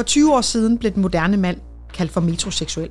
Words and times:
For 0.00 0.04
20 0.04 0.34
år 0.34 0.40
siden 0.40 0.78
blev 0.78 0.92
den 0.92 1.02
moderne 1.02 1.36
mand 1.36 1.56
kaldt 1.94 2.12
for 2.12 2.20
metroseksuel. 2.20 2.90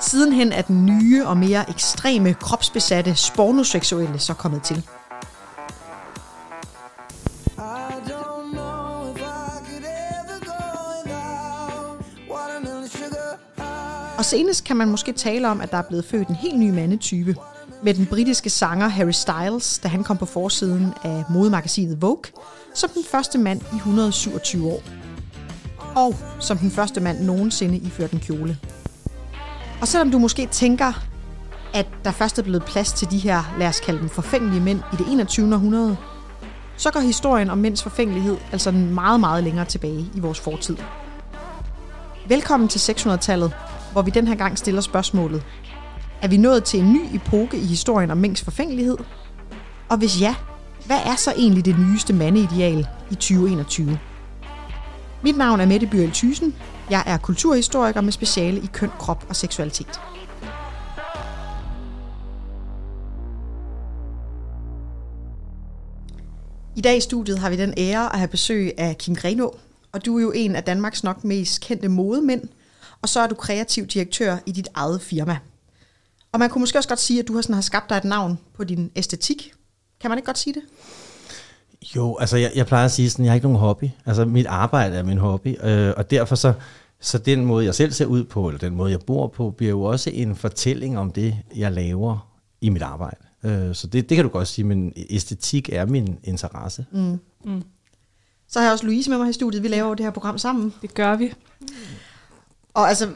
Sidenhen 0.00 0.52
er 0.52 0.62
den 0.62 0.86
nye 0.86 1.26
og 1.26 1.36
mere 1.36 1.70
ekstreme 1.70 2.34
kropsbesatte 2.34 3.14
spornoseksuelle 3.14 4.18
så 4.18 4.34
kommet 4.34 4.62
til. 4.62 4.86
Og 14.18 14.24
senest 14.24 14.64
kan 14.64 14.76
man 14.76 14.88
måske 14.88 15.12
tale 15.12 15.48
om, 15.48 15.60
at 15.60 15.70
der 15.70 15.78
er 15.78 15.82
blevet 15.88 16.04
født 16.04 16.28
en 16.28 16.34
helt 16.34 16.58
ny 16.58 16.70
mandetype. 16.70 17.36
Med 17.82 17.94
den 17.94 18.06
britiske 18.06 18.50
sanger 18.50 18.88
Harry 18.88 19.10
Styles, 19.10 19.78
da 19.78 19.88
han 19.88 20.04
kom 20.04 20.16
på 20.16 20.26
forsiden 20.26 20.94
af 21.04 21.24
modemagasinet 21.30 22.02
Vogue, 22.02 22.24
som 22.74 22.90
den 22.90 23.04
første 23.04 23.38
mand 23.38 23.60
i 23.72 23.76
127 23.76 24.66
år. 24.66 24.82
Og 25.96 26.14
som 26.40 26.58
den 26.58 26.70
første 26.70 27.00
mand 27.00 27.20
nogensinde 27.20 27.76
iført 27.76 28.10
en 28.10 28.20
kjole. 28.20 28.58
Og 29.80 29.88
selvom 29.88 30.10
du 30.10 30.18
måske 30.18 30.46
tænker, 30.46 30.92
at 31.74 31.86
der 32.04 32.10
først 32.10 32.38
er 32.38 32.42
blevet 32.42 32.64
plads 32.64 32.92
til 32.92 33.10
de 33.10 33.18
her, 33.18 33.54
lad 33.58 33.68
os 33.68 33.80
kalde 33.80 34.00
dem 34.00 34.08
forfængelige 34.08 34.60
mænd 34.60 34.80
i 34.92 34.96
det 34.96 35.12
21. 35.12 35.54
århundrede, 35.54 35.96
så 36.76 36.90
går 36.90 37.00
historien 37.00 37.50
om 37.50 37.58
mænds 37.58 37.82
forfængelighed 37.82 38.36
altså 38.52 38.70
meget, 38.70 39.20
meget 39.20 39.44
længere 39.44 39.64
tilbage 39.64 40.06
i 40.14 40.20
vores 40.20 40.40
fortid. 40.40 40.76
Velkommen 42.28 42.68
til 42.68 42.92
600-tallet, 42.92 43.52
hvor 43.92 44.02
vi 44.02 44.10
den 44.10 44.28
her 44.28 44.34
gang 44.34 44.58
stiller 44.58 44.80
spørgsmålet. 44.80 45.42
Er 46.22 46.28
vi 46.28 46.36
nået 46.36 46.64
til 46.64 46.80
en 46.80 46.92
ny 46.92 47.00
epoke 47.14 47.56
i 47.56 47.66
historien 47.66 48.10
om 48.10 48.18
mænds 48.18 48.42
forfængelighed? 48.42 48.96
Og 49.88 49.96
hvis 49.96 50.20
ja, 50.20 50.34
hvad 50.86 51.00
er 51.04 51.16
så 51.16 51.32
egentlig 51.36 51.64
det 51.64 51.78
nyeste 51.78 52.12
mandeideal 52.12 52.86
i 53.10 53.14
2021? 53.14 53.98
Mit 55.22 55.36
navn 55.36 55.60
er 55.60 55.66
Mette 55.66 55.86
Byrel 55.86 56.10
Thysen. 56.10 56.54
Jeg 56.90 57.02
er 57.06 57.18
kulturhistoriker 57.18 58.00
med 58.00 58.12
speciale 58.12 58.60
i 58.60 58.68
køn, 58.72 58.90
krop 58.98 59.26
og 59.28 59.36
seksualitet. 59.36 60.00
I 66.76 66.80
dag 66.80 66.96
i 66.96 67.00
studiet 67.00 67.38
har 67.38 67.50
vi 67.50 67.56
den 67.56 67.74
ære 67.76 68.12
at 68.12 68.18
have 68.18 68.28
besøg 68.28 68.72
af 68.78 68.98
Kim 68.98 69.14
Greno, 69.14 69.48
og 69.92 70.04
du 70.04 70.16
er 70.16 70.22
jo 70.22 70.32
en 70.32 70.56
af 70.56 70.64
Danmarks 70.64 71.04
nok 71.04 71.24
mest 71.24 71.60
kendte 71.60 71.88
modemænd, 71.88 72.42
og 73.02 73.08
så 73.08 73.20
er 73.20 73.26
du 73.26 73.34
kreativ 73.34 73.86
direktør 73.86 74.36
i 74.46 74.52
dit 74.52 74.68
eget 74.74 75.02
firma. 75.02 75.38
Og 76.32 76.38
man 76.40 76.50
kunne 76.50 76.60
måske 76.60 76.78
også 76.78 76.88
godt 76.88 77.00
sige, 77.00 77.20
at 77.20 77.28
du 77.28 77.34
har, 77.34 77.42
sådan, 77.42 77.54
har 77.54 77.62
skabt 77.62 77.88
dig 77.88 77.96
et 77.96 78.04
navn 78.04 78.38
på 78.54 78.64
din 78.64 78.90
æstetik. 78.96 79.54
Kan 80.04 80.10
man 80.10 80.18
ikke 80.18 80.26
godt 80.26 80.38
sige 80.38 80.54
det? 80.54 80.62
Jo, 81.96 82.16
altså 82.16 82.36
jeg, 82.36 82.52
jeg 82.54 82.66
plejer 82.66 82.84
at 82.84 82.90
sige 82.90 83.10
sådan, 83.10 83.24
jeg 83.24 83.32
har 83.32 83.34
ikke 83.34 83.46
nogen 83.46 83.58
hobby. 83.58 83.88
Altså 84.06 84.24
mit 84.24 84.46
arbejde 84.46 84.96
er 84.96 85.02
min 85.02 85.18
hobby, 85.18 85.56
øh, 85.64 85.92
og 85.96 86.10
derfor 86.10 86.34
så, 86.34 86.52
så 87.00 87.18
den 87.18 87.44
måde, 87.44 87.64
jeg 87.64 87.74
selv 87.74 87.92
ser 87.92 88.06
ud 88.06 88.24
på, 88.24 88.48
eller 88.48 88.58
den 88.58 88.74
måde, 88.74 88.90
jeg 88.90 89.00
bor 89.06 89.26
på, 89.26 89.50
bliver 89.50 89.70
jo 89.70 89.82
også 89.82 90.10
en 90.10 90.36
fortælling 90.36 90.98
om 90.98 91.12
det, 91.12 91.36
jeg 91.56 91.72
laver 91.72 92.28
i 92.60 92.68
mit 92.68 92.82
arbejde. 92.82 93.16
Øh, 93.44 93.74
så 93.74 93.86
det, 93.86 94.08
det 94.08 94.16
kan 94.16 94.24
du 94.24 94.30
godt 94.30 94.48
sige, 94.48 94.64
men 94.64 94.92
æstetik 95.10 95.68
er 95.72 95.86
min 95.86 96.18
interesse. 96.24 96.86
Mm. 96.90 97.20
Mm. 97.44 97.62
Så 98.48 98.58
har 98.58 98.66
jeg 98.66 98.72
også 98.72 98.86
Louise 98.86 99.10
med 99.10 99.18
mig 99.18 99.30
i 99.30 99.32
studiet. 99.32 99.62
Vi 99.62 99.68
laver 99.68 99.94
det 99.94 100.04
her 100.04 100.10
program 100.10 100.38
sammen. 100.38 100.74
Det 100.82 100.94
gør 100.94 101.16
vi. 101.16 101.32
Og 102.74 102.88
altså, 102.88 103.08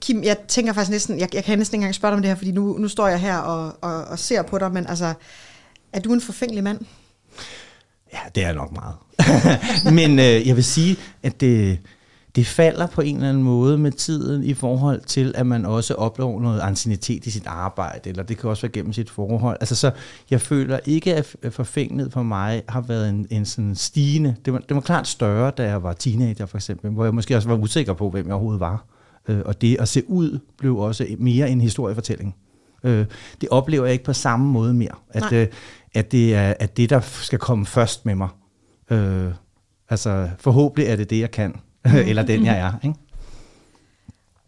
Kim, 0.00 0.22
jeg 0.22 0.36
tænker 0.48 0.72
faktisk 0.72 0.90
næsten, 0.90 1.20
jeg, 1.20 1.34
jeg 1.34 1.44
kan 1.44 1.58
næsten 1.58 1.74
ikke 1.74 1.82
engang 1.82 1.94
spørge 1.94 2.10
dig 2.10 2.16
om 2.16 2.22
det 2.22 2.28
her, 2.28 2.36
fordi 2.36 2.52
nu, 2.52 2.78
nu 2.78 2.88
står 2.88 3.08
jeg 3.08 3.20
her 3.20 3.38
og, 3.38 3.78
og, 3.80 4.04
og 4.04 4.18
ser 4.18 4.42
på 4.42 4.58
dig, 4.58 4.72
men 4.72 4.86
altså, 4.86 5.14
er 5.96 6.00
du 6.00 6.12
en 6.12 6.20
forfængelig 6.20 6.64
mand? 6.64 6.80
Ja, 8.12 8.18
det 8.34 8.44
er 8.44 8.52
nok 8.52 8.72
meget. 8.72 8.94
men 9.98 10.18
øh, 10.18 10.48
jeg 10.48 10.56
vil 10.56 10.64
sige, 10.64 10.96
at 11.22 11.40
det, 11.40 11.78
det 12.36 12.46
falder 12.46 12.86
på 12.86 13.00
en 13.00 13.16
eller 13.16 13.28
anden 13.28 13.42
måde 13.42 13.78
med 13.78 13.92
tiden 13.92 14.44
i 14.44 14.54
forhold 14.54 15.00
til, 15.00 15.32
at 15.36 15.46
man 15.46 15.64
også 15.64 15.94
oplever 15.94 16.40
noget 16.40 16.60
ancienitet 16.60 17.26
i 17.26 17.30
sit 17.30 17.46
arbejde, 17.46 18.10
eller 18.10 18.22
det 18.22 18.38
kan 18.38 18.50
også 18.50 18.62
være 18.62 18.72
gennem 18.72 18.92
sit 18.92 19.10
forhold. 19.10 19.56
Altså 19.60 19.74
så, 19.74 19.90
jeg 20.30 20.40
føler 20.40 20.78
ikke, 20.84 21.14
at 21.14 21.36
forfængelighed 21.50 22.10
for 22.10 22.22
mig 22.22 22.62
har 22.68 22.80
været 22.80 23.08
en, 23.08 23.26
en 23.30 23.46
sådan 23.46 23.74
stigende. 23.74 24.36
Det 24.44 24.52
var, 24.52 24.58
det 24.58 24.74
var 24.74 24.80
klart 24.80 25.08
større, 25.08 25.50
da 25.50 25.62
jeg 25.62 25.82
var 25.82 25.92
teenager 25.92 26.46
for 26.46 26.58
eksempel, 26.58 26.90
hvor 26.90 27.04
jeg 27.04 27.14
måske 27.14 27.36
også 27.36 27.48
var 27.48 27.56
usikker 27.56 27.92
på, 27.92 28.10
hvem 28.10 28.26
jeg 28.26 28.34
overhovedet 28.34 28.60
var. 28.60 28.84
Øh, 29.28 29.40
og 29.44 29.60
det 29.60 29.76
at 29.80 29.88
se 29.88 30.10
ud 30.10 30.38
blev 30.58 30.76
også 30.76 31.06
mere 31.18 31.50
en 31.50 31.60
historiefortælling. 31.60 32.34
Øh, 32.86 33.06
det 33.40 33.48
oplever 33.48 33.84
jeg 33.84 33.92
ikke 33.92 34.04
på 34.04 34.12
samme 34.12 34.46
måde 34.46 34.74
mere. 34.74 34.94
At, 35.10 35.32
øh, 35.32 35.46
at 35.94 36.12
det 36.12 36.34
er 36.34 36.54
at 36.60 36.76
det, 36.76 36.90
der 36.90 37.00
skal 37.00 37.38
komme 37.38 37.66
først 37.66 38.06
med 38.06 38.14
mig. 38.14 38.28
Øh, 38.90 39.28
altså 39.88 40.30
forhåbentlig 40.38 40.86
er 40.86 40.96
det 40.96 41.10
det, 41.10 41.20
jeg 41.20 41.30
kan. 41.30 41.54
eller 42.08 42.22
den, 42.22 42.44
jeg 42.44 42.58
er. 42.58 42.72
Ikke? 42.84 42.98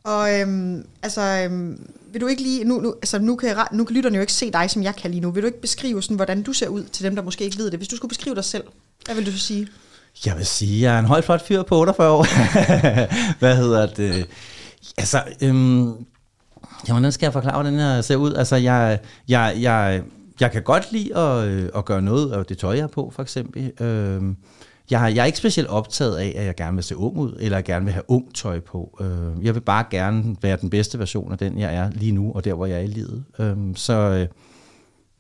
Og 0.05 0.41
øhm, 0.41 0.87
altså, 1.03 1.21
øhm, 1.45 1.91
vil 2.13 2.21
du 2.21 2.27
ikke 2.27 2.43
lige, 2.43 2.65
nu, 2.65 2.81
nu, 2.81 2.95
altså, 2.95 3.19
nu, 3.19 3.37
kan, 3.37 3.57
nu 3.73 3.85
kan 3.85 3.97
lytterne 3.97 4.17
jo 4.17 4.21
ikke 4.21 4.33
se 4.33 4.51
dig, 4.53 4.71
som 4.71 4.83
jeg 4.83 4.97
kan 4.97 5.11
lige 5.11 5.21
nu. 5.21 5.31
Vil 5.31 5.43
du 5.43 5.47
ikke 5.47 5.61
beskrive, 5.61 6.03
sådan, 6.03 6.17
hvordan 6.17 6.43
du 6.43 6.53
ser 6.53 6.69
ud 6.69 6.85
til 6.85 7.05
dem, 7.05 7.15
der 7.15 7.23
måske 7.23 7.45
ikke 7.45 7.59
ved 7.59 7.71
det? 7.71 7.79
Hvis 7.79 7.89
du 7.89 7.97
skulle 7.97 8.09
beskrive 8.09 8.35
dig 8.35 8.45
selv, 8.45 8.65
hvad 9.05 9.15
vil 9.15 9.27
du 9.27 9.33
så 9.33 9.39
sige? 9.39 9.69
Jeg 10.27 10.37
vil 10.37 10.47
sige, 10.47 10.83
jeg 10.83 10.95
er 10.95 10.99
en 10.99 11.05
højt 11.05 11.25
flot 11.25 11.47
fyr 11.47 11.63
på 11.63 11.79
48 11.79 12.11
år. 12.11 12.27
hvad 13.41 13.57
hedder 13.57 13.87
det? 13.87 14.27
Altså, 14.99 15.23
øhm, 15.41 15.95
ja, 16.89 16.93
hvordan 16.93 17.13
skal 17.13 17.27
jeg 17.27 17.33
forklare, 17.33 17.63
hvordan 17.63 17.79
jeg 17.79 18.05
ser 18.05 18.17
ud? 18.17 18.35
Altså, 18.35 18.57
jeg, 18.57 18.99
jeg, 19.29 19.57
jeg, 19.61 20.03
jeg 20.41 20.53
kan 20.53 20.63
godt 20.63 20.93
lide 20.93 21.17
at, 21.17 21.49
øh, 21.49 21.69
at 21.77 21.85
gøre 21.85 22.03
noget 22.03 22.33
af 22.33 22.45
det 22.47 22.59
tøj, 22.59 22.75
jeg 22.75 22.83
har 22.83 22.89
på, 22.89 23.13
for 23.15 23.23
eksempel. 23.23 23.73
Øhm, 23.81 24.37
jeg, 24.91 25.13
jeg 25.15 25.23
er 25.23 25.25
ikke 25.25 25.39
specielt 25.39 25.69
optaget 25.69 26.17
af, 26.17 26.35
at 26.37 26.45
jeg 26.45 26.55
gerne 26.55 26.75
vil 26.75 26.85
se 26.85 26.97
ung 26.97 27.19
ud, 27.19 27.37
eller 27.41 27.57
jeg 27.57 27.65
gerne 27.65 27.85
vil 27.85 27.93
have 27.93 28.11
ung 28.11 28.35
tøj 28.35 28.61
på. 28.61 28.99
Øh, 29.01 29.45
jeg 29.45 29.55
vil 29.55 29.61
bare 29.61 29.85
gerne 29.91 30.37
være 30.43 30.57
den 30.61 30.71
bedste 30.71 30.99
version 30.99 31.33
af 31.33 31.39
den, 31.39 31.59
jeg 31.59 31.75
er 31.75 31.91
lige 31.91 32.13
nu, 32.13 32.33
og 32.33 32.45
der, 32.45 32.55
hvor 32.55 32.67
jeg 32.67 32.77
er 32.77 32.83
i 32.83 32.87
livet. 32.87 33.25
Øh, 33.39 33.57
så 33.75 33.93
øh, 33.93 34.27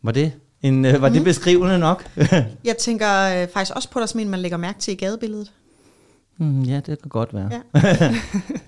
var 0.02 0.12
det 0.12 0.32
en, 0.62 0.84
øh, 0.84 1.02
var 1.02 1.08
mm. 1.08 1.12
det 1.12 1.22
mhm. 1.22 1.24
beskrivende 1.24 1.78
nok? 1.78 2.10
jeg 2.64 2.76
tænker 2.78 3.42
øh, 3.42 3.48
faktisk 3.48 3.76
også 3.76 3.90
på 3.90 4.00
dig 4.00 4.08
som 4.08 4.20
en, 4.20 4.28
man 4.28 4.40
lægger 4.40 4.58
mærke 4.58 4.78
til 4.78 4.92
i 4.92 4.96
gadebilledet. 4.96 5.52
Mm, 6.38 6.62
ja, 6.62 6.76
det 6.76 7.02
kan 7.02 7.08
godt 7.08 7.34
være. 7.34 7.50
Ja. 7.74 8.14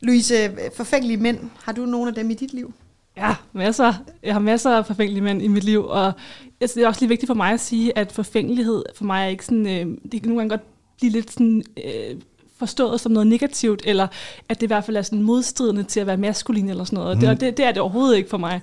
Louise, 0.00 0.34
forfængelige 0.76 1.16
mænd, 1.16 1.38
har 1.62 1.72
du 1.72 1.86
nogle 1.86 2.08
af 2.08 2.14
dem 2.14 2.30
i 2.30 2.34
dit 2.34 2.54
liv? 2.54 2.74
Ja, 3.16 3.34
masser. 3.52 3.94
Jeg 4.22 4.32
har 4.32 4.40
masser 4.40 4.70
af 4.76 4.86
forfængelige 4.86 5.22
mænd 5.24 5.42
i 5.42 5.48
mit 5.48 5.64
liv, 5.64 5.86
og 5.86 6.12
det 6.60 6.76
er 6.76 6.86
også 6.88 7.00
lige 7.00 7.08
vigtigt 7.08 7.26
for 7.26 7.34
mig 7.34 7.52
at 7.52 7.60
sige, 7.60 7.98
at 7.98 8.12
forfængelighed 8.12 8.82
for 8.94 9.04
mig 9.04 9.24
er 9.24 9.28
ikke 9.28 9.44
sådan, 9.44 9.66
øh, 9.66 9.96
det 10.12 10.22
kan 10.22 10.28
nogle 10.28 10.38
gange 10.38 10.50
godt 10.50 10.62
blive 10.98 11.12
lidt 11.12 11.32
sådan, 11.32 11.62
øh, 11.84 12.20
forstået 12.58 13.00
som 13.00 13.12
noget 13.12 13.26
negativt, 13.26 13.82
eller 13.84 14.06
at 14.48 14.60
det 14.60 14.62
i 14.62 14.66
hvert 14.66 14.84
fald 14.84 14.96
er 14.96 15.02
sådan 15.02 15.22
modstridende 15.22 15.82
til 15.82 16.00
at 16.00 16.06
være 16.06 16.16
maskulin 16.16 16.68
eller 16.68 16.84
sådan 16.84 16.98
noget. 16.98 17.16
Mm. 17.16 17.20
Det, 17.20 17.40
det, 17.40 17.56
det 17.56 17.64
er 17.64 17.72
det 17.72 17.82
overhovedet 17.82 18.16
ikke 18.16 18.30
for 18.30 18.38
mig. 18.38 18.60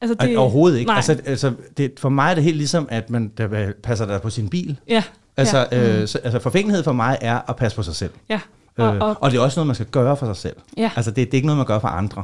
Altså 0.00 0.14
det, 0.14 0.36
overhovedet 0.36 0.78
ikke. 0.78 0.88
Nej. 0.88 0.96
Altså, 0.96 1.20
altså 1.24 1.52
det, 1.76 1.92
for 1.98 2.08
mig 2.08 2.30
er 2.30 2.34
det 2.34 2.44
helt 2.44 2.56
ligesom, 2.56 2.86
at 2.90 3.10
man 3.10 3.32
der 3.38 3.72
passer 3.82 4.06
der 4.06 4.18
på 4.18 4.30
sin 4.30 4.48
bil. 4.48 4.76
Ja. 4.88 5.02
Altså, 5.36 5.66
ja. 5.72 5.94
øh, 5.94 6.00
mm. 6.00 6.06
så, 6.06 6.18
altså 6.18 6.38
forfængelighed 6.38 6.84
for 6.84 6.92
mig 6.92 7.18
er 7.20 7.40
at 7.48 7.56
passe 7.56 7.76
på 7.76 7.82
sig 7.82 7.94
selv. 7.94 8.10
Ja. 8.28 8.40
Og, 8.78 8.88
og, 8.88 8.94
øh, 8.96 9.16
og 9.20 9.30
det 9.30 9.38
er 9.38 9.42
også 9.42 9.58
noget, 9.58 9.66
man 9.66 9.74
skal 9.74 9.86
gøre 9.86 10.16
for 10.16 10.26
sig 10.26 10.36
selv. 10.36 10.56
Ja. 10.76 10.90
Altså 10.96 11.10
det, 11.10 11.16
det 11.16 11.34
er 11.34 11.34
ikke 11.34 11.46
noget, 11.46 11.56
man 11.56 11.66
gør 11.66 11.78
for 11.78 11.88
andre. 11.88 12.22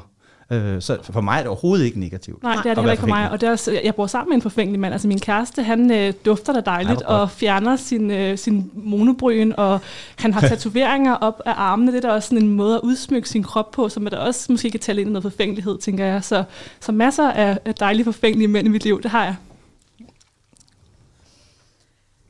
Øh, 0.52 0.82
så 0.82 0.98
for 1.02 1.20
mig 1.20 1.34
er 1.34 1.38
det 1.38 1.46
overhovedet 1.46 1.84
ikke 1.84 2.00
negativt. 2.00 2.42
Nej, 2.42 2.54
det 2.54 2.70
er 2.70 2.74
det 2.74 2.78
heller 2.78 2.92
ikke 2.92 3.00
for 3.00 3.08
mig. 3.08 3.30
Og 3.30 3.40
det 3.40 3.46
er 3.46 3.50
også, 3.50 3.80
jeg 3.84 3.94
bor 3.94 4.06
sammen 4.06 4.30
med 4.30 4.36
en 4.36 4.42
forfængelig 4.42 4.80
mand. 4.80 4.92
Altså 4.92 5.08
min 5.08 5.20
kæreste, 5.20 5.62
han 5.62 5.92
øh, 5.92 6.12
dufter 6.24 6.52
da 6.52 6.60
dejligt 6.60 7.00
ja, 7.00 7.06
og 7.06 7.30
fjerner 7.30 7.76
sin, 7.76 8.10
øh, 8.10 8.38
sin 8.38 8.70
monobryn, 8.74 9.52
og 9.56 9.80
han 10.16 10.32
har 10.34 10.40
tatoveringer 10.48 11.14
op 11.14 11.42
af 11.46 11.52
armene. 11.56 11.92
Det 11.92 12.04
er 12.04 12.08
da 12.08 12.14
også 12.14 12.28
sådan 12.28 12.44
en 12.44 12.52
måde 12.52 12.74
at 12.74 12.80
udsmykke 12.80 13.28
sin 13.28 13.42
krop 13.42 13.70
på, 13.70 13.88
som 13.88 14.06
er 14.06 14.10
der 14.10 14.18
også 14.18 14.52
måske 14.52 14.70
kan 14.70 14.80
tale 14.80 15.00
ind 15.00 15.10
i 15.10 15.12
noget 15.12 15.22
forfængelighed, 15.22 15.78
tænker 15.78 16.04
jeg. 16.04 16.24
Så, 16.24 16.44
så 16.80 16.92
masser 16.92 17.30
af, 17.30 17.58
af 17.64 17.74
dejlige 17.74 18.04
forfængelige 18.04 18.48
mænd 18.48 18.66
i 18.66 18.70
mit 18.70 18.84
liv, 18.84 19.02
det 19.02 19.10
har 19.10 19.24
jeg. 19.24 19.36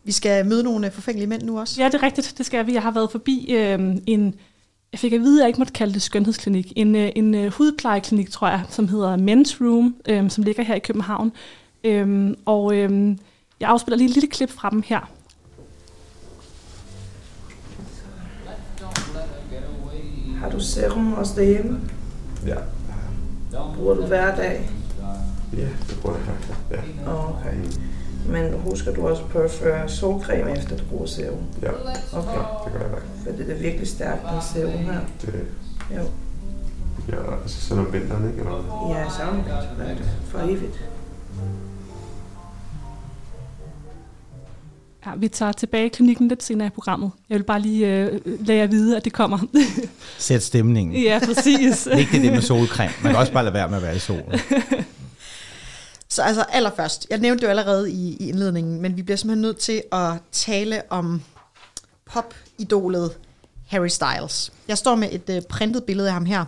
Vi 0.05 0.13
skal 0.13 0.47
møde 0.47 0.63
nogle 0.63 0.91
forfængelige 0.91 1.29
mænd 1.29 1.43
nu 1.43 1.61
også. 1.61 1.83
Ja, 1.83 1.87
det 1.87 1.95
er 1.95 2.03
rigtigt. 2.03 2.35
Det 2.39 2.47
skal 2.47 2.67
vi. 2.67 2.73
Jeg 2.73 2.83
har 2.83 2.91
været 2.91 3.11
forbi 3.11 3.55
øh, 3.55 3.97
en 4.07 4.35
jeg 4.93 5.01
fik 5.01 5.13
at 5.13 5.21
vide, 5.21 5.41
at 5.41 5.43
jeg 5.43 5.49
ikke 5.49 5.61
måtte 5.61 5.73
kalde 5.73 5.95
det 5.95 6.03
skønhedsklinik. 6.03 6.73
En, 6.77 6.95
øh, 6.95 7.11
en 7.17 7.35
uh, 7.35 7.47
hudplejeklinik, 7.47 8.31
tror 8.31 8.49
jeg, 8.49 8.63
som 8.69 8.89
hedder 8.89 9.17
Men's 9.17 9.65
Room, 9.65 9.97
øh, 10.09 10.31
som 10.31 10.45
ligger 10.45 10.63
her 10.63 10.75
i 10.75 10.79
København. 10.79 11.33
Øh, 11.85 12.37
og 12.47 12.75
øh, 12.75 13.17
jeg 13.61 13.69
afspiller 13.69 13.97
lige 13.97 14.09
et 14.09 14.15
lille 14.15 14.29
klip 14.29 14.51
fra 14.51 14.71
dem 14.71 14.83
her. 14.87 15.11
Har 20.41 20.51
du 20.51 20.61
serum 20.61 21.13
også 21.13 21.33
derhjemme? 21.37 21.81
Ja. 22.47 22.57
Bruger 23.77 23.95
du 23.95 24.07
hver 24.07 24.37
dag? 24.37 24.71
Ja, 25.57 25.69
det 25.89 25.99
bruger 26.03 26.17
jeg 26.17 26.25
faktisk. 26.25 26.59
Ja. 26.71 27.13
Okay. 27.13 27.90
Men 28.31 28.53
husker 28.53 28.95
du 28.95 29.09
også 29.09 29.23
på 29.25 29.39
at 29.39 29.51
føre 29.51 29.89
solcreme 29.89 30.51
efter 30.59 30.77
du 30.77 30.85
bruger 30.85 31.07
serum? 31.07 31.39
Ja, 31.63 31.69
okay. 31.69 32.31
ja 32.33 32.43
det 32.65 32.73
gør 32.73 32.81
jeg 32.81 32.91
nok. 32.91 33.03
For 33.25 33.33
det 33.33 33.51
er 33.51 33.59
virkelig 33.59 33.89
stærkt, 33.89 34.23
den 34.23 34.43
serum 34.55 34.85
her. 34.85 35.01
Det, 35.23 35.35
jo. 35.97 36.03
Ja, 37.09 37.41
altså 37.43 37.61
sådan 37.61 37.87
om 37.87 37.93
vinteren, 37.93 38.29
ikke? 38.29 38.39
Eller? 38.39 38.95
Ja, 38.95 39.11
så 39.11 39.23
om 39.23 39.37
vinteren. 39.37 39.99
For 40.25 40.39
evigt. 40.39 40.81
Ja, 45.07 45.11
vi 45.17 45.29
tager 45.29 45.53
tilbage 45.53 45.87
i 45.87 45.89
klinikken 45.89 46.29
lidt 46.29 46.43
senere 46.43 46.67
i 46.67 46.71
programmet. 46.71 47.11
Jeg 47.31 47.39
vil 47.39 47.45
bare 47.45 47.61
lige 47.61 47.87
øh, 47.87 48.21
lade 48.25 48.59
jer 48.59 48.67
vide, 48.67 48.97
at 48.97 49.05
det 49.05 49.13
kommer. 49.13 49.39
Sæt 50.19 50.43
stemningen. 50.43 51.03
ja, 51.03 51.21
præcis. 51.27 51.89
Vigtigt 51.97 52.23
det 52.23 52.33
med 52.33 52.41
solcreme. 52.41 52.93
Man 53.03 53.13
kan 53.13 53.21
også 53.21 53.33
bare 53.33 53.45
lade 53.45 53.55
være 53.55 53.69
med 53.69 53.77
at 53.77 53.83
være 53.83 53.97
i 53.97 53.99
solen. 53.99 54.25
Så 56.11 56.23
altså 56.23 56.43
allerførst, 56.43 57.07
jeg 57.11 57.19
nævnte 57.19 57.41
det 57.41 57.47
jo 57.47 57.51
allerede 57.51 57.93
i, 57.93 58.17
i 58.21 58.29
indledningen, 58.29 58.83
men 58.83 58.97
vi 58.97 59.03
bliver 59.03 59.17
simpelthen 59.17 59.43
nødt 59.43 59.59
til 59.59 59.83
at 59.93 60.13
tale 60.33 60.83
om 60.91 61.23
popidolet 62.13 63.13
Harry 63.67 63.89
Styles. 63.89 64.53
Jeg 64.69 64.79
står 64.79 64.95
med 64.95 65.09
et 65.13 65.31
øh, 65.31 65.43
printet 65.43 65.85
billede 65.85 66.09
af 66.09 66.15
ham 66.15 66.25
her, 66.25 66.45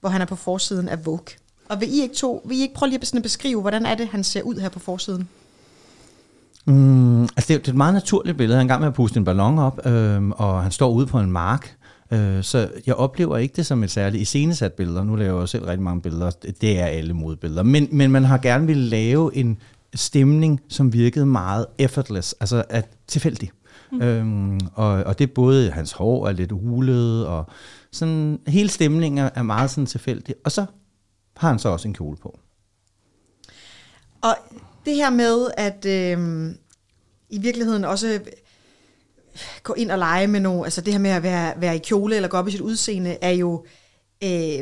hvor 0.00 0.08
han 0.08 0.20
er 0.20 0.24
på 0.24 0.36
forsiden 0.36 0.88
af 0.88 1.06
Vogue. 1.06 1.26
Og 1.68 1.80
vil 1.80 1.94
I 1.94 2.02
ikke, 2.02 2.14
to, 2.14 2.42
vil 2.44 2.58
I 2.58 2.60
ikke 2.60 2.74
prøve 2.74 2.88
lige 2.88 3.00
at 3.00 3.06
sådan 3.06 3.18
at 3.18 3.22
beskrive, 3.22 3.60
hvordan 3.60 3.86
er 3.86 3.94
det, 3.94 4.08
han 4.08 4.24
ser 4.24 4.42
ud 4.42 4.54
her 4.54 4.68
på 4.68 4.78
forsiden? 4.78 5.28
Mm, 6.64 7.22
altså 7.22 7.44
det, 7.48 7.54
er, 7.54 7.58
det 7.58 7.68
er 7.68 7.72
et 7.72 7.76
meget 7.76 7.94
naturligt 7.94 8.36
billede. 8.36 8.58
Han 8.58 8.66
er 8.66 8.68
i 8.68 8.72
gang 8.72 8.80
med 8.80 8.88
at 8.88 8.94
puste 8.94 9.18
en 9.18 9.24
ballon 9.24 9.58
op, 9.58 9.86
øh, 9.86 10.28
og 10.28 10.62
han 10.62 10.72
står 10.72 10.90
ude 10.90 11.06
på 11.06 11.18
en 11.20 11.32
mark. 11.32 11.76
Øh, 12.12 12.42
så 12.42 12.70
jeg 12.86 12.94
oplever 12.94 13.36
ikke 13.36 13.56
det 13.56 13.66
som 13.66 13.82
et 13.82 13.90
særligt 13.90 14.22
iscenesat 14.22 14.72
billeder. 14.72 15.04
Nu 15.04 15.16
laver 15.16 15.32
jeg 15.32 15.40
jo 15.40 15.46
selv 15.46 15.64
rigtig 15.64 15.82
mange 15.82 16.02
billeder. 16.02 16.30
Det 16.60 16.78
er 16.78 16.86
alle 16.86 17.14
modbilleder. 17.14 17.62
Men, 17.62 17.88
men 17.92 18.10
man 18.10 18.24
har 18.24 18.38
gerne 18.38 18.66
vil 18.66 18.76
lave 18.76 19.36
en 19.36 19.58
stemning, 19.94 20.60
som 20.68 20.92
virkede 20.92 21.26
meget 21.26 21.66
effortless, 21.78 22.34
altså 22.40 22.64
at 22.68 22.88
tilfældig. 23.06 23.50
Mm. 23.92 24.02
Øhm, 24.02 24.60
og, 24.74 24.88
og 24.88 25.18
det 25.18 25.28
er 25.28 25.32
både 25.34 25.70
hans 25.70 25.92
hår 25.92 26.28
er 26.28 26.32
lidt 26.32 26.52
hulet, 26.52 27.26
og 27.26 27.44
sådan 27.92 28.38
hele 28.46 28.68
stemningen 28.68 29.30
er 29.34 29.42
meget 29.42 29.70
sådan 29.70 29.86
tilfældig. 29.86 30.34
Og 30.44 30.52
så 30.52 30.64
har 31.36 31.48
han 31.48 31.58
så 31.58 31.68
også 31.68 31.88
en 31.88 31.94
kjole 31.94 32.16
på. 32.16 32.38
Og 34.22 34.34
det 34.84 34.94
her 34.94 35.10
med, 35.10 35.46
at 35.56 35.86
øh, 35.86 36.50
i 37.30 37.38
virkeligheden 37.38 37.84
også 37.84 38.20
gå 39.62 39.74
ind 39.74 39.90
og 39.90 39.98
lege 39.98 40.26
med 40.26 40.40
nogle, 40.40 40.64
altså 40.64 40.80
det 40.80 40.92
her 40.92 41.00
med 41.00 41.10
at 41.10 41.22
være, 41.22 41.54
være 41.56 41.76
i 41.76 41.78
kjole 41.78 42.16
eller 42.16 42.28
gå 42.28 42.36
op 42.36 42.48
i 42.48 42.50
sit 42.50 42.60
udseende, 42.60 43.18
er 43.20 43.30
jo 43.30 43.64
øh, 44.24 44.60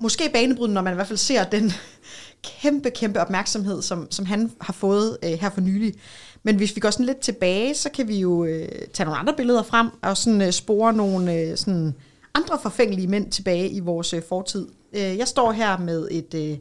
måske 0.00 0.30
banebrydende, 0.32 0.74
når 0.74 0.82
man 0.82 0.92
i 0.92 0.94
hvert 0.94 1.06
fald 1.06 1.18
ser 1.18 1.44
den 1.44 1.72
kæmpe, 2.60 2.90
kæmpe 2.90 3.20
opmærksomhed, 3.20 3.82
som, 3.82 4.10
som 4.10 4.26
han 4.26 4.52
har 4.60 4.72
fået 4.72 5.18
øh, 5.24 5.30
her 5.30 5.50
for 5.50 5.60
nylig. 5.60 5.94
Men 6.42 6.56
hvis 6.56 6.76
vi 6.76 6.80
går 6.80 6.90
sådan 6.90 7.06
lidt 7.06 7.20
tilbage, 7.20 7.74
så 7.74 7.90
kan 7.90 8.08
vi 8.08 8.20
jo 8.20 8.44
øh, 8.44 8.68
tage 8.92 9.04
nogle 9.04 9.18
andre 9.18 9.34
billeder 9.36 9.62
frem, 9.62 9.88
og 10.02 10.16
sådan 10.16 10.42
øh, 10.42 10.52
spore 10.52 10.92
nogle 10.92 11.34
øh, 11.34 11.56
sådan 11.56 11.94
andre 12.34 12.58
forfængelige 12.62 13.08
mænd 13.08 13.30
tilbage 13.30 13.70
i 13.70 13.80
vores 13.80 14.12
øh, 14.12 14.22
fortid. 14.28 14.68
Øh, 14.92 15.18
jeg 15.18 15.28
står 15.28 15.52
her 15.52 15.78
med 15.78 16.08
et 16.10 16.34
øh, 16.34 16.58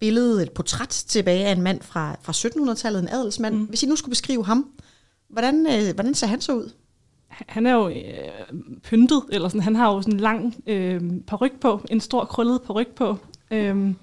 billede, 0.00 0.42
et 0.42 0.52
portræt 0.52 0.88
tilbage 0.88 1.46
af 1.46 1.52
en 1.52 1.62
mand 1.62 1.82
fra, 1.82 2.16
fra 2.22 2.32
1700-tallet, 2.32 3.00
en 3.00 3.08
adelsmand. 3.08 3.54
Mm. 3.54 3.64
Hvis 3.64 3.82
I 3.82 3.86
nu 3.86 3.96
skulle 3.96 4.12
beskrive 4.12 4.44
ham, 4.44 4.66
hvordan, 5.28 5.66
øh, 5.66 5.94
hvordan 5.94 6.14
ser 6.14 6.26
han 6.26 6.40
så 6.40 6.54
ud? 6.54 6.70
Han 7.28 7.66
er 7.66 7.74
jo 7.74 7.88
øh, 7.88 7.94
pyntet, 8.82 9.22
eller 9.32 9.48
sådan, 9.48 9.62
han 9.62 9.76
har 9.76 9.94
jo 9.94 10.02
sådan 10.02 10.14
en 10.14 10.20
lang 10.20 10.54
øh, 10.66 11.00
paryk 11.26 11.60
på, 11.60 11.80
en 11.90 12.00
stor 12.00 12.24
krøllet 12.24 12.62
paryk 12.62 12.94
på. 12.94 13.16
Øhm, 13.50 13.96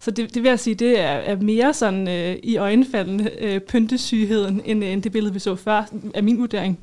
så 0.00 0.10
det, 0.10 0.34
det 0.34 0.42
vil 0.42 0.48
jeg 0.48 0.60
sige, 0.60 0.74
det 0.74 1.00
er, 1.00 1.04
er 1.04 1.36
mere 1.36 1.74
sådan 1.74 2.08
øh, 2.08 2.36
i 2.42 2.56
øjenfaldende 2.56 3.30
øh, 3.38 3.60
pyntesygheden, 3.60 4.62
end, 4.64 4.84
øh, 4.84 4.90
end 4.90 5.02
det 5.02 5.12
billede, 5.12 5.32
vi 5.34 5.38
så 5.38 5.56
før, 5.56 5.84
er 6.14 6.22
min 6.22 6.38
vurdering. 6.38 6.78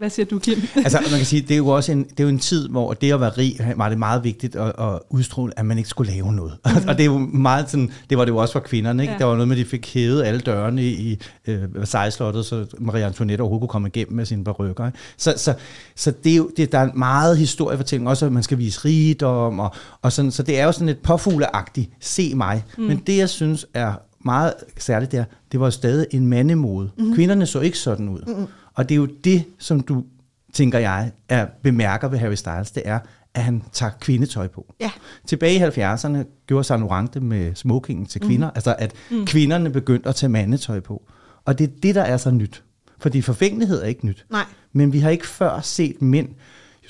Hvad 0.00 0.10
siger 0.10 0.26
du, 0.26 0.38
Kim? 0.38 0.58
altså, 0.76 0.98
man 1.10 1.18
kan 1.18 1.26
sige, 1.26 1.42
det 1.42 1.50
er 1.50 1.56
jo 1.56 1.68
også 1.68 1.92
en, 1.92 2.04
det 2.04 2.20
er 2.20 2.24
jo 2.24 2.28
en 2.28 2.38
tid, 2.38 2.68
hvor 2.68 2.92
det 2.92 3.12
at 3.12 3.20
være 3.20 3.30
rig, 3.30 3.74
var 3.76 3.88
det 3.88 3.98
meget 3.98 4.24
vigtigt 4.24 4.56
at, 4.56 4.72
at 4.78 4.98
udstråle, 5.10 5.52
at 5.58 5.66
man 5.66 5.78
ikke 5.78 5.90
skulle 5.90 6.12
lave 6.12 6.32
noget. 6.32 6.56
Mm. 6.64 6.88
og 6.88 6.98
det 6.98 7.00
er 7.00 7.04
jo 7.04 7.18
meget 7.18 7.70
sådan, 7.70 7.90
det 8.10 8.18
var 8.18 8.24
det 8.24 8.32
jo 8.32 8.36
også 8.36 8.52
for 8.52 8.60
kvinderne, 8.60 9.02
ikke? 9.02 9.12
Ja. 9.12 9.18
Der 9.18 9.24
var 9.24 9.32
noget 9.34 9.48
med, 9.48 9.56
at 9.56 9.64
de 9.64 9.70
fik 9.70 9.94
hævet 9.94 10.24
alle 10.24 10.40
dørene 10.40 10.84
i 10.84 11.18
øh, 11.46 11.74
Versailles-slottet, 11.74 12.46
så 12.46 12.66
Marie 12.78 13.04
Antoinette 13.04 13.42
overhovedet 13.42 13.60
kunne 13.60 13.68
komme 13.72 13.88
igennem 13.88 14.16
med 14.16 14.24
sine 14.24 14.44
barykker. 14.44 14.86
Ikke? 14.86 14.98
Så, 15.16 15.34
så, 15.36 15.54
så 15.96 16.12
det 16.24 16.32
er 16.32 16.36
jo, 16.36 16.50
det, 16.56 16.72
der 16.72 16.78
er 16.78 16.92
meget 16.94 17.38
historiefortælling, 17.38 18.08
også 18.08 18.26
at 18.26 18.32
man 18.32 18.42
skal 18.42 18.58
vise 18.58 18.80
rigdom, 18.84 19.60
og, 19.60 19.74
og 20.02 20.12
sådan, 20.12 20.30
så 20.30 20.42
det 20.42 20.60
er 20.60 20.64
jo 20.64 20.72
sådan 20.72 20.88
et 20.88 20.98
påfugleagtigt, 20.98 21.90
se 22.00 22.34
mig. 22.34 22.64
Mm. 22.78 22.84
Men 22.84 23.02
det, 23.06 23.16
jeg 23.16 23.28
synes 23.28 23.66
er 23.74 23.92
meget 24.24 24.54
særligt 24.78 25.12
der, 25.12 25.24
det 25.52 25.60
var 25.60 25.70
stadig 25.70 26.06
en 26.10 26.26
mandemode. 26.26 26.90
Mm. 26.98 27.14
Kvinderne 27.14 27.46
så 27.46 27.60
ikke 27.60 27.78
sådan 27.78 28.08
ud. 28.08 28.20
Mm. 28.26 28.46
Og 28.74 28.88
det 28.88 28.94
er 28.94 28.96
jo 28.96 29.06
det, 29.24 29.44
som 29.58 29.80
du, 29.80 30.04
tænker 30.52 30.78
jeg, 30.78 31.12
er 31.28 31.46
bemærker 31.62 32.08
ved 32.08 32.18
Harry 32.18 32.34
Styles, 32.34 32.70
det 32.70 32.82
er, 32.86 32.98
at 33.34 33.42
han 33.42 33.62
tager 33.72 33.92
kvindetøj 34.00 34.46
på. 34.46 34.74
Ja. 34.80 34.90
Tilbage 35.26 35.54
i 35.54 35.80
70'erne 35.80 36.18
gjorde 36.46 36.64
Saint 36.64 36.82
Laurent 36.82 37.14
det 37.14 37.22
med 37.22 37.54
smokingen 37.54 38.06
til 38.06 38.20
kvinder, 38.20 38.48
mm. 38.48 38.52
altså 38.54 38.74
at 38.78 38.92
mm. 39.10 39.26
kvinderne 39.26 39.70
begyndte 39.70 40.08
at 40.08 40.14
tage 40.14 40.30
mandetøj 40.30 40.80
på. 40.80 41.02
Og 41.44 41.58
det 41.58 41.64
er 41.64 41.72
det, 41.82 41.94
der 41.94 42.02
er 42.02 42.16
så 42.16 42.30
nyt. 42.30 42.62
Fordi 42.98 43.20
forfængelighed 43.20 43.82
er 43.82 43.86
ikke 43.86 44.06
nyt. 44.06 44.26
Nej. 44.30 44.44
Men 44.72 44.92
vi 44.92 44.98
har 44.98 45.10
ikke 45.10 45.26
før 45.26 45.60
set 45.60 46.02
mænd, 46.02 46.28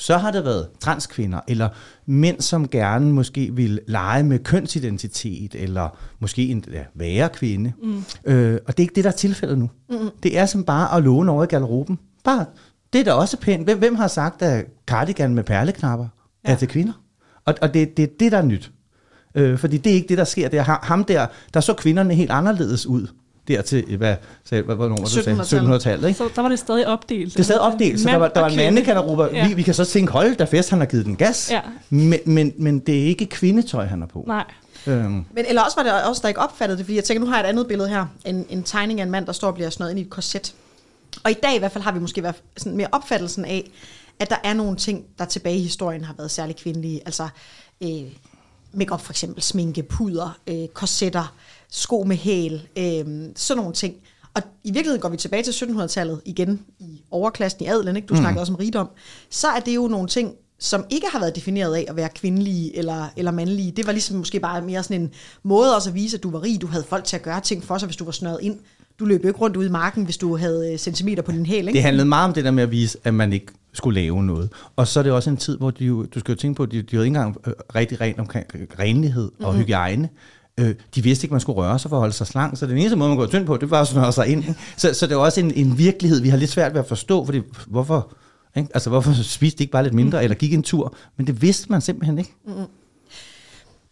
så 0.01 0.19
har 0.19 0.31
det 0.31 0.45
været 0.45 0.69
transkvinder, 0.81 1.41
eller 1.49 1.69
mænd, 2.07 2.41
som 2.41 2.69
gerne 2.69 3.13
måske 3.13 3.51
vil 3.53 3.81
lege 3.87 4.23
med 4.23 4.39
kønsidentitet, 4.39 5.55
eller 5.55 5.99
måske 6.19 6.49
en 6.49 6.65
ja, 6.73 6.85
være 6.95 7.29
kvinde. 7.29 7.73
Mm. 7.83 8.05
Øh, 8.25 8.59
og 8.67 8.77
det 8.77 8.83
er 8.83 8.85
ikke 8.85 8.95
det, 8.95 9.05
der 9.05 9.11
er 9.11 9.15
tilfældet 9.15 9.59
nu. 9.59 9.71
Mm. 9.91 10.11
Det 10.23 10.39
er 10.39 10.47
som 10.47 10.65
bare 10.65 10.97
at 10.97 11.03
låne 11.03 11.33
over 11.33 11.45
i 11.45 11.47
garderoben. 11.47 11.99
Bare, 12.25 12.45
det 12.93 13.01
er 13.01 13.05
da 13.05 13.13
også 13.13 13.37
pænt. 13.37 13.65
Hvem, 13.65 13.79
hvem 13.79 13.95
har 13.95 14.09
sagt, 14.09 14.43
at 14.43 14.67
cardigan 14.87 15.35
med 15.35 15.45
perleknapper 15.45 16.07
ja. 16.47 16.53
er 16.53 16.57
til 16.57 16.69
kvinder? 16.69 16.93
Og, 17.45 17.55
og 17.63 17.75
det 17.75 17.83
er 17.83 17.87
det, 17.97 18.21
det, 18.21 18.33
der 18.33 18.39
er 18.39 18.43
nyt. 18.43 18.73
Øh, 19.35 19.59
fordi 19.59 19.77
det 19.77 19.91
er 19.91 19.95
ikke 19.95 20.09
det, 20.09 20.19
der 20.19 20.25
sker. 20.25 20.49
Det 20.49 20.59
er 20.59 20.87
ham 20.87 21.05
der, 21.05 21.27
der 21.55 21.61
så 21.61 21.75
kvinderne 21.75 22.15
helt 22.15 22.31
anderledes 22.31 22.87
ud 22.87 23.07
dertil, 23.49 23.97
hvad, 23.97 24.17
sagde, 24.45 24.65
hvad, 24.65 24.77
hvornår, 24.77 24.97
1700-tallet. 24.97 25.75
1700-tallet 25.75 26.09
ikke? 26.09 26.19
Så 26.19 26.29
der 26.37 26.43
var 26.43 26.49
det 26.49 26.59
stadig 26.59 26.87
opdelt. 26.87 27.33
Det 27.33 27.41
er 27.41 27.45
stadig 27.45 27.61
opdelt, 27.61 28.01
så 28.01 28.09
der 28.09 28.17
var, 28.17 28.29
der 28.29 28.41
var 28.41 28.49
en 28.49 28.57
mandekanaruber. 28.57 29.29
Ja. 29.33 29.49
Vi, 29.49 29.55
vi 29.55 29.63
kan 29.63 29.75
så 29.75 29.85
tænke, 29.85 30.13
hold 30.13 30.37
da 30.37 30.45
fest, 30.45 30.71
han 30.71 30.79
har 30.79 30.87
givet 30.87 31.07
den 31.07 31.17
gas. 31.17 31.51
Ja. 31.51 31.61
Men, 31.91 32.21
men, 32.25 32.53
men 32.59 32.79
det 32.79 33.03
er 33.03 33.05
ikke 33.05 33.27
kvindetøj, 33.27 33.85
han 33.85 34.01
har 34.01 34.07
på. 34.07 34.25
Nej. 34.27 34.45
Øhm. 34.87 35.25
Men 35.33 35.45
eller 35.49 35.63
også 35.63 35.77
var 35.77 35.83
det 35.83 36.09
også, 36.09 36.23
der 36.23 36.29
ikke 36.29 36.41
opfattede 36.41 36.79
det, 36.79 36.87
fordi 36.87 36.97
jeg 36.97 37.05
tænker, 37.05 37.21
nu 37.21 37.27
har 37.27 37.37
jeg 37.39 37.45
et 37.45 37.49
andet 37.49 37.69
billede 37.69 37.89
her. 37.89 38.07
En, 38.25 38.47
en 38.49 38.63
tegning 38.63 39.01
af 39.01 39.05
en 39.05 39.11
mand, 39.11 39.27
der 39.27 39.33
står 39.33 39.49
og 39.49 39.55
bliver 39.55 39.71
snøret 39.71 39.91
ind 39.91 39.99
i 39.99 40.03
et 40.03 40.11
korset. 40.11 40.55
Og 41.25 41.31
i 41.31 41.35
dag 41.43 41.57
i 41.57 41.59
hvert 41.59 41.73
fald 41.73 41.85
har 41.85 41.93
vi 41.93 41.99
måske 41.99 42.23
været 42.23 42.37
sådan 42.57 42.77
mere 42.77 42.89
opfattelsen 42.93 43.45
af, 43.45 43.71
at 44.19 44.31
der 44.31 44.37
er 44.45 44.55
nogle 44.55 44.77
ting, 44.77 45.05
der 45.19 45.25
tilbage 45.25 45.57
i 45.57 45.63
historien 45.63 46.05
har 46.05 46.15
været 46.19 46.31
særlig 46.31 46.57
kvindelige. 46.57 47.01
Altså 47.07 47.29
øh, 47.81 48.03
make 48.73 48.99
for 48.99 49.13
eksempel, 49.13 49.43
sminke, 49.43 49.83
puder, 49.83 50.39
øh, 50.47 50.69
korsetter, 50.69 51.35
sko 51.71 52.05
med 52.07 52.17
hæl, 52.17 52.63
øh, 52.77 53.05
sådan 53.37 53.59
nogle 53.59 53.73
ting. 53.73 53.95
Og 54.35 54.43
i 54.65 54.71
virkeligheden 54.71 55.01
går 55.01 55.09
vi 55.09 55.17
tilbage 55.17 55.43
til 55.43 55.65
1700-tallet 55.65 56.21
igen 56.25 56.61
i 56.79 57.03
overklassen 57.11 57.65
i 57.65 57.67
adelen, 57.67 57.97
ikke? 57.97 58.07
du 58.07 58.15
mm. 58.15 58.21
snakkede 58.21 58.43
også 58.43 58.53
om 58.53 58.57
rigdom, 58.57 58.89
så 59.31 59.49
er 59.49 59.61
det 59.61 59.75
jo 59.75 59.89
nogle 59.89 60.09
ting, 60.09 60.35
som 60.59 60.85
ikke 60.91 61.07
har 61.13 61.21
været 61.21 61.37
defineret 61.37 61.75
af 61.75 61.85
at 61.89 61.97
være 61.97 62.09
kvindelige 62.09 62.77
eller, 62.77 63.07
eller 63.17 63.31
mandlige. 63.31 63.73
Det 63.73 63.87
var 63.87 63.93
ligesom 63.93 64.17
måske 64.17 64.41
bare 64.41 64.63
mere 64.63 64.83
sådan 64.83 65.01
en 65.01 65.11
måde 65.43 65.77
også 65.77 65.91
at 65.91 65.95
vise, 65.95 66.17
at 66.17 66.23
du 66.23 66.31
var 66.31 66.43
rig. 66.43 66.61
Du 66.61 66.67
havde 66.67 66.85
folk 66.85 67.05
til 67.05 67.17
at 67.17 67.23
gøre 67.23 67.41
ting 67.41 67.65
for 67.65 67.79
sig, 67.79 67.87
hvis 67.87 67.97
du 67.97 68.05
var 68.05 68.13
snøret 68.13 68.39
ind. 68.43 68.59
Du 68.99 69.05
løb 69.05 69.23
jo 69.23 69.29
ikke 69.29 69.41
rundt 69.41 69.57
ude 69.57 69.67
i 69.67 69.71
marken, 69.71 70.05
hvis 70.05 70.17
du 70.17 70.37
havde 70.37 70.73
øh, 70.73 70.79
centimeter 70.79 71.23
på 71.23 71.33
din 71.33 71.47
hæl. 71.47 71.59
Ikke? 71.59 71.73
Det 71.73 71.83
handlede 71.83 72.09
meget 72.09 72.29
om 72.29 72.35
det 72.35 72.45
der 72.45 72.51
med 72.51 72.63
at 72.63 72.71
vise, 72.71 72.99
at 73.05 73.15
man 73.15 73.33
ikke 73.33 73.47
skulle 73.73 74.01
lave 74.01 74.23
noget. 74.23 74.53
Og 74.77 74.89
så 74.89 75.01
er 75.01 75.03
det 75.03 75.13
også 75.13 75.31
en 75.31 75.37
tid, 75.37 75.59
hvor 75.59 75.71
de 75.71 75.87
du 75.87 76.21
skal 76.21 76.33
jo 76.33 76.41
tænke 76.41 76.57
på, 76.57 76.63
at 76.63 76.71
de, 76.71 76.83
de 76.83 76.97
havde 76.97 77.07
ikke 77.07 77.17
engang 77.17 77.37
øh, 77.47 77.53
rigtig 77.75 78.01
rent 78.01 78.19
omkring 78.19 78.47
renlighed 78.79 79.31
og 79.41 79.53
mm-hmm. 79.53 79.65
hygiejne. 79.65 80.09
Øh, 80.61 80.75
de 80.95 81.03
vidste 81.03 81.25
ikke, 81.25 81.35
man 81.35 81.41
skulle 81.41 81.57
røre 81.57 81.79
sig 81.79 81.89
for 81.89 81.97
at 81.97 82.01
holde 82.01 82.15
sig 82.15 82.27
slank, 82.27 82.59
så 82.59 82.67
den 82.67 82.79
eneste 82.79 82.97
måde, 82.97 83.09
man 83.09 83.19
går 83.19 83.27
tynd 83.27 83.47
på, 83.47 83.57
det 83.57 83.71
var 83.71 83.81
at 83.81 83.89
snøre 83.89 84.13
sig 84.13 84.27
ind. 84.27 84.45
Så, 84.77 84.95
så 84.95 85.07
det 85.07 85.13
er 85.13 85.19
også 85.19 85.41
en, 85.41 85.55
en 85.55 85.79
virkelighed, 85.79 86.21
vi 86.21 86.29
har 86.29 86.37
lidt 86.37 86.51
svært 86.51 86.73
ved 86.73 86.81
at 86.81 86.87
forstå, 86.87 87.25
fordi 87.25 87.41
hvorfor, 87.67 88.13
ikke? 88.57 88.69
Altså, 88.75 88.91
hvorfor 88.91 89.23
spiste 89.23 89.59
de 89.59 89.63
ikke 89.63 89.73
bare 89.73 89.83
lidt 89.83 89.95
mindre, 89.95 90.19
mm. 90.19 90.25
eller 90.25 90.37
gik 90.37 90.55
en 90.55 90.63
tur? 90.63 90.95
Men 91.17 91.27
det 91.27 91.43
vidste 91.43 91.67
man 91.71 91.81
simpelthen 91.81 92.19
ikke. 92.19 92.35
Mm-hmm. 92.47 92.65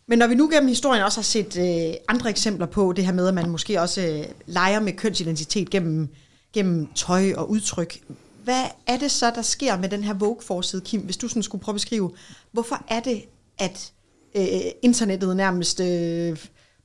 Men 0.08 0.18
når 0.18 0.26
vi 0.26 0.34
nu 0.34 0.48
gennem 0.52 0.68
historien 0.68 1.02
også 1.02 1.18
har 1.18 1.22
set 1.22 1.58
øh, 1.58 1.94
andre 2.08 2.30
eksempler 2.30 2.66
på 2.66 2.92
det 2.92 3.06
her 3.06 3.12
med, 3.12 3.28
at 3.28 3.34
man 3.34 3.50
måske 3.50 3.80
også 3.80 4.00
øh, 4.00 4.24
leger 4.46 4.80
med 4.80 4.92
kønsidentitet 4.92 5.70
gennem, 5.70 6.08
gennem 6.52 6.88
tøj 6.94 7.32
og 7.36 7.50
udtryk, 7.50 8.00
hvad 8.44 8.64
er 8.86 8.98
det 8.98 9.10
så, 9.10 9.30
der 9.34 9.42
sker 9.42 9.78
med 9.78 9.88
den 9.88 10.04
her 10.04 10.14
Vogue-forside, 10.14 10.82
Kim, 10.82 11.00
hvis 11.00 11.16
du 11.16 11.28
sådan 11.28 11.42
skulle 11.42 11.62
prøve 11.62 11.72
at 11.72 11.76
beskrive, 11.76 12.10
hvorfor 12.52 12.84
er 12.88 13.00
det, 13.00 13.22
at 13.58 13.92
øh, 14.34 14.44
internettet 14.82 15.36
nærmest 15.36 15.80
øh, 15.80 16.36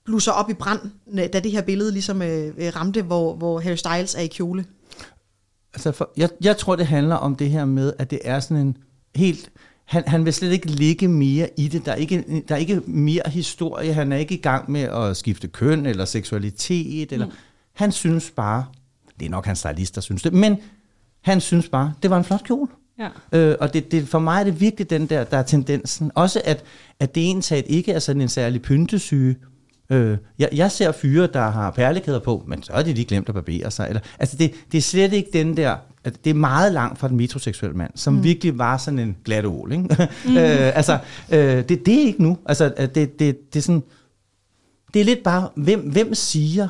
blusser 0.06 0.32
op 0.32 0.50
i 0.50 0.54
brand, 0.54 0.80
da 1.16 1.40
det 1.40 1.52
her 1.52 1.62
billede 1.62 1.92
ligesom 1.92 2.22
øh, 2.22 2.54
ramte, 2.76 3.02
hvor, 3.02 3.36
hvor 3.36 3.60
Harry 3.60 3.76
Styles 3.76 4.16
er 4.16 4.22
i 4.22 4.28
kjole? 4.28 4.66
Altså, 5.74 5.92
for, 5.92 6.12
jeg, 6.18 6.30
jeg 6.42 6.58
tror, 6.58 6.76
det 6.76 6.88
handler 6.88 7.16
om 7.16 7.36
det 7.36 7.50
her 7.50 7.66
med, 7.66 7.94
at 8.00 8.12
det 8.12 8.20
er 8.24 8.40
sådan 8.40 8.58
en 8.58 8.78
helt... 9.16 9.52
Han, 9.86 10.04
han 10.08 10.26
vil 10.26 10.34
slet 10.34 10.52
ikke 10.52 10.68
ligge 10.68 11.08
mere 11.08 11.50
i 11.58 11.68
det. 11.68 11.86
Der 11.86 11.92
er, 11.92 11.96
ikke, 11.96 12.44
der 12.48 12.56
er 12.56 12.60
ikke 12.60 12.82
mere 12.86 13.22
historie. 13.26 13.94
Han 13.94 14.12
er 14.12 14.18
ikke 14.18 14.36
i 14.36 14.42
gang 14.42 14.72
med 14.72 14.82
at 14.82 15.18
skifte 15.18 15.48
køn 15.48 15.86
eller 15.86 16.06
seksualitet. 16.06 17.12
Eller, 17.12 17.26
mm. 17.26 17.32
Han 17.74 17.92
synes 17.92 18.32
bare, 18.32 18.66
det 19.20 19.26
er 19.26 19.30
nok 19.30 19.46
hans 19.46 19.60
stylist, 19.60 19.96
der 19.96 20.02
synes 20.02 20.22
det, 20.22 20.34
men 20.34 20.58
han 21.22 21.42
synes 21.42 21.70
bare, 21.70 21.94
det 22.02 22.10
var 22.10 22.18
en 22.18 22.24
flot 22.24 22.44
kjole. 22.44 22.68
Ja. 23.00 23.10
Øh, 23.32 23.56
og 23.60 23.74
det, 23.74 23.92
det, 23.92 24.08
for 24.08 24.20
mig 24.20 24.40
er 24.40 24.44
det 24.44 24.60
virkelig 24.60 24.90
den 24.90 25.06
der, 25.06 25.24
der 25.24 25.38
er 25.38 25.44
tendensen. 25.44 26.12
Også 26.16 26.42
at, 26.46 26.64
at 27.00 27.16
det 27.16 27.30
ensat 27.30 27.66
ikke 27.68 27.92
er 27.92 28.00
sådan 28.00 28.22
en 28.22 28.30
særlig 28.30 28.62
pyntesyge, 28.62 29.36
Øh, 29.94 30.18
jeg, 30.40 30.50
jeg 30.54 30.72
ser 30.72 30.92
fyre, 30.92 31.28
der 31.28 31.50
har 31.50 31.72
perlekæder 31.72 32.20
på, 32.20 32.44
men 32.48 32.64
så 32.64 32.74
er 32.74 32.84
de 32.84 32.94
lige 32.94 33.06
glemt 33.06 33.30
at 33.30 33.36
barbere 33.36 33.72
sig. 33.72 33.88
Eller, 33.88 34.02
altså 34.20 34.38
det, 34.38 34.54
det 34.72 34.78
er 34.78 34.82
slet 34.82 35.14
ikke 35.14 35.30
den 35.34 35.58
der, 35.58 35.76
at 36.04 36.24
det 36.24 36.30
er 36.30 36.34
meget 36.34 36.74
langt 36.74 37.00
fra 37.00 37.08
den 37.08 37.18
metroseksuelle 37.18 37.78
mand, 37.78 37.92
som 37.96 38.14
mm. 38.14 38.24
virkelig 38.24 38.58
var 38.58 38.78
sådan 38.78 39.00
en 39.00 39.18
glat 39.26 39.46
ål. 39.46 39.72
Ikke? 39.72 39.84
Mm. 40.26 40.38
øh, 40.38 40.78
altså, 40.78 41.00
øh, 41.32 41.40
det, 41.40 41.86
det 41.86 42.02
er 42.02 42.06
ikke 42.06 42.24
nu. 42.24 42.38
Altså, 42.46 42.74
det, 42.78 42.96
det, 42.96 43.20
det, 43.20 43.56
er 43.56 43.60
sådan, 43.60 43.84
det 44.94 45.00
er 45.00 45.06
lidt 45.06 45.24
bare, 45.24 45.50
hvem, 45.56 45.80
hvem 45.80 46.14
siger, 46.14 46.68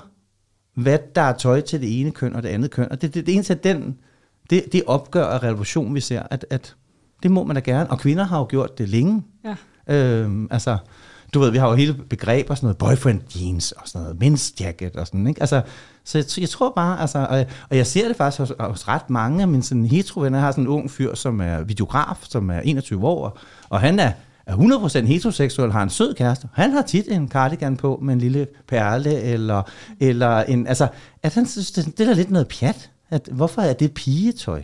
hvad 0.76 1.00
der 1.16 1.22
er 1.22 1.34
tøj 1.34 1.62
til 1.62 1.82
det 1.82 2.00
ene 2.00 2.12
køn 2.12 2.36
og 2.36 2.44
det 2.44 2.50
andet 2.50 2.72
køn. 2.72 2.92
Og 2.92 3.02
det, 3.02 3.14
det, 3.14 3.26
det 3.26 3.34
eneste 3.34 3.54
af 3.54 3.60
den, 3.60 3.98
det, 4.50 4.74
det 4.74 4.84
opgør 4.88 5.26
af 5.26 5.44
revolution, 5.44 5.96
vi 5.96 6.00
ser, 6.00 6.24
at, 6.32 6.46
at 6.50 6.76
det 7.24 7.32
må 7.32 7.44
man 7.44 7.56
da 7.56 7.62
gerne. 7.62 7.90
Og 7.90 8.00
kvinder 8.00 8.24
har 8.24 8.40
jo 8.40 8.46
gjort 8.50 8.78
det 8.78 8.90
længe. 8.90 9.24
Ja. 9.46 9.56
Øhm, 9.96 10.48
altså, 10.52 10.78
du 11.34 11.40
ved, 11.40 11.52
vi 11.52 11.58
har 11.58 11.70
jo 11.70 11.76
hele 11.76 11.94
begreb 11.94 12.50
og 12.50 12.58
sådan 12.58 12.66
noget 12.66 12.78
boyfriend 12.78 13.22
jeans 13.36 13.72
og 13.72 13.82
sådan 13.86 14.08
noget 14.08 14.24
men's 14.24 14.54
jacket 14.60 14.96
og 14.96 15.08
sådan, 15.08 15.28
ikke? 15.28 15.42
Altså, 15.42 15.62
så 16.04 16.18
jeg, 16.18 16.26
jeg 16.42 16.50
tror 16.50 16.74
bare, 16.76 17.02
altså, 17.02 17.20
og, 17.30 17.46
og 17.70 17.78
jeg 17.78 17.88
ser 17.88 18.08
det 18.08 18.18
faktisk 18.18 18.40
hos, 18.40 18.54
hos 18.60 18.88
ret 18.88 19.10
mange 19.10 19.42
af 19.42 19.48
mine 19.48 19.64
sådan 19.64 19.86
heterovenner. 19.86 20.38
Jeg 20.38 20.46
har 20.46 20.52
sådan 20.52 20.64
en 20.64 20.68
ung 20.68 20.92
fyr, 20.92 21.16
som 21.16 21.42
er 21.42 21.64
videograf, 21.64 22.18
som 22.24 22.50
er 22.50 22.60
21 22.60 23.08
år, 23.08 23.40
og 23.70 23.80
han 23.80 24.00
er, 24.00 24.12
er 24.46 24.56
100% 24.56 25.06
heteroseksuel, 25.06 25.72
har 25.72 25.84
en 25.84 25.90
sød 25.90 26.14
kæreste. 26.14 26.48
Han 26.54 26.72
har 26.72 26.82
tit 26.82 27.06
en 27.12 27.30
cardigan 27.30 27.78
på 27.78 28.00
med 28.02 28.14
en 28.14 28.20
lille 28.20 28.48
perle, 28.68 29.22
eller, 29.22 29.62
eller 30.00 30.38
en, 30.44 30.68
altså, 30.68 30.88
at 31.24 31.34
han 31.34 31.46
synes, 31.46 31.72
det, 31.72 31.98
det 31.98 32.10
er 32.10 32.14
lidt 32.14 32.32
noget 32.32 32.48
pjat. 32.48 32.90
At, 33.10 33.30
hvorfor 33.32 33.62
er 33.62 33.74
det 33.74 33.94
pigetøj? 33.94 34.64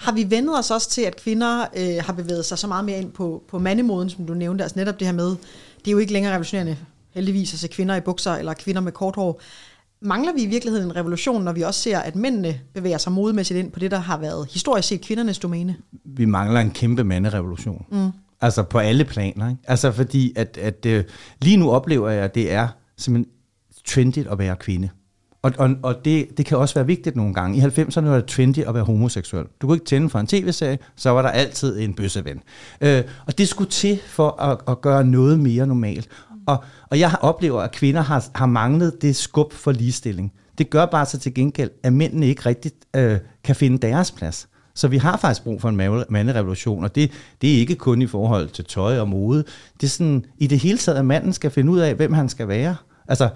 Har 0.00 0.12
vi 0.12 0.30
vendet 0.30 0.58
os 0.58 0.70
også 0.70 0.90
til, 0.90 1.02
at 1.02 1.16
kvinder 1.16 1.66
øh, 1.76 2.04
har 2.04 2.12
bevæget 2.12 2.44
sig 2.44 2.58
så 2.58 2.66
meget 2.66 2.84
mere 2.84 3.00
ind 3.00 3.12
på, 3.12 3.42
på 3.48 3.58
mandemoden, 3.58 4.10
som 4.10 4.26
du 4.26 4.34
nævnte? 4.34 4.64
Altså 4.64 4.78
netop 4.78 5.00
det 5.00 5.06
her 5.06 5.14
med, 5.14 5.28
det 5.78 5.86
er 5.86 5.92
jo 5.92 5.98
ikke 5.98 6.12
længere 6.12 6.32
revolutionerende 6.32 6.76
heldigvis 7.10 7.54
at 7.54 7.60
se 7.60 7.68
kvinder 7.68 7.96
i 7.96 8.00
bukser 8.00 8.32
eller 8.32 8.54
kvinder 8.54 8.80
med 8.80 8.92
kort 8.92 9.16
hår. 9.16 9.40
Mangler 10.02 10.32
vi 10.32 10.42
i 10.42 10.46
virkeligheden 10.46 10.86
en 10.86 10.96
revolution, 10.96 11.44
når 11.44 11.52
vi 11.52 11.62
også 11.62 11.80
ser, 11.80 11.98
at 11.98 12.16
mændene 12.16 12.60
bevæger 12.74 12.98
sig 12.98 13.12
modmæssigt 13.12 13.58
ind 13.58 13.72
på 13.72 13.78
det, 13.78 13.90
der 13.90 13.98
har 13.98 14.18
været 14.18 14.48
historisk 14.50 14.88
set 14.88 15.00
kvindernes 15.00 15.38
domæne? 15.38 15.76
Vi 16.04 16.24
mangler 16.24 16.60
en 16.60 16.70
kæmpe 16.70 17.04
manderevolution. 17.04 17.86
Mm. 17.90 18.10
Altså 18.40 18.62
på 18.62 18.78
alle 18.78 19.04
planer. 19.04 19.48
Ikke? 19.48 19.62
Altså 19.64 19.92
fordi, 19.92 20.32
at, 20.36 20.58
at 20.58 20.86
øh, 20.86 21.04
lige 21.42 21.56
nu 21.56 21.70
oplever 21.70 22.10
jeg, 22.10 22.24
at 22.24 22.34
det 22.34 22.52
er 22.52 22.68
simpelthen 22.96 23.32
trendigt 23.86 24.28
at 24.28 24.38
være 24.38 24.56
kvinde. 24.56 24.88
Og, 25.42 25.52
og, 25.58 25.70
og 25.82 26.04
det, 26.04 26.28
det 26.36 26.46
kan 26.46 26.58
også 26.58 26.74
være 26.74 26.86
vigtigt 26.86 27.16
nogle 27.16 27.34
gange. 27.34 27.58
I 27.58 27.60
90'erne 27.60 28.04
var 28.04 28.14
det 28.14 28.26
trendy 28.26 28.58
at 28.58 28.74
være 28.74 28.84
homoseksuel. 28.84 29.46
Du 29.60 29.66
kunne 29.66 29.76
ikke 29.76 29.86
tænde 29.86 30.10
for 30.10 30.18
en 30.18 30.26
tv-serie, 30.26 30.78
så 30.96 31.10
var 31.10 31.22
der 31.22 31.28
altid 31.28 31.80
en 31.80 31.94
bøsseven. 31.94 32.40
Øh, 32.80 33.02
og 33.26 33.38
det 33.38 33.48
skulle 33.48 33.70
til 33.70 34.00
for 34.06 34.42
at, 34.42 34.58
at 34.68 34.80
gøre 34.80 35.04
noget 35.04 35.40
mere 35.40 35.66
normalt. 35.66 36.08
Og, 36.46 36.64
og 36.90 36.98
jeg 36.98 37.14
oplever, 37.20 37.60
at 37.60 37.72
kvinder 37.72 38.00
har, 38.00 38.26
har 38.34 38.46
manglet 38.46 39.02
det 39.02 39.16
skub 39.16 39.52
for 39.52 39.72
ligestilling. 39.72 40.32
Det 40.58 40.70
gør 40.70 40.86
bare 40.86 41.06
så 41.06 41.18
til 41.18 41.34
gengæld, 41.34 41.70
at 41.82 41.92
mændene 41.92 42.26
ikke 42.26 42.46
rigtigt 42.46 42.74
øh, 42.96 43.18
kan 43.44 43.56
finde 43.56 43.78
deres 43.78 44.10
plads. 44.10 44.48
Så 44.74 44.88
vi 44.88 44.96
har 44.96 45.16
faktisk 45.16 45.44
brug 45.44 45.60
for 45.60 45.68
en 45.68 46.04
manderevolution, 46.08 46.84
og 46.84 46.94
det, 46.94 47.10
det 47.42 47.54
er 47.54 47.58
ikke 47.58 47.74
kun 47.74 48.02
i 48.02 48.06
forhold 48.06 48.48
til 48.48 48.64
tøj 48.64 48.98
og 48.98 49.08
mode. 49.08 49.44
Det 49.80 49.86
er 49.86 49.90
sådan, 49.90 50.24
i 50.38 50.46
det 50.46 50.58
hele 50.58 50.78
taget, 50.78 50.98
at 50.98 51.04
manden 51.04 51.32
skal 51.32 51.50
finde 51.50 51.72
ud 51.72 51.78
af, 51.78 51.94
hvem 51.94 52.12
han 52.12 52.28
skal 52.28 52.48
være. 52.48 52.76
Altså, 53.08 53.28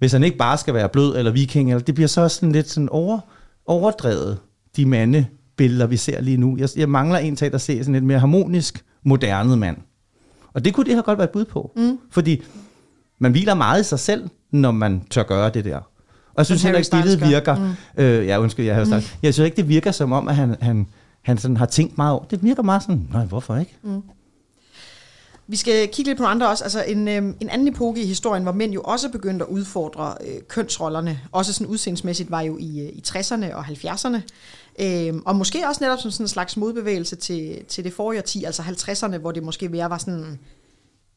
hvis 0.00 0.12
han 0.12 0.24
ikke 0.24 0.36
bare 0.36 0.58
skal 0.58 0.74
være 0.74 0.88
blød 0.88 1.16
eller 1.16 1.30
viking, 1.30 1.70
eller 1.70 1.82
det 1.82 1.94
bliver 1.94 2.08
så 2.08 2.28
sådan 2.28 2.52
lidt 2.52 2.70
sådan 2.70 2.88
over, 2.88 3.18
overdrevet, 3.66 4.38
de 4.76 4.86
mandebilleder, 4.86 5.86
vi 5.86 5.96
ser 5.96 6.20
lige 6.20 6.36
nu. 6.36 6.56
Jeg, 6.56 6.68
jeg 6.76 6.88
mangler 6.88 7.18
en 7.18 7.36
til 7.36 7.44
at 7.44 7.60
se 7.60 7.78
sådan 7.78 7.92
lidt 7.92 8.04
mere 8.04 8.18
harmonisk, 8.18 8.84
moderne 9.04 9.56
mand. 9.56 9.76
Og 10.52 10.64
det 10.64 10.74
kunne 10.74 10.84
det 10.84 10.94
have 10.94 11.02
godt 11.02 11.18
været 11.18 11.28
et 11.28 11.32
bud 11.32 11.44
på. 11.44 11.72
Mm. 11.76 11.98
Fordi 12.10 12.42
man 13.18 13.32
hviler 13.32 13.54
meget 13.54 13.80
i 13.80 13.84
sig 13.84 13.98
selv, 13.98 14.28
når 14.50 14.70
man 14.70 15.02
tør 15.10 15.22
gøre 15.22 15.50
det 15.50 15.64
der. 15.64 15.76
Og 15.76 16.34
jeg 16.36 16.46
synes 16.46 16.62
heller 16.62 16.78
ikke, 16.78 16.90
billedet 16.90 17.28
virker... 17.28 17.56
Mm. 17.56 18.02
Øh, 18.02 18.26
ja, 18.26 18.40
undskyld, 18.40 18.66
jeg 18.66 18.74
har 18.74 18.84
mm. 18.84 19.02
Jeg 19.22 19.34
synes 19.34 19.38
ikke, 19.38 19.56
det 19.56 19.68
virker 19.68 19.90
som 19.90 20.12
om, 20.12 20.28
at 20.28 20.36
han, 20.36 20.56
han, 20.60 20.86
han 21.22 21.38
sådan 21.38 21.56
har 21.56 21.66
tænkt 21.66 21.98
meget 21.98 22.12
over. 22.12 22.24
Det 22.24 22.42
virker 22.42 22.62
meget 22.62 22.82
sådan, 22.82 23.08
nej, 23.12 23.24
hvorfor 23.24 23.56
ikke? 23.56 23.76
Mm. 23.82 24.02
Vi 25.50 25.56
skal 25.56 25.88
kigge 25.88 26.10
lidt 26.10 26.18
på 26.18 26.24
andre 26.24 26.48
også. 26.48 26.64
Altså 26.64 26.84
en, 26.84 27.08
øh, 27.08 27.34
en 27.40 27.48
anden 27.48 27.68
epoke 27.68 28.02
i 28.02 28.06
historien, 28.06 28.42
hvor 28.42 28.52
mænd 28.52 28.72
jo 28.72 28.80
også 28.80 29.08
begyndte 29.08 29.44
at 29.44 29.50
udfordre 29.50 30.14
øh, 30.26 30.42
kønsrollerne, 30.48 31.20
også 31.32 31.52
sådan 31.52 31.66
udseendsmæssigt, 31.66 32.30
var 32.30 32.40
jo 32.40 32.58
i, 32.58 32.80
øh, 32.80 32.88
i 32.88 33.02
60'erne 33.08 33.54
og 33.54 33.64
70'erne. 33.64 34.20
Øh, 34.78 35.14
og 35.26 35.36
måske 35.36 35.68
også 35.68 35.84
netop 35.84 35.98
som 35.98 36.10
sådan 36.10 36.24
en 36.24 36.28
slags 36.28 36.56
modbevægelse 36.56 37.16
til, 37.16 37.64
til 37.68 37.84
det 37.84 37.92
forrige 37.92 38.22
10, 38.22 38.44
altså 38.44 38.62
50'erne, 38.62 39.16
hvor 39.16 39.32
det 39.32 39.42
måske 39.42 39.68
mere 39.68 39.90
var 39.90 39.98
sådan 39.98 40.38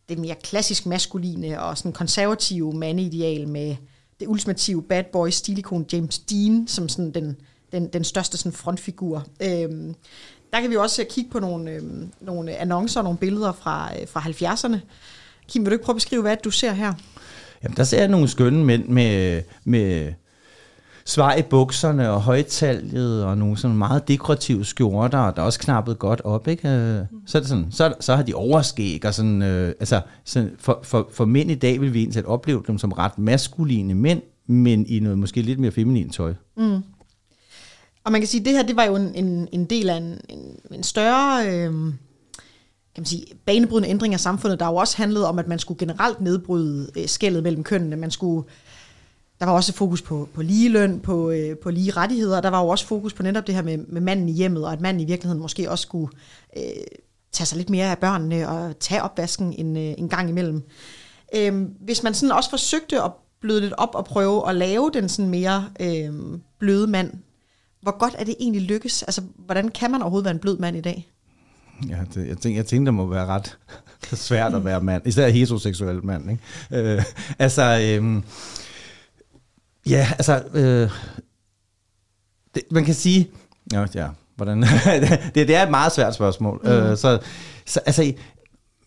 det 0.09 0.19
mere 0.19 0.35
klassisk 0.43 0.85
maskuline 0.85 1.61
og 1.61 1.77
sådan 1.77 1.93
konservative 1.93 2.73
mandeideal 2.73 3.47
med 3.47 3.75
det 4.19 4.27
ultimative 4.27 4.83
bad 4.83 5.03
boy 5.11 5.29
stilikon 5.29 5.85
James 5.93 6.19
Dean 6.19 6.67
som 6.67 6.89
sådan 6.89 7.11
den, 7.11 7.35
den, 7.71 7.87
den 7.87 8.03
største 8.03 8.37
sådan 8.37 8.51
frontfigur. 8.51 9.25
Øh, 9.41 9.93
der 10.53 10.61
kan 10.61 10.69
vi 10.69 10.75
også 10.75 11.05
kigge 11.09 11.31
på 11.31 11.39
nogle, 11.39 11.71
øh, 11.71 11.81
nogle 12.21 12.55
annoncer 12.55 12.99
og 12.99 13.03
nogle 13.03 13.17
billeder 13.17 13.51
fra, 13.51 13.89
øh, 14.01 14.07
fra 14.07 14.19
70'erne. 14.19 14.77
Kim, 15.47 15.61
vil 15.61 15.71
du 15.71 15.73
ikke 15.73 15.85
prøve 15.85 15.93
at 15.93 15.97
beskrive, 15.97 16.21
hvad 16.21 16.37
du 16.43 16.51
ser 16.51 16.71
her? 16.71 16.93
Jamen, 17.63 17.77
der 17.77 17.83
ser 17.83 17.99
jeg 17.99 18.07
nogle 18.07 18.27
skønne 18.27 18.65
mænd 18.65 18.87
med, 18.87 19.41
med 19.63 20.13
svar 21.05 21.35
i 21.35 21.41
bukserne 21.41 22.09
og 22.09 22.21
højtaljet 22.21 23.25
og 23.25 23.37
nogle 23.37 23.57
sådan 23.57 23.77
meget 23.77 24.07
dekorative 24.07 24.65
skjorter, 24.65 25.31
der 25.31 25.41
er 25.41 25.45
også 25.45 25.59
knappet 25.59 25.99
godt 25.99 26.21
op, 26.21 26.47
ikke? 26.47 26.69
Øh, 26.69 27.05
så, 27.25 27.37
er 27.37 27.39
det 27.39 27.49
sådan, 27.49 27.67
så, 27.71 27.93
så 27.99 28.15
har 28.15 28.23
de 28.23 28.33
overskæg 28.33 29.05
og 29.05 29.13
sådan, 29.13 29.41
øh, 29.41 29.67
altså 29.67 30.01
sådan, 30.23 30.51
for, 30.59 30.79
for, 30.83 31.09
for 31.13 31.25
mænd 31.25 31.51
i 31.51 31.55
dag 31.55 31.81
vil 31.81 31.93
vi 31.93 31.99
egentlig 31.99 32.27
opleve 32.27 32.63
dem 32.67 32.77
som 32.77 32.91
ret 32.91 33.19
maskuline 33.19 33.95
mænd, 33.95 34.21
men 34.47 34.85
i 34.85 34.99
noget 34.99 35.17
måske 35.17 35.41
lidt 35.41 35.59
mere 35.59 35.71
feminin 35.71 36.09
tøj. 36.09 36.33
Mm. 36.57 36.83
Og 38.03 38.11
man 38.11 38.21
kan 38.21 38.27
sige, 38.27 38.41
at 38.41 38.45
det 38.45 38.53
her 38.53 38.63
det 38.63 38.75
var 38.75 38.83
jo 38.83 38.95
en, 38.95 39.15
en, 39.15 39.47
en 39.51 39.65
del 39.65 39.89
af 39.89 39.97
en, 39.97 40.21
en, 40.29 40.59
en 40.71 40.83
større 40.83 41.47
øh, 41.47 41.93
kan 42.95 43.01
man 43.01 43.05
sige, 43.05 43.25
banebrydende 43.45 43.89
ændring 43.89 44.13
af 44.13 44.19
samfundet, 44.19 44.59
der 44.59 44.65
jo 44.65 44.75
også 44.75 44.97
handlede 44.97 45.27
om, 45.27 45.39
at 45.39 45.47
man 45.47 45.59
skulle 45.59 45.77
generelt 45.77 46.21
nedbryde 46.21 46.91
øh, 46.97 47.07
skældet 47.07 47.43
mellem 47.43 47.63
kønnene. 47.63 47.95
Man 47.95 48.11
skulle, 48.11 48.47
der 49.39 49.45
var 49.45 49.53
også 49.53 49.73
fokus 49.73 50.01
på, 50.01 50.29
på 50.33 50.41
lige 50.41 50.69
løn, 50.69 50.99
på, 50.99 51.31
øh, 51.31 51.57
på 51.57 51.69
lige 51.69 51.91
rettigheder, 51.91 52.37
og 52.37 52.43
der 52.43 52.49
var 52.49 52.61
jo 52.61 52.67
også 52.67 52.87
fokus 52.87 53.13
på 53.13 53.23
netop 53.23 53.47
det 53.47 53.55
her 53.55 53.61
med, 53.61 53.77
med 53.77 54.01
manden 54.01 54.29
i 54.29 54.31
hjemmet, 54.31 54.65
og 54.65 54.73
at 54.73 54.81
manden 54.81 55.01
i 55.01 55.05
virkeligheden 55.05 55.41
måske 55.41 55.71
også 55.71 55.81
skulle 55.81 56.11
øh, 56.57 56.63
tage 57.31 57.47
sig 57.47 57.57
lidt 57.57 57.69
mere 57.69 57.91
af 57.91 57.97
børnene 57.97 58.49
og 58.49 58.79
tage 58.79 59.03
opvasken 59.03 59.53
en, 59.53 59.77
øh, 59.77 59.93
en 59.97 60.09
gang 60.09 60.29
imellem. 60.29 60.63
Øh, 61.35 61.61
hvis 61.79 62.03
man 62.03 62.13
sådan 62.13 62.35
også 62.35 62.49
forsøgte 62.49 63.01
at 63.01 63.11
bløde 63.41 63.61
lidt 63.61 63.73
op 63.77 63.95
og 63.95 64.05
prøve 64.05 64.49
at 64.49 64.55
lave 64.55 64.91
den 64.93 65.09
sådan 65.09 65.31
mere 65.31 65.69
øh, 65.79 66.13
bløde 66.59 66.87
mand, 66.87 67.11
hvor 67.83 67.97
godt 67.97 68.15
er 68.17 68.23
det 68.23 68.35
egentlig 68.39 68.61
lykkes? 68.61 69.03
Altså, 69.03 69.21
hvordan 69.37 69.69
kan 69.69 69.91
man 69.91 70.01
overhovedet 70.01 70.25
være 70.25 70.33
en 70.33 70.39
blød 70.39 70.57
mand 70.57 70.77
i 70.77 70.81
dag? 70.81 71.09
Ja, 71.89 71.97
det, 72.13 72.27
jeg, 72.27 72.37
tænker, 72.37 72.59
jeg 72.59 72.65
tænker, 72.65 72.85
det 72.85 72.93
må 72.93 73.07
være 73.07 73.25
ret 73.25 73.57
svært 74.27 74.53
at 74.53 74.65
være 74.65 74.81
mand. 74.81 75.07
Især 75.07 75.29
heteroseksuel 75.29 76.05
mand. 76.05 76.31
Ikke? 76.31 76.93
Øh, 76.95 77.03
altså, 77.39 77.63
øh, 77.63 78.23
ja, 79.89 80.07
altså, 80.11 80.43
øh, 80.53 80.89
det, 82.55 82.63
man 82.71 82.85
kan 82.85 82.93
sige, 82.93 83.31
ja, 83.73 83.85
ja 83.95 84.07
hvordan, 84.35 84.61
det, 85.35 85.47
det 85.47 85.55
er 85.55 85.63
et 85.63 85.71
meget 85.71 85.91
svært 85.91 86.15
spørgsmål. 86.15 86.61
Mm. 86.63 86.69
Øh, 86.69 86.97
så, 86.97 87.19
så, 87.65 87.79
altså, 87.85 88.13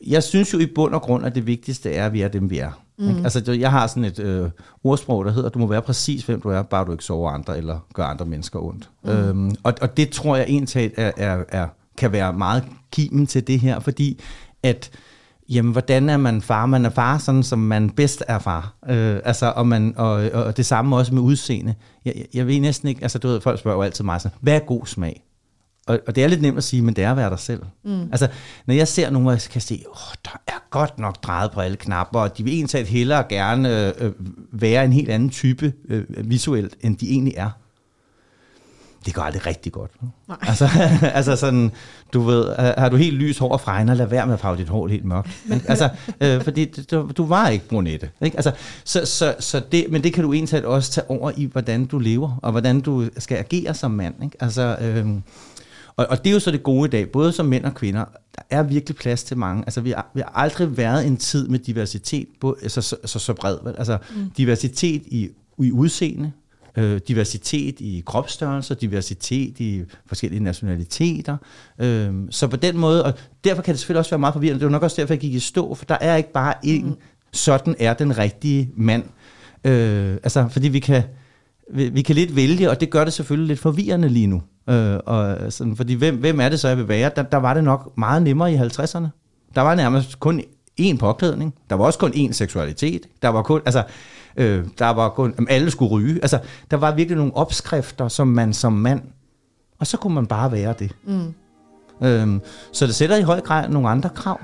jeg 0.07 0.23
synes 0.23 0.53
jo 0.53 0.59
i 0.59 0.67
bund 0.67 0.95
og 0.95 1.03
grund, 1.03 1.27
at 1.27 1.35
det 1.35 1.47
vigtigste 1.47 1.93
er, 1.93 2.07
at 2.07 2.13
vi 2.13 2.21
er 2.21 2.29
dem, 2.29 2.51
vi 2.51 2.59
er. 2.59 2.86
Mm. 2.99 3.25
Altså, 3.25 3.53
jeg 3.53 3.71
har 3.71 3.87
sådan 3.87 4.05
et 4.05 4.19
øh, 4.19 4.51
ordsprog, 4.85 5.25
der 5.25 5.31
hedder, 5.31 5.49
du 5.49 5.59
må 5.59 5.67
være 5.67 5.83
præcis, 5.83 6.25
hvem 6.25 6.41
du 6.41 6.49
er, 6.49 6.63
bare 6.63 6.85
du 6.85 6.93
ikke 6.93 7.05
sover 7.05 7.31
andre 7.31 7.59
eller 7.59 7.79
gør 7.95 8.05
andre 8.05 8.27
mennesker 8.27 8.61
ondt. 8.61 8.91
Mm. 9.05 9.11
Øhm, 9.11 9.55
og, 9.63 9.75
og 9.81 9.97
det 9.97 10.11
tror 10.11 10.37
jeg 10.37 10.45
egentlig 10.49 10.91
er, 10.97 11.13
er, 11.17 11.45
er, 11.49 11.69
kan 11.99 12.13
være 12.13 12.33
meget 12.33 12.65
kimen 12.93 13.27
til 13.27 13.47
det 13.47 13.61
her, 13.61 13.81
fordi 13.81 14.21
at 14.63 14.91
jamen, 15.49 15.73
hvordan 15.73 16.09
er 16.09 16.17
man 16.17 16.43
far? 16.43 16.67
Man 16.67 16.85
er 16.85 16.91
far, 16.91 17.19
sådan 17.19 17.43
som 17.43 17.59
man 17.59 17.91
bedst 17.91 18.25
er 18.29 18.39
far. 18.39 18.75
Øh, 18.89 19.21
altså, 19.25 19.53
og, 19.57 19.67
man, 19.67 19.95
og, 19.97 20.13
og 20.33 20.57
det 20.57 20.67
samme 20.67 20.97
også 20.97 21.15
med 21.15 21.23
udseende. 21.23 21.75
Jeg, 22.05 22.13
jeg, 22.17 22.27
jeg 22.35 22.47
ved 22.47 22.61
næsten 22.61 22.89
ikke, 22.89 23.03
altså 23.03 23.19
du 23.19 23.29
ved, 23.29 23.41
folk 23.41 23.59
spørger 23.59 23.77
jo 23.77 23.83
altid 23.83 24.05
mig 24.05 24.21
sådan, 24.21 24.37
hvad 24.41 24.55
er 24.55 24.59
god 24.59 24.87
smag? 24.87 25.23
Og, 25.87 26.01
og 26.07 26.17
det 26.17 26.25
er 26.25 26.29
lidt 26.29 26.43
nemt 26.43 26.59
at 26.59 26.65
sige, 26.65 26.83
men 26.83 26.97
det 26.97 27.05
er 27.05 27.11
at 27.11 27.17
være 27.17 27.31
dig 27.31 27.39
selv. 27.39 27.63
Mm. 27.85 28.03
Altså, 28.03 28.29
når 28.67 28.75
jeg 28.75 28.89
ser 28.89 29.11
nogen, 29.11 29.25
hvor 29.25 29.33
jeg 29.33 29.41
kan 29.41 29.61
se, 29.61 29.85
åh, 29.89 30.15
der 30.25 30.41
er 30.47 30.67
godt 30.71 30.99
nok 30.99 31.23
drejet 31.23 31.51
på 31.51 31.61
alle 31.61 31.77
knapper, 31.77 32.21
og 32.21 32.39
de 32.39 32.45
vil 32.45 32.53
egentlig 32.55 32.87
hellere 32.87 33.25
gerne 33.29 33.95
øh, 34.01 34.13
være 34.53 34.85
en 34.85 34.93
helt 34.93 35.11
anden 35.11 35.31
type 35.31 35.73
øh, 35.89 36.05
visuelt, 36.09 36.75
end 36.81 36.97
de 36.97 37.11
egentlig 37.11 37.35
er. 37.37 37.51
Det 39.07 39.15
går 39.15 39.23
aldrig 39.23 39.47
rigtig 39.47 39.73
godt. 39.73 39.91
Nej. 40.29 40.37
Altså, 40.43 40.69
altså 41.19 41.37
sådan, 41.37 41.73
du 42.13 42.21
ved, 42.21 42.55
har 42.79 42.89
du 42.89 42.97
helt 42.97 43.17
lys 43.17 43.39
hår 43.39 43.53
og 43.53 43.61
fregner, 43.61 43.95
lad 43.95 44.07
være 44.07 44.27
med 44.27 44.35
at 44.35 44.41
farve 44.41 44.57
dit 44.57 44.69
hår 44.69 44.89
helt 44.89 45.05
mørkt. 45.05 45.29
Altså, 45.69 45.89
øh, 46.21 46.43
fordi 46.43 46.65
du, 46.65 47.11
du 47.17 47.27
var 47.27 47.49
ikke 47.49 47.69
brunette. 47.69 48.11
Ikke? 48.21 48.37
Altså, 48.37 48.53
så, 48.85 49.07
så, 49.07 49.35
så 49.39 49.63
det, 49.73 49.87
men 49.91 50.03
det 50.03 50.13
kan 50.13 50.25
du 50.25 50.33
egentlig 50.33 50.67
også 50.67 50.93
tage 50.93 51.11
over 51.11 51.33
i, 51.37 51.45
hvordan 51.45 51.87
du 51.87 51.99
lever, 51.99 52.39
og 52.43 52.51
hvordan 52.51 52.81
du 52.81 53.09
skal 53.19 53.39
agere 53.39 53.75
som 53.75 53.91
mand. 53.91 54.15
Ikke? 54.25 54.37
Altså, 54.41 54.77
øh, 54.81 55.07
Og, 55.97 56.07
og 56.11 56.25
det 56.25 56.31
er 56.31 56.35
jo 56.35 56.41
så 56.41 56.51
det 56.51 56.63
gode 56.63 56.89
i 56.89 56.91
dag, 56.91 57.11
både 57.11 57.33
som 57.33 57.47
mænd 57.47 57.65
og 57.65 57.75
kvinder. 57.75 58.05
Der 58.37 58.43
er 58.51 58.63
virkelig 58.63 58.97
plads 58.97 59.23
til 59.23 59.37
mange. 59.37 59.63
Altså, 59.67 59.81
vi 59.81 59.91
har, 59.91 60.11
vi 60.15 60.21
har 60.21 60.33
aldrig 60.35 60.77
været 60.77 61.07
en 61.07 61.17
tid 61.17 61.49
med 61.49 61.59
diversitet, 61.59 62.27
både, 62.41 62.57
altså, 62.63 62.81
så, 62.81 62.97
så, 63.05 63.19
så 63.19 63.35
bred. 63.35 63.59
Vel? 63.65 63.75
Altså, 63.79 63.99
mm. 64.17 64.31
diversitet 64.37 65.03
i, 65.07 65.29
i 65.59 65.73
udseende, 65.73 66.33
øh, 66.77 67.01
diversitet 67.09 67.81
i 67.81 68.03
kropsstørrelser, 68.07 68.75
diversitet 68.75 69.61
i 69.61 69.83
forskellige 70.07 70.43
nationaliteter. 70.43 71.37
Øh, 71.79 72.15
så 72.31 72.49
på 72.49 72.57
den 72.57 72.79
måde, 72.79 73.05
og 73.05 73.15
derfor 73.45 73.63
kan 73.63 73.73
det 73.73 73.81
selvfølgelig 73.81 73.99
også 73.99 74.11
være 74.11 74.19
meget 74.19 74.33
forvirrende. 74.33 74.61
Det 74.61 74.65
er 74.65 74.69
jo 74.69 74.73
nok 74.73 74.83
også 74.83 75.01
derfor, 75.01 75.15
jeg 75.15 75.21
gik 75.21 75.35
i 75.35 75.41
stå, 75.41 75.75
for 75.75 75.85
der 75.85 75.99
er 76.01 76.17
ikke 76.17 76.33
bare 76.33 76.55
én, 76.65 76.85
mm. 76.85 76.97
sådan 77.33 77.75
er 77.79 77.95
den 77.95 78.19
rigtige 78.19 78.71
mand. 78.77 79.05
Øh, 79.65 80.13
altså, 80.13 80.49
fordi 80.51 80.69
vi 80.69 80.79
kan, 80.79 81.03
vi, 81.73 81.89
vi 81.89 82.03
kan 82.03 82.15
lidt 82.15 82.37
vælge, 82.37 82.71
og 82.71 82.81
det 82.81 82.91
gør 82.91 83.05
det 83.05 83.13
selvfølgelig 83.13 83.49
lidt 83.49 83.61
forvirrende 83.61 84.09
lige 84.09 84.27
nu. 84.27 84.43
Øh, 84.69 84.99
og 85.07 85.53
sådan, 85.53 85.77
fordi 85.77 85.95
hvem, 85.95 86.17
hvem 86.17 86.41
er 86.41 86.49
det 86.49 86.61
så, 86.61 86.69
jeg 86.69 86.77
vil 86.77 86.89
være? 86.89 87.11
Der, 87.17 87.23
der 87.23 87.37
var 87.37 87.55
det 87.55 87.65
nok 87.65 87.93
meget 87.99 88.23
nemmere 88.23 88.53
i 88.53 88.57
50'erne. 88.57 89.07
Der 89.55 89.61
var 89.61 89.75
nærmest 89.75 90.21
kun 90.21 90.43
én 90.81 90.97
påklædning. 90.97 91.55
Der 91.71 91.77
var 91.77 91.85
også 91.85 91.99
kun 91.99 92.13
én 92.13 92.33
seksualitet. 92.33 93.07
Der 93.23 93.29
var 93.29 93.43
kun, 93.43 93.61
altså, 93.65 93.83
øh, 94.37 94.65
der 94.79 94.91
var 94.91 95.09
kun, 95.09 95.35
jamen, 95.37 95.49
alle 95.49 95.71
skulle 95.71 95.91
ryge. 95.91 96.19
Altså, 96.23 96.39
der 96.71 96.77
var 96.77 96.95
virkelig 96.95 97.17
nogle 97.17 97.37
opskrifter, 97.37 98.09
som 98.09 98.29
man 98.29 98.53
som 98.53 98.73
mand, 98.73 99.03
og 99.79 99.87
så 99.87 99.97
kunne 99.97 100.15
man 100.15 100.27
bare 100.27 100.53
være 100.53 100.75
det. 100.79 100.93
Mm. 101.05 101.35
Øh, 102.07 102.41
så 102.73 102.87
det 102.87 102.95
sætter 102.95 103.17
i 103.17 103.23
høj 103.23 103.41
grad 103.41 103.69
nogle 103.69 103.89
andre 103.89 104.09
krav. 104.09 104.41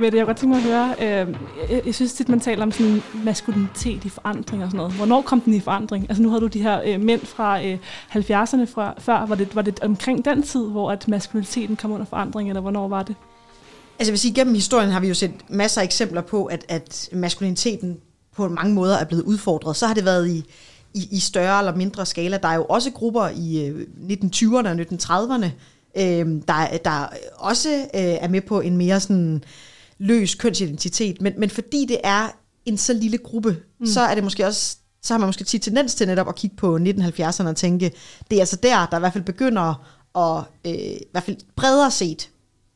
Mette, 0.00 0.18
jeg 0.18 0.24
kunne 0.24 0.34
godt 0.34 0.36
tænke 0.36 0.56
mig 0.56 0.64
at 0.64 0.96
høre, 0.98 1.24
øh, 1.24 1.36
jeg, 1.70 1.82
jeg 1.86 1.94
synes 1.94 2.12
tit, 2.12 2.28
man 2.28 2.40
taler 2.40 2.62
om 2.62 2.72
sådan 2.72 3.02
maskulinitet 3.24 4.04
i 4.04 4.08
forandring 4.08 4.62
og 4.62 4.70
sådan 4.70 4.76
noget. 4.76 4.92
Hvornår 4.92 5.22
kom 5.22 5.40
den 5.40 5.54
i 5.54 5.60
forandring? 5.60 6.06
Altså 6.08 6.22
nu 6.22 6.28
havde 6.28 6.40
du 6.40 6.46
de 6.46 6.62
her 6.62 6.82
øh, 6.84 7.00
mænd 7.00 7.20
fra 7.20 7.64
øh, 7.64 7.78
70'erne 8.12 8.64
fra, 8.64 8.94
før. 8.98 9.26
Var 9.26 9.34
det, 9.34 9.56
var 9.56 9.62
det 9.62 9.80
omkring 9.80 10.24
den 10.24 10.42
tid, 10.42 10.64
hvor 10.64 10.90
at 10.90 11.08
maskuliniteten 11.08 11.76
kom 11.76 11.92
under 11.92 12.06
forandring, 12.06 12.48
eller 12.48 12.60
hvornår 12.60 12.88
var 12.88 13.02
det? 13.02 13.16
Altså 13.98 14.10
jeg 14.10 14.12
vil 14.12 14.18
sige, 14.18 14.34
gennem 14.34 14.54
historien 14.54 14.90
har 14.90 15.00
vi 15.00 15.08
jo 15.08 15.14
set 15.14 15.32
masser 15.48 15.80
af 15.80 15.84
eksempler 15.84 16.20
på, 16.20 16.44
at, 16.44 16.64
at 16.68 17.08
maskuliniteten 17.12 17.96
på 18.36 18.48
mange 18.48 18.74
måder 18.74 18.96
er 18.96 19.04
blevet 19.04 19.22
udfordret. 19.22 19.76
Så 19.76 19.86
har 19.86 19.94
det 19.94 20.04
været 20.04 20.28
i, 20.28 20.44
i, 20.94 21.08
i 21.10 21.18
større 21.18 21.58
eller 21.58 21.76
mindre 21.76 22.06
skala. 22.06 22.38
Der 22.42 22.48
er 22.48 22.54
jo 22.54 22.64
også 22.64 22.90
grupper 22.90 23.28
i 23.36 23.66
øh, 23.66 23.86
1920'erne 24.10 24.68
og 24.68 24.78
1930'erne, 24.80 25.46
øh, 25.96 26.26
der, 26.48 26.78
der 26.84 27.08
også 27.36 27.68
øh, 27.68 28.00
er 28.00 28.28
med 28.28 28.40
på 28.40 28.60
en 28.60 28.76
mere 28.76 29.00
sådan 29.00 29.44
løs 30.00 30.34
kønsidentitet. 30.34 31.20
Men, 31.20 31.32
men 31.38 31.50
fordi 31.50 31.86
det 31.88 31.98
er 32.04 32.28
en 32.64 32.78
så 32.78 32.92
lille 32.92 33.18
gruppe, 33.18 33.56
mm. 33.80 33.86
så 33.86 34.00
er 34.00 34.14
det 34.14 34.24
måske 34.24 34.46
også 34.46 34.76
så 35.02 35.14
har 35.14 35.18
man 35.18 35.28
måske 35.28 35.44
tit 35.44 35.62
tendens 35.62 35.94
til 35.94 36.06
netop 36.06 36.28
at 36.28 36.34
kigge 36.34 36.56
på 36.56 36.76
1970'erne 36.76 37.48
og 37.48 37.56
tænke, 37.56 37.92
det 38.30 38.36
er 38.36 38.40
altså 38.40 38.56
der, 38.56 38.86
der 38.86 38.96
i 38.96 39.00
hvert 39.00 39.12
fald 39.12 39.24
begynder 39.24 39.86
at, 40.16 40.44
øh, 40.66 40.72
i 40.72 41.04
hvert 41.12 41.24
fald 41.24 41.36
bredere 41.56 41.90
set 41.90 42.30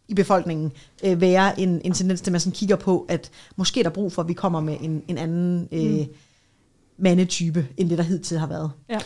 i 0.09 0.15
befolkningen, 0.15 0.73
øh, 1.05 1.21
være 1.21 1.61
en, 1.61 1.81
en 1.85 1.93
tendens 1.93 2.21
til, 2.21 2.31
at 2.31 2.33
man 2.33 2.41
sådan 2.41 2.53
kigger 2.53 2.77
på, 2.77 3.07
at 3.09 3.31
måske 3.57 3.81
er 3.81 3.85
der 3.85 3.91
brug 3.91 4.13
for, 4.13 4.23
at 4.23 4.29
vi 4.29 4.33
kommer 4.33 4.61
med 4.61 4.77
en, 4.81 5.03
en 5.09 5.19
anden 5.19 5.69
øh, 5.73 6.01
mm. 6.01 6.07
mandetype, 6.99 7.67
end 7.77 7.91
det 7.91 7.99
der 7.99 8.05
hidtil 8.05 8.39
har 8.39 8.47
været. 8.47 8.71
Ja. 8.91 8.99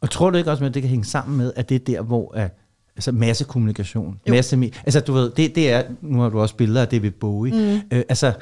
Og 0.00 0.10
tror 0.10 0.30
du 0.30 0.38
ikke 0.38 0.50
også, 0.50 0.64
at 0.64 0.74
det 0.74 0.82
kan 0.82 0.90
hænge 0.90 1.04
sammen 1.04 1.36
med, 1.36 1.52
at 1.56 1.68
det 1.68 1.74
er 1.74 1.78
der, 1.78 2.02
hvor 2.02 2.34
at, 2.34 2.58
altså 2.96 3.12
masse 3.12 3.44
kommunikation, 3.44 4.18
jo. 4.28 4.32
masse, 4.32 4.72
altså 4.84 5.00
du 5.00 5.12
ved, 5.12 5.30
det, 5.30 5.54
det 5.54 5.70
er, 5.70 5.82
nu 6.02 6.20
har 6.20 6.28
du 6.28 6.40
også 6.40 6.56
billeder 6.56 6.80
af 6.80 6.88
David 6.88 7.10
Bowie, 7.10 7.52
mm. 7.52 7.80
øh, 7.90 8.02
altså, 8.08 8.32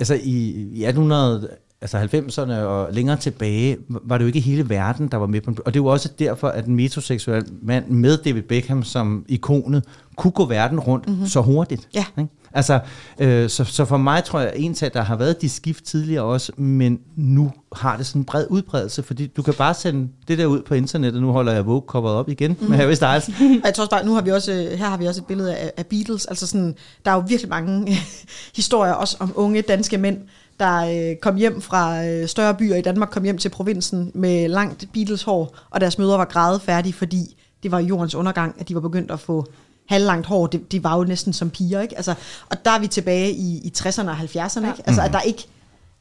altså 0.00 0.14
i, 0.14 0.50
i 0.72 0.84
1800, 0.84 1.48
altså 1.80 1.98
90'erne 1.98 2.52
og 2.52 2.92
længere 2.92 3.16
tilbage, 3.16 3.76
var 3.88 4.18
det 4.18 4.22
jo 4.22 4.26
ikke 4.26 4.40
hele 4.40 4.68
verden, 4.68 5.08
der 5.08 5.16
var 5.16 5.26
med 5.26 5.40
på 5.40 5.50
den. 5.50 5.58
Og 5.64 5.74
det 5.74 5.84
var 5.84 5.90
også 5.90 6.10
derfor, 6.18 6.48
at 6.48 6.66
en 6.66 6.74
metroseksuel 6.76 7.44
mand 7.62 7.88
med 7.88 8.18
David 8.18 8.42
Beckham 8.42 8.82
som 8.82 9.24
ikonet, 9.28 9.84
kunne 10.16 10.30
gå 10.30 10.44
verden 10.44 10.80
rundt 10.80 11.08
mm-hmm. 11.08 11.26
så 11.26 11.40
hurtigt. 11.40 11.88
Ja. 11.94 12.04
Ikke? 12.18 12.30
Altså, 12.54 12.80
øh, 13.18 13.50
så, 13.50 13.64
så 13.64 13.84
for 13.84 13.96
mig 13.96 14.24
tror 14.24 14.40
jeg, 14.40 14.52
en 14.56 14.74
der 14.74 15.02
har 15.02 15.16
været 15.16 15.42
de 15.42 15.48
skift 15.48 15.84
tidligere 15.84 16.22
også, 16.22 16.52
men 16.56 17.00
nu 17.16 17.52
har 17.76 17.96
det 17.96 18.06
sådan 18.06 18.20
en 18.20 18.24
bred 18.24 18.46
udbredelse, 18.50 19.02
fordi 19.02 19.26
du 19.26 19.42
kan 19.42 19.54
bare 19.54 19.74
sende 19.74 20.08
det 20.28 20.38
der 20.38 20.46
ud 20.46 20.62
på 20.62 20.74
internettet. 20.74 21.22
Nu 21.22 21.32
holder 21.32 21.52
jeg 21.52 21.66
Vogue 21.66 21.82
coveret 21.86 22.16
op 22.16 22.28
igen 22.28 22.56
mm. 22.60 22.68
med 22.68 22.76
Harry 22.76 22.94
Styles. 22.94 23.40
jeg 23.64 23.74
tror 23.74 23.82
også 23.82 23.90
bare, 23.90 24.06
nu 24.06 24.14
har 24.14 24.22
vi 24.22 24.30
også, 24.30 24.52
her 24.52 24.88
har 24.88 24.96
vi 24.96 25.06
også 25.06 25.20
et 25.20 25.26
billede 25.26 25.56
af, 25.56 25.72
af 25.76 25.86
Beatles. 25.86 26.26
Altså 26.26 26.46
sådan, 26.46 26.74
der 27.04 27.10
er 27.10 27.14
jo 27.14 27.24
virkelig 27.28 27.50
mange 27.50 27.96
historier 28.56 28.92
også 28.92 29.16
om 29.20 29.32
unge 29.34 29.62
danske 29.62 29.98
mænd, 29.98 30.18
der 30.60 31.10
øh, 31.10 31.16
kom 31.16 31.36
hjem 31.36 31.60
fra 31.60 32.06
øh, 32.06 32.28
større 32.28 32.54
byer 32.54 32.76
i 32.76 32.82
Danmark, 32.82 33.08
kom 33.08 33.22
hjem 33.22 33.38
til 33.38 33.48
provinsen 33.48 34.10
med 34.14 34.48
langt 34.48 34.88
Beatles 34.92 35.22
hår, 35.22 35.56
og 35.70 35.80
deres 35.80 35.98
mødre 35.98 36.18
var 36.18 36.24
grædefærdige, 36.24 36.92
fordi 36.92 37.36
det 37.62 37.72
var 37.72 37.78
jordens 37.78 38.14
undergang, 38.14 38.54
at 38.58 38.68
de 38.68 38.74
var 38.74 38.80
begyndt 38.80 39.10
at 39.10 39.20
få 39.20 39.46
halvlangt 39.88 40.26
hår, 40.26 40.46
det, 40.46 40.72
de 40.72 40.84
var 40.84 40.96
jo 40.98 41.04
næsten 41.04 41.32
som 41.32 41.50
piger, 41.50 41.80
ikke? 41.80 41.96
Altså, 41.96 42.14
og 42.50 42.64
der 42.64 42.70
er 42.70 42.78
vi 42.78 42.86
tilbage 42.86 43.32
i, 43.32 43.58
i 43.64 43.72
60'erne 43.78 44.08
og 44.08 44.16
70'erne, 44.16 44.64
ja. 44.64 44.72
ikke? 44.72 44.82
Altså, 44.86 45.02
at 45.02 45.12
der 45.12 45.20
ikke 45.20 45.48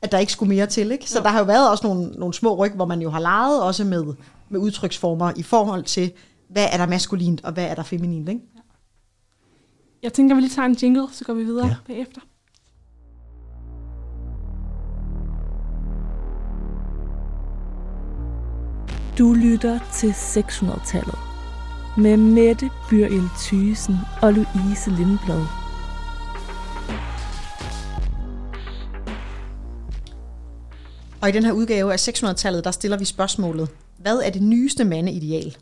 at 0.03 0.11
der 0.11 0.17
ikke 0.17 0.31
skulle 0.31 0.55
mere 0.55 0.65
til, 0.65 0.91
ikke? 0.91 1.09
Så 1.09 1.19
jo. 1.19 1.23
der 1.23 1.29
har 1.29 1.39
jo 1.39 1.45
været 1.45 1.69
også 1.69 1.87
nogle, 1.87 2.11
nogle 2.11 2.33
små 2.33 2.55
ryg, 2.55 2.71
hvor 2.71 2.85
man 2.85 3.01
jo 3.01 3.09
har 3.09 3.19
leget 3.19 3.63
også 3.63 3.83
med, 3.83 4.05
med 4.49 4.59
udtryksformer 4.59 5.31
i 5.35 5.43
forhold 5.43 5.83
til, 5.83 6.11
hvad 6.49 6.67
er 6.71 6.77
der 6.77 6.87
maskulint, 6.87 7.43
og 7.43 7.53
hvad 7.53 7.65
er 7.65 7.75
der 7.75 7.83
feminint, 7.83 8.29
ikke? 8.29 8.41
Jeg 10.03 10.13
tænker, 10.13 10.35
vi 10.35 10.41
lige 10.41 10.51
tager 10.51 10.65
en 10.65 10.77
jingle, 10.81 11.07
så 11.11 11.23
går 11.25 11.33
vi 11.33 11.43
videre 11.43 11.67
ja. 11.67 11.75
bagefter. 11.87 12.21
Du 19.17 19.33
lytter 19.33 19.79
til 19.93 20.09
600-tallet 20.09 21.32
med 21.97 22.17
Mette 22.17 22.69
Byril 22.89 23.29
Thysen 23.39 23.95
og 24.21 24.34
Louise 24.34 24.89
Lindblad. 24.89 25.45
Og 31.21 31.29
i 31.29 31.32
den 31.32 31.43
her 31.43 31.51
udgave 31.51 31.93
af 31.93 32.08
600-tallet, 32.08 32.63
der 32.63 32.71
stiller 32.71 32.97
vi 32.97 33.06
spørgsmålet, 33.06 33.69
hvad 33.97 34.17
er 34.17 34.29
det 34.29 34.41
nyeste 34.41 34.84
mandeideal? 34.84 35.58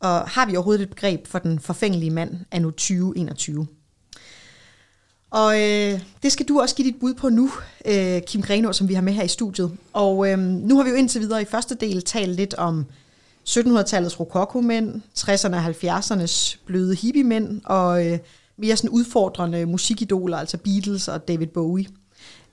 Og 0.00 0.28
har 0.28 0.46
vi 0.46 0.56
overhovedet 0.56 0.82
et 0.82 0.88
begreb 0.88 1.26
for 1.26 1.38
den 1.38 1.58
forfængelige 1.58 2.10
mand 2.10 2.34
af 2.52 2.62
nu 2.62 2.70
2021? 2.70 3.66
Og 5.30 5.54
øh, 5.62 6.00
det 6.22 6.32
skal 6.32 6.46
du 6.46 6.60
også 6.60 6.74
give 6.74 6.88
dit 6.88 7.00
bud 7.00 7.14
på 7.14 7.28
nu, 7.28 7.50
øh, 7.84 8.22
Kim 8.22 8.42
Grenå, 8.42 8.72
som 8.72 8.88
vi 8.88 8.94
har 8.94 9.02
med 9.02 9.12
her 9.12 9.22
i 9.22 9.28
studiet. 9.28 9.76
Og 9.92 10.30
øh, 10.30 10.38
nu 10.38 10.76
har 10.76 10.84
vi 10.84 10.90
jo 10.90 10.96
indtil 10.96 11.20
videre 11.20 11.42
i 11.42 11.44
første 11.44 11.74
del 11.74 12.02
talt 12.02 12.36
lidt 12.36 12.54
om 12.54 12.86
1700-tallets 13.48 14.20
rokokomænd, 14.20 15.02
60'erne 15.18 15.56
og 15.56 15.66
70'ernes 15.66 16.56
bløde 16.66 16.94
hippiemænd, 16.94 17.60
og 17.64 18.06
øh, 18.06 18.18
mere 18.56 18.76
sådan 18.76 18.90
udfordrende 18.90 19.66
musikidoler, 19.66 20.38
altså 20.38 20.56
Beatles 20.56 21.08
og 21.08 21.28
David 21.28 21.46
Bowie. 21.46 21.86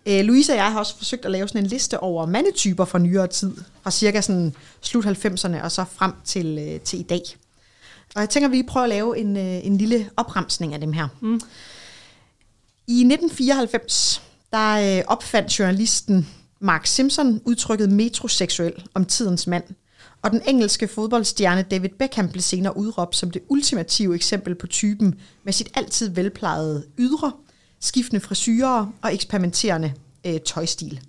Øh, 0.06 0.25
Louise 0.25 0.51
og 0.51 0.58
jeg 0.58 0.71
har 0.71 0.79
også 0.79 0.97
forsøgt 0.97 1.25
at 1.25 1.32
lave 1.32 1.47
sådan 1.47 1.63
en 1.63 1.67
liste 1.67 1.99
over 1.99 2.25
mandetyper 2.25 2.86
fra 2.86 2.99
nyere 2.99 3.27
tid, 3.27 3.51
fra 3.82 3.91
cirka 3.91 4.21
sådan 4.21 4.56
slut 4.82 5.06
90'erne 5.06 5.63
og 5.63 5.71
så 5.71 5.86
frem 5.91 6.12
til, 6.25 6.58
øh, 6.60 6.79
til 6.79 6.99
i 6.99 7.03
dag. 7.03 7.21
Og 8.15 8.21
jeg 8.21 8.29
tænker, 8.29 8.47
at 8.47 8.51
vi 8.51 8.63
prøver 8.63 8.84
at 8.84 8.89
lave 8.89 9.17
en, 9.17 9.38
øh, 9.38 9.65
en 9.65 9.77
lille 9.77 10.10
opremsning 10.17 10.73
af 10.73 10.79
dem 10.79 10.93
her. 10.93 11.08
Mm. 11.21 11.41
I 12.88 13.03
1994, 13.03 14.21
der 14.51 14.97
øh, 14.97 15.03
opfandt 15.08 15.60
journalisten 15.60 16.27
Mark 16.60 16.86
Simpson 16.86 17.41
udtrykket 17.45 17.91
metroseksuel 17.91 18.84
om 18.93 19.06
tidens 19.06 19.47
mand– 19.47 19.63
og 20.21 20.31
den 20.31 20.41
engelske 20.47 20.87
fodboldstjerne 20.87 21.61
David 21.61 21.89
Beckham 21.89 22.29
blev 22.29 22.41
senere 22.41 22.77
udråbt 22.77 23.15
som 23.15 23.31
det 23.31 23.41
ultimative 23.49 24.15
eksempel 24.15 24.55
på 24.55 24.67
typen 24.67 25.15
med 25.43 25.53
sit 25.53 25.69
altid 25.75 26.09
velplejede 26.09 26.85
ydre, 26.99 27.31
skiftende 27.79 28.21
frisyrer 28.21 28.87
og 29.01 29.13
eksperimenterende 29.13 29.93
øh, 30.25 30.39
tøjstil. 30.39 31.01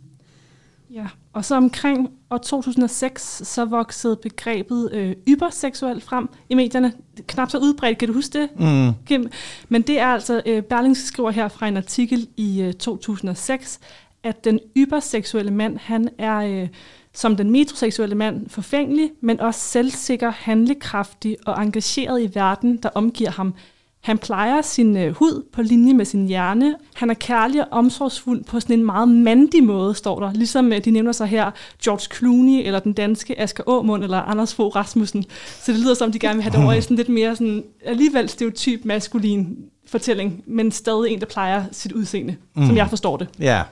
Ja, 0.91 1.07
og 1.33 1.45
så 1.45 1.55
omkring 1.55 2.11
år 2.31 2.39
2006, 2.39 3.43
så 3.45 3.65
voksede 3.65 4.17
begrebet 4.17 4.93
øh, 4.93 5.17
yberseksuel 5.29 6.01
frem 6.01 6.29
i 6.49 6.55
medierne. 6.55 6.93
Knap 7.27 7.51
så 7.51 7.59
udbredt, 7.59 7.99
kan 7.99 8.09
du 8.09 8.15
huske 8.15 8.41
det, 8.41 8.49
mm. 8.61 8.93
Kim? 9.07 9.31
Men 9.69 9.83
det 9.83 9.99
er 9.99 10.07
altså, 10.07 10.43
øh, 10.47 10.63
Berlingske 10.63 11.07
skriver 11.07 11.31
her 11.31 11.49
fra 11.49 11.69
en 11.69 11.77
artikel 11.77 12.29
i 12.37 12.63
øh, 12.63 12.73
2006, 12.73 13.81
at 14.23 14.45
den 14.45 14.61
yberseksuelle 14.77 15.51
mand, 15.51 15.79
han 15.79 16.09
er... 16.19 16.37
Øh, 16.37 16.69
som 17.15 17.37
den 17.37 17.51
metroseksuelle 17.51 18.15
mand 18.15 18.49
forfængelig, 18.49 19.11
men 19.21 19.41
også 19.41 19.61
selvsikker, 19.61 20.31
handlekraftig 20.31 21.37
og 21.47 21.63
engageret 21.63 22.23
i 22.23 22.31
verden, 22.35 22.77
der 22.77 22.89
omgiver 22.95 23.31
ham. 23.31 23.55
Han 24.01 24.19
plejer 24.19 24.63
sin 24.63 24.97
øh, 24.97 25.15
hud 25.15 25.47
på 25.53 25.63
linje 25.63 25.95
med 25.95 26.05
sin 26.05 26.27
hjerne. 26.27 26.75
Han 26.95 27.11
er 27.11 27.15
kærlig 27.15 27.61
og 27.61 27.69
omsorgsfuld 27.71 28.45
på 28.45 28.61
sådan 28.61 28.79
en 28.79 28.85
meget 28.85 29.09
mandig 29.09 29.65
måde, 29.65 29.95
står 29.95 30.21
der. 30.21 30.33
Ligesom 30.33 30.73
øh, 30.73 30.85
de 30.85 30.91
nævner 30.91 31.13
sig 31.13 31.27
her 31.27 31.51
George 31.85 32.17
Clooney, 32.17 32.67
eller 32.67 32.79
den 32.79 32.93
danske 32.93 33.41
Asger 33.41 33.65
Aamund, 33.69 34.05
eller 34.05 34.19
Anders 34.19 34.55
Fogh 34.55 34.77
Rasmussen. 34.77 35.25
Så 35.61 35.73
det 35.73 35.81
lyder 35.81 35.95
som, 35.95 36.13
de 36.13 36.19
gerne 36.19 36.35
vil 36.35 36.43
have 36.43 36.53
det 36.53 36.65
over 36.65 36.73
i 36.73 36.81
sådan 36.81 36.97
lidt 36.97 37.09
mere 37.09 37.37
sådan, 37.37 37.65
alligevel 37.85 38.29
stereotyp 38.29 38.85
maskulin 38.85 39.57
fortælling, 39.87 40.43
men 40.47 40.73
stadig 40.73 41.13
en, 41.13 41.21
der 41.21 41.27
plejer 41.27 41.65
sit 41.73 41.93
udseende, 41.93 42.37
mm. 42.55 42.67
som 42.67 42.77
jeg 42.77 42.89
forstår 42.89 43.17
det. 43.17 43.29
Ja. 43.39 43.63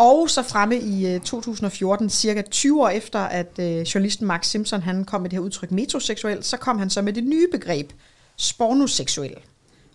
Og 0.00 0.30
så 0.30 0.42
fremme 0.42 0.76
i 0.78 1.06
øh, 1.06 1.20
2014, 1.20 2.10
cirka 2.10 2.42
20 2.42 2.82
år 2.82 2.88
efter, 2.88 3.18
at 3.18 3.58
øh, 3.58 3.80
journalisten 3.80 4.26
Mark 4.26 4.44
Simpson 4.44 4.82
han 4.82 5.04
kom 5.04 5.20
med 5.22 5.30
det 5.30 5.36
her 5.36 5.44
udtryk 5.44 5.70
metroseksuel, 5.70 6.44
så 6.44 6.56
kom 6.56 6.78
han 6.78 6.90
så 6.90 7.02
med 7.02 7.12
det 7.12 7.24
nye 7.24 7.46
begreb, 7.52 7.92
spornoseksuel. 8.36 9.34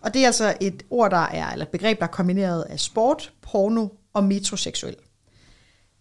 Og 0.00 0.14
det 0.14 0.22
er 0.22 0.26
altså 0.26 0.54
et 0.60 0.82
ord, 0.90 1.10
der 1.10 1.16
er, 1.16 1.50
eller 1.50 1.64
et 1.64 1.70
begreb, 1.70 1.98
der 1.98 2.04
er 2.04 2.10
kombineret 2.10 2.62
af 2.62 2.80
sport, 2.80 3.32
porno 3.42 3.88
og 4.12 4.24
metroseksuel. 4.24 4.96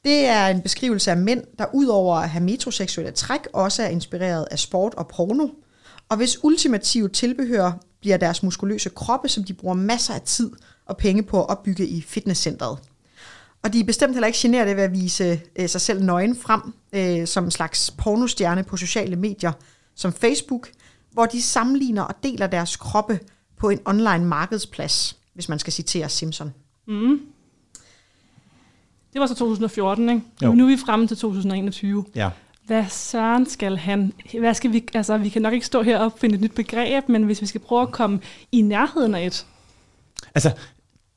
Det 0.04 0.26
er 0.26 0.48
en 0.48 0.62
beskrivelse 0.62 1.12
af 1.12 1.18
mænd, 1.18 1.44
der 1.60 1.66
udover 1.74 2.16
at 2.16 2.30
have 2.30 2.44
metroseksuelle 2.44 3.12
træk, 3.12 3.48
også 3.54 3.84
er 3.84 3.88
inspireret 3.88 4.48
af 4.52 4.60
sport 4.60 4.94
og 4.94 5.08
porno, 5.08 5.48
og 6.10 6.18
hvis 6.18 6.44
ultimative 6.44 7.10
tilbehør 7.10 7.72
bliver 8.00 8.18
deres 8.18 8.44
muskuløse 8.44 8.90
kroppe, 8.90 9.30
som 9.30 9.44
de 9.44 9.54
bruger 9.54 9.76
masser 9.76 10.14
af 10.14 10.22
tid 10.22 10.52
og 10.86 10.98
penge 10.98 11.24
på 11.24 11.44
at 11.44 11.50
opbygge 11.50 11.88
i 11.88 12.02
fitnesscentret. 12.02 12.78
Og 13.66 13.74
de 13.74 13.80
er 13.80 13.84
bestemt 13.84 14.14
heller 14.14 14.28
ikke 14.28 14.40
generet 14.42 14.76
ved 14.76 14.84
at 14.84 14.94
vise 14.94 15.42
øh, 15.56 15.70
sig 15.70 15.82
selv 15.82 16.04
nøgen 16.04 16.36
frem 16.36 16.62
øh, 16.94 17.28
som 17.28 17.44
en 17.44 17.52
slags 17.52 17.92
pornostjerne 17.92 18.64
på 18.64 18.78
sociale 18.78 19.16
medier 19.16 19.52
som 19.96 20.14
Facebook, 20.14 20.70
hvor 21.12 21.26
de 21.26 21.42
sammenligner 21.42 22.02
og 22.02 22.16
deler 22.24 22.48
deres 22.48 22.76
kroppe 22.76 23.20
på 23.58 23.70
en 23.70 23.80
online 23.86 24.26
markedsplads, 24.26 25.18
hvis 25.34 25.50
man 25.50 25.60
skal 25.60 25.74
citere 25.74 26.10
Simpson. 26.10 26.54
Mm. 26.88 27.20
Det 29.14 29.22
var 29.22 29.28
så 29.28 29.36
2014, 29.36 30.10
ikke? 30.10 30.22
Jo. 30.44 30.54
Nu 30.54 30.64
er 30.64 30.68
vi 30.68 30.78
fremme 30.86 31.08
til 31.08 31.18
2021. 31.18 32.06
Ja. 32.16 32.30
Hvad 32.66 32.86
søren 32.90 33.46
skal 33.46 33.78
han? 33.78 34.14
Hvad 34.40 34.54
skal 34.54 34.74
vi, 34.74 34.88
altså, 34.94 35.18
vi 35.18 35.30
kan 35.30 35.42
nok 35.42 35.54
ikke 35.54 35.66
stå 35.66 35.82
her 35.82 35.98
og 35.98 36.14
finde 36.18 36.36
et 36.36 36.42
nyt 36.42 36.56
begreb, 36.56 37.10
men 37.10 37.24
hvis 37.24 37.42
vi 37.42 37.48
skal 37.48 37.62
prøve 37.62 37.82
at 37.82 37.92
komme 37.92 38.20
i 38.52 38.62
nærheden 38.62 39.16
af 39.16 39.26
et. 39.26 39.46
Altså, 40.36 40.52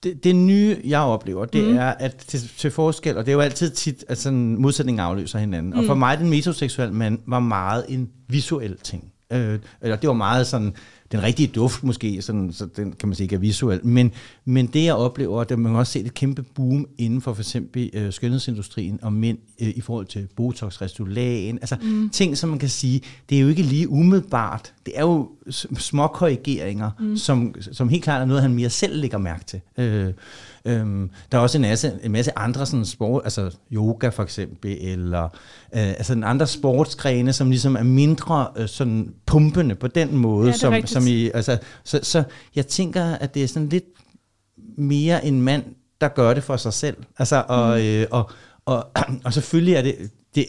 det, 0.02 0.24
det 0.24 0.36
nye, 0.36 0.76
jeg 0.84 1.00
oplever, 1.00 1.44
det 1.44 1.64
Mm. 1.64 1.70
mm. 1.70 1.76
er, 1.76 1.90
at 1.90 2.16
til, 2.16 2.40
til 2.58 2.70
forskel, 2.70 3.16
og 3.16 3.26
det 3.26 3.32
er 3.32 3.34
jo 3.34 3.40
altid 3.40 3.70
tit, 3.70 4.04
at 4.08 4.18
sådan 4.18 4.56
modsætninger 4.56 5.04
afløser 5.04 5.38
hinanden. 5.38 5.72
Mm. 5.72 5.78
Og 5.78 5.84
for 5.84 5.94
mig, 5.94 6.18
den 6.18 6.30
metroseksuelle 6.30 6.94
mand, 6.94 7.18
var 7.26 7.40
meget 7.40 7.84
en 7.88 8.08
visuel 8.28 8.76
ting. 8.82 9.12
Øh, 9.32 9.58
eller 9.82 9.96
det 9.96 10.08
var 10.08 10.14
meget 10.14 10.46
sådan, 10.46 10.74
den 11.12 11.22
rigtige 11.22 11.46
duft 11.46 11.82
måske, 11.82 12.22
sådan, 12.22 12.52
så 12.52 12.66
den 12.76 12.92
kan 12.92 13.08
man 13.08 13.14
sige 13.16 13.24
ikke 13.24 13.34
er 13.34 13.38
visuel. 13.40 13.86
Men, 13.86 14.12
men 14.44 14.66
det, 14.66 14.84
jeg 14.84 14.94
oplever, 14.94 15.44
det 15.44 15.58
man 15.58 15.72
kan 15.72 15.78
også 15.78 15.92
se 15.92 16.00
et 16.00 16.14
kæmpe 16.14 16.42
boom 16.42 16.86
inden 16.98 17.20
for 17.20 17.34
for 17.34 17.42
eksempel 17.42 17.90
øh, 17.92 18.12
skønhedsindustrien 18.12 18.98
og 19.02 19.12
mænd 19.12 19.38
øh, 19.60 19.68
i 19.68 19.80
forhold 19.80 20.06
til 20.06 20.28
Botox, 20.36 20.82
Restylane, 20.82 21.58
altså 21.60 21.76
mm. 21.82 22.10
ting, 22.10 22.38
som 22.38 22.50
man 22.50 22.58
kan 22.58 22.68
sige, 22.68 23.00
det 23.30 23.36
er 23.38 23.42
jo 23.42 23.48
ikke 23.48 23.62
lige 23.62 23.88
umiddelbart. 23.88 24.72
Det 24.86 24.98
er 24.98 25.02
jo 25.02 25.28
små 25.78 26.06
korrigeringer, 26.06 26.90
mm. 27.00 27.16
som, 27.16 27.54
som 27.72 27.88
helt 27.88 28.04
klart 28.04 28.22
er 28.22 28.26
noget, 28.26 28.42
han 28.42 28.54
mere 28.54 28.70
selv 28.70 29.00
lægger 29.00 29.18
mærke 29.18 29.44
til. 29.44 29.60
Øh, 29.78 30.12
Øhm, 30.68 31.10
der 31.32 31.38
er 31.38 31.42
også 31.42 31.58
en 31.58 31.62
masse, 31.62 31.98
en 32.02 32.12
masse 32.12 32.38
andre 32.38 32.66
sådan 32.66 32.84
sport, 32.84 33.22
altså 33.24 33.50
yoga 33.72 34.08
for 34.08 34.22
eksempel, 34.22 34.76
eller 34.80 35.24
øh, 35.24 35.28
altså 35.72 36.12
en 36.12 36.24
andre 36.24 36.46
sportsgrene, 36.46 37.32
som 37.32 37.50
ligesom 37.50 37.76
er 37.76 37.82
mindre 37.82 38.46
øh, 38.56 38.68
sådan 38.68 39.12
pumpende 39.26 39.74
på 39.74 39.86
den 39.86 40.16
måde, 40.16 40.46
Ja, 40.46 40.56
som, 40.56 40.72
rigtigt. 40.72 40.90
Som 41.00 41.08
i, 41.08 41.30
altså, 41.34 41.58
så, 41.84 42.00
så 42.02 42.22
jeg 42.56 42.66
tænker, 42.66 43.04
at 43.04 43.34
det 43.34 43.42
er 43.42 43.48
sådan 43.48 43.68
lidt 43.68 43.84
mere 44.76 45.24
en 45.24 45.42
mand, 45.42 45.64
der 46.00 46.08
gør 46.08 46.34
det 46.34 46.44
for 46.44 46.56
sig 46.56 46.72
selv. 46.72 46.96
Altså, 47.18 47.44
og, 47.48 47.78
mm. 47.78 47.84
øh, 47.84 48.06
og, 48.10 48.30
og, 48.64 48.86
og 49.24 49.32
selvfølgelig 49.32 49.74
er 49.74 49.82
det, 49.82 50.10
det 50.34 50.46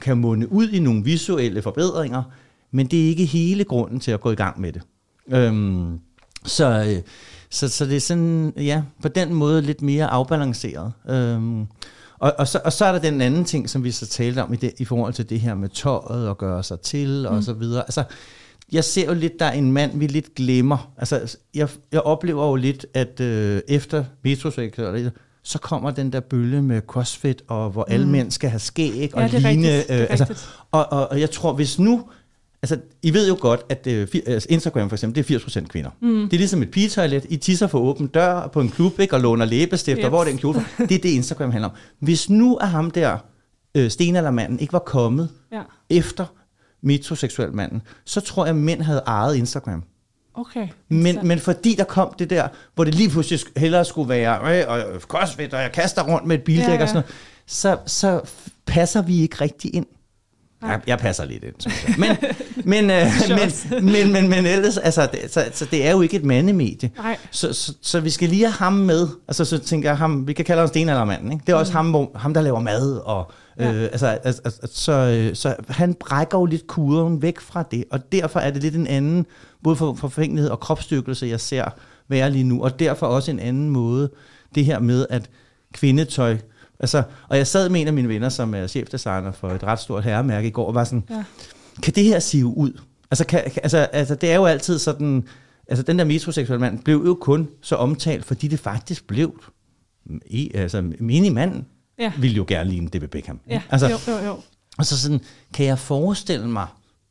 kan 0.00 0.16
munde 0.16 0.52
ud 0.52 0.68
i 0.68 0.78
nogle 0.78 1.04
visuelle 1.04 1.62
forbedringer, 1.62 2.22
men 2.70 2.86
det 2.86 3.04
er 3.04 3.08
ikke 3.08 3.24
hele 3.24 3.64
grunden 3.64 4.00
til 4.00 4.10
at 4.10 4.20
gå 4.20 4.30
i 4.30 4.34
gang 4.34 4.60
med 4.60 4.72
det. 4.72 4.82
Øhm, 5.32 5.98
så, 6.44 6.84
øh, 6.88 7.02
så, 7.50 7.68
så 7.68 7.86
det 7.86 7.96
er 7.96 8.00
sådan, 8.00 8.52
ja, 8.56 8.82
på 9.02 9.08
den 9.08 9.34
måde 9.34 9.62
lidt 9.62 9.82
mere 9.82 10.06
afbalanceret. 10.06 10.92
Øhm, 11.08 11.66
og, 12.18 12.32
og, 12.38 12.48
så, 12.48 12.60
og 12.64 12.72
så 12.72 12.84
er 12.84 12.92
der 12.92 12.98
den 12.98 13.20
anden 13.20 13.44
ting, 13.44 13.70
som 13.70 13.84
vi 13.84 13.90
så 13.90 14.06
talte 14.06 14.42
om 14.42 14.52
i, 14.52 14.56
det, 14.56 14.72
i 14.78 14.84
forhold 14.84 15.12
til 15.12 15.30
det 15.30 15.40
her 15.40 15.54
med 15.54 15.68
tøjet 15.68 16.28
og 16.28 16.38
gøre 16.38 16.62
sig 16.62 16.80
til 16.80 17.26
og 17.26 17.42
så 17.42 17.52
videre. 17.52 17.82
Altså, 17.82 18.04
jeg 18.72 18.84
ser 18.84 19.06
jo 19.06 19.14
lidt, 19.14 19.38
der 19.38 19.46
er 19.46 19.52
en 19.52 19.72
mand, 19.72 19.98
vi 19.98 20.06
lidt 20.06 20.34
glemmer. 20.34 20.92
Altså, 20.98 21.36
jeg, 21.54 21.68
jeg 21.92 22.00
oplever 22.00 22.46
jo 22.48 22.54
lidt, 22.56 22.86
at 22.94 23.20
øh, 23.20 23.60
efter 23.68 24.04
metroseksuel, 24.24 25.10
så 25.44 25.58
kommer 25.58 25.90
den 25.90 26.12
der 26.12 26.20
bølge 26.20 26.62
med 26.62 26.80
crossfit, 26.86 27.42
og 27.48 27.70
hvor 27.70 27.84
alle 27.88 28.08
mænd 28.08 28.30
skal 28.30 28.50
have 28.50 28.60
skæg 28.60 29.10
og 29.14 29.20
Ja, 29.22 29.38
ligne. 29.38 29.48
rigtigt. 29.48 29.84
Er 29.90 30.06
altså, 30.06 30.46
og, 30.70 30.92
og, 30.92 31.10
og 31.10 31.20
jeg 31.20 31.30
tror, 31.30 31.52
hvis 31.52 31.78
nu... 31.78 32.04
Altså, 32.62 32.78
I 33.02 33.12
ved 33.14 33.28
jo 33.28 33.36
godt, 33.40 33.60
at 33.68 33.86
øh, 33.86 34.08
altså 34.26 34.46
Instagram 34.50 34.88
for 34.88 34.96
eksempel, 34.96 35.24
det 35.24 35.30
er 35.34 35.38
80% 35.38 35.66
kvinder. 35.66 35.90
Mm. 36.00 36.08
Det 36.28 36.32
er 36.32 36.38
ligesom 36.38 36.62
et 36.62 36.70
pigetoilet. 36.70 37.26
I 37.28 37.36
tisser 37.36 37.66
for 37.66 37.78
åben 37.78 38.06
dør 38.06 38.46
på 38.52 38.60
en 38.60 38.68
klub, 38.68 39.00
ikke, 39.00 39.14
og 39.14 39.20
låner 39.20 39.44
læbestifter. 39.44 40.04
Yep. 40.04 40.10
Hvor 40.10 40.20
er 40.20 40.24
den 40.24 40.38
kjole? 40.38 40.64
Det 40.78 40.92
er 40.92 40.98
det, 40.98 41.04
Instagram 41.08 41.50
handler 41.50 41.68
om. 41.68 41.74
Hvis 41.98 42.30
nu 42.30 42.56
er 42.56 42.66
ham 42.66 42.90
der, 42.90 43.16
øh, 43.74 43.90
stenaldermanden, 43.90 44.58
ikke 44.60 44.72
var 44.72 44.78
kommet 44.78 45.28
Ja, 45.52 45.62
efter 45.90 46.26
metroseksuel 46.82 47.52
manden, 47.52 47.82
så 48.04 48.20
tror 48.20 48.44
jeg, 48.44 48.50
at 48.50 48.56
mænd 48.56 48.82
havde 48.82 49.02
ejet 49.06 49.36
Instagram. 49.36 49.84
okay. 50.34 50.68
Men, 50.88 51.18
men 51.22 51.38
fordi 51.38 51.74
der 51.74 51.84
kom 51.84 52.14
det 52.18 52.30
der, 52.30 52.48
hvor 52.74 52.84
det 52.84 52.94
lige 52.94 53.10
pludselig 53.10 53.40
hellere 53.56 53.84
skulle 53.84 54.08
være, 54.08 54.66
og 54.68 55.00
crossfit, 55.00 55.54
og 55.54 55.62
jeg 55.62 55.72
kaster 55.72 56.02
rundt 56.02 56.26
med 56.26 56.38
et 56.38 56.42
bildæk 56.42 56.68
Ja, 56.68 56.74
ja, 56.74 56.82
og 56.82 56.88
sådan 56.88 56.94
noget, 56.94 57.14
så, 57.46 57.78
så 57.86 58.20
passer 58.66 59.02
vi 59.02 59.22
ikke 59.22 59.36
rigtig 59.40 59.74
ind. 59.74 59.86
Nej. 60.62 60.70
Jeg, 60.70 60.80
jeg 60.86 60.98
passer 60.98 61.24
lidt 61.24 61.44
ind. 61.44 61.54
Men, 61.98 62.16
men, 62.72 62.90
øh, 62.90 63.06
men, 63.70 63.84
men, 63.84 64.12
men, 64.12 64.28
men 64.28 64.46
ellers, 64.46 64.78
altså, 64.78 65.08
det, 65.12 65.32
så, 65.32 65.44
så 65.52 65.64
det 65.64 65.86
er 65.86 65.90
jo 65.90 66.00
ikke 66.00 66.16
et 66.16 66.24
mandemedie. 66.24 66.90
Nej. 66.96 67.16
Så, 67.30 67.52
så, 67.52 67.74
så 67.82 68.00
vi 68.00 68.10
skal 68.10 68.28
lige 68.28 68.44
have 68.44 68.52
ham 68.52 68.72
med. 68.72 69.08
Altså, 69.28 69.44
så 69.44 69.58
tænker 69.58 69.88
jeg, 69.88 69.98
ham, 69.98 70.26
vi 70.26 70.32
kan 70.32 70.44
kalde 70.44 70.60
ham 70.60 70.68
stenaldermanden. 70.68 71.32
Ikke? 71.32 71.42
Det 71.46 71.52
er 71.52 71.56
også 71.56 71.72
ham, 71.72 71.90
hvor, 71.90 72.10
ham, 72.14 72.34
der 72.34 72.40
laver 72.40 72.60
mad. 72.60 72.96
Og, 73.04 73.32
Ja. 73.58 73.72
øh, 73.72 73.82
altså, 73.82 74.06
altså, 74.06 74.40
altså, 74.44 74.60
så, 74.72 74.92
øh, 74.92 75.36
så 75.36 75.56
han 75.68 75.94
brækker 75.94 76.38
jo 76.38 76.44
lidt 76.44 76.66
kurven 76.66 77.22
væk 77.22 77.40
fra 77.40 77.62
det. 77.70 77.84
Og 77.90 78.12
derfor 78.12 78.40
er 78.40 78.50
det 78.50 78.62
lidt 78.62 78.74
en 78.76 78.86
anden, 78.86 79.26
både 79.62 79.76
for 79.76 79.94
forfængelighed 79.94 80.50
og 80.50 80.60
kropsstyrkelse, 80.60 81.26
jeg 81.26 81.40
ser 81.40 81.64
være 82.08 82.30
lige 82.30 82.44
nu. 82.44 82.62
Og 82.62 82.78
derfor 82.78 83.06
også 83.06 83.30
en 83.30 83.38
anden 83.40 83.70
måde, 83.70 84.10
det 84.54 84.64
her 84.64 84.78
med, 84.78 85.06
at 85.10 85.30
kvindetøj 85.72 86.36
Altså, 86.80 87.02
og 87.28 87.36
jeg 87.36 87.46
sad 87.46 87.68
med 87.68 87.80
en 87.80 87.86
af 87.86 87.92
mine 87.92 88.08
venner, 88.08 88.28
som 88.28 88.54
er 88.54 88.66
chefdesigner 88.66 89.32
for 89.32 89.48
et 89.48 89.64
ret 89.64 89.78
stort 89.80 90.04
herremærke 90.04 90.48
i 90.48 90.50
går, 90.50 90.66
og 90.66 90.74
var 90.74 90.84
sådan, 90.84 91.04
Ja. 91.10 91.24
kan 91.82 91.94
det 91.94 92.04
her 92.04 92.18
sive 92.18 92.46
ud? 92.46 92.80
Altså, 93.10 93.26
kan- 93.26 93.42
altså, 93.62 93.78
altså, 93.78 94.14
det 94.14 94.30
er 94.32 94.36
jo 94.36 94.44
altid 94.46 94.78
sådan, 94.78 95.24
altså 95.68 95.82
den 95.82 95.98
der 95.98 96.04
metroseksuelle 96.04 96.60
mand 96.60 96.78
blev 96.78 97.02
jo 97.06 97.14
kun 97.20 97.48
så 97.60 97.76
omtalt, 97.76 98.24
fordi 98.24 98.48
det 98.48 98.58
faktisk 98.58 99.06
blev, 99.06 99.42
i, 100.26 100.50
altså 100.54 100.84
minimanden 101.00 101.66
Ja. 102.02 102.12
ville 102.18 102.36
jo 102.36 102.44
gerne 102.48 102.70
ligne 102.70 102.88
David 102.88 103.08
Beckham. 103.08 103.40
Ja, 103.48 103.62
Altså, 103.70 103.88
jo, 103.88 103.96
jo, 104.08 104.18
jo. 104.26 104.36
og 104.78 104.86
så 104.86 105.00
sådan, 105.00 105.20
kan 105.54 105.66
jeg 105.66 105.78
forestille 105.78 106.48
mig 106.48 106.66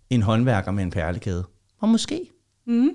en 0.10 0.22
håndværker 0.22 0.72
med 0.72 0.84
en 0.84 0.90
perlekæde? 0.92 1.44
Og 1.82 1.90
måske. 1.90 2.22
Mm. 2.68 2.90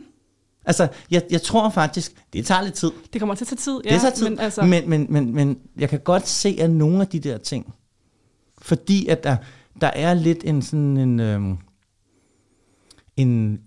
Altså, 0.64 0.88
jeg, 1.10 1.22
jeg 1.30 1.42
tror 1.42 1.70
faktisk, 1.70 2.12
det 2.32 2.46
tager 2.46 2.62
lidt 2.62 2.74
tid. 2.74 2.90
Det 3.12 3.20
kommer 3.20 3.34
til 3.34 3.44
at 3.44 3.48
tage 3.48 3.56
tid. 3.56 3.80
Ja, 3.84 3.92
det 3.94 4.00
tager 4.00 4.14
tid, 4.14 4.28
Men, 4.28 4.38
altså, 4.38 4.62
men, 4.62 4.90
men, 4.90 5.06
men, 5.10 5.34
men 5.34 5.58
jeg 5.78 5.88
kan 5.88 6.00
godt 6.00 6.28
se, 6.28 6.56
at 6.60 6.70
nogle 6.70 7.00
af 7.00 7.06
de 7.08 7.20
der 7.20 7.38
ting, 7.38 7.74
fordi 8.58 9.06
at 9.06 9.24
der, 9.24 9.36
der 9.80 9.86
er 9.86 10.14
lidt 10.14 10.38
en 10.44 10.62
sådan 10.62 10.96
en, 10.96 11.20
øhm, 11.20 11.58
en 13.16 13.60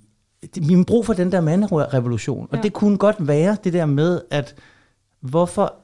har 0.55 0.83
brug 0.87 1.05
for 1.05 1.13
den 1.13 1.31
der 1.31 1.41
manderevolution, 1.41 2.47
og 2.51 2.57
Ja. 2.57 2.61
det 2.61 2.73
kunne 2.73 2.97
godt 2.97 3.27
være 3.27 3.57
det 3.63 3.73
der 3.73 3.85
med, 3.85 4.21
at 4.31 4.55
hvorfor 5.21 5.75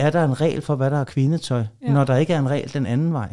er 0.00 0.10
der 0.10 0.24
en 0.24 0.40
regel 0.40 0.62
for, 0.62 0.74
hvad 0.74 0.90
der 0.90 1.00
er 1.00 1.04
kvindetøj, 1.04 1.64
Ja. 1.86 1.92
når 1.92 2.04
der 2.04 2.16
ikke 2.16 2.32
er 2.32 2.38
en 2.38 2.50
regel 2.50 2.72
den 2.72 2.86
anden 2.86 3.12
vej? 3.12 3.28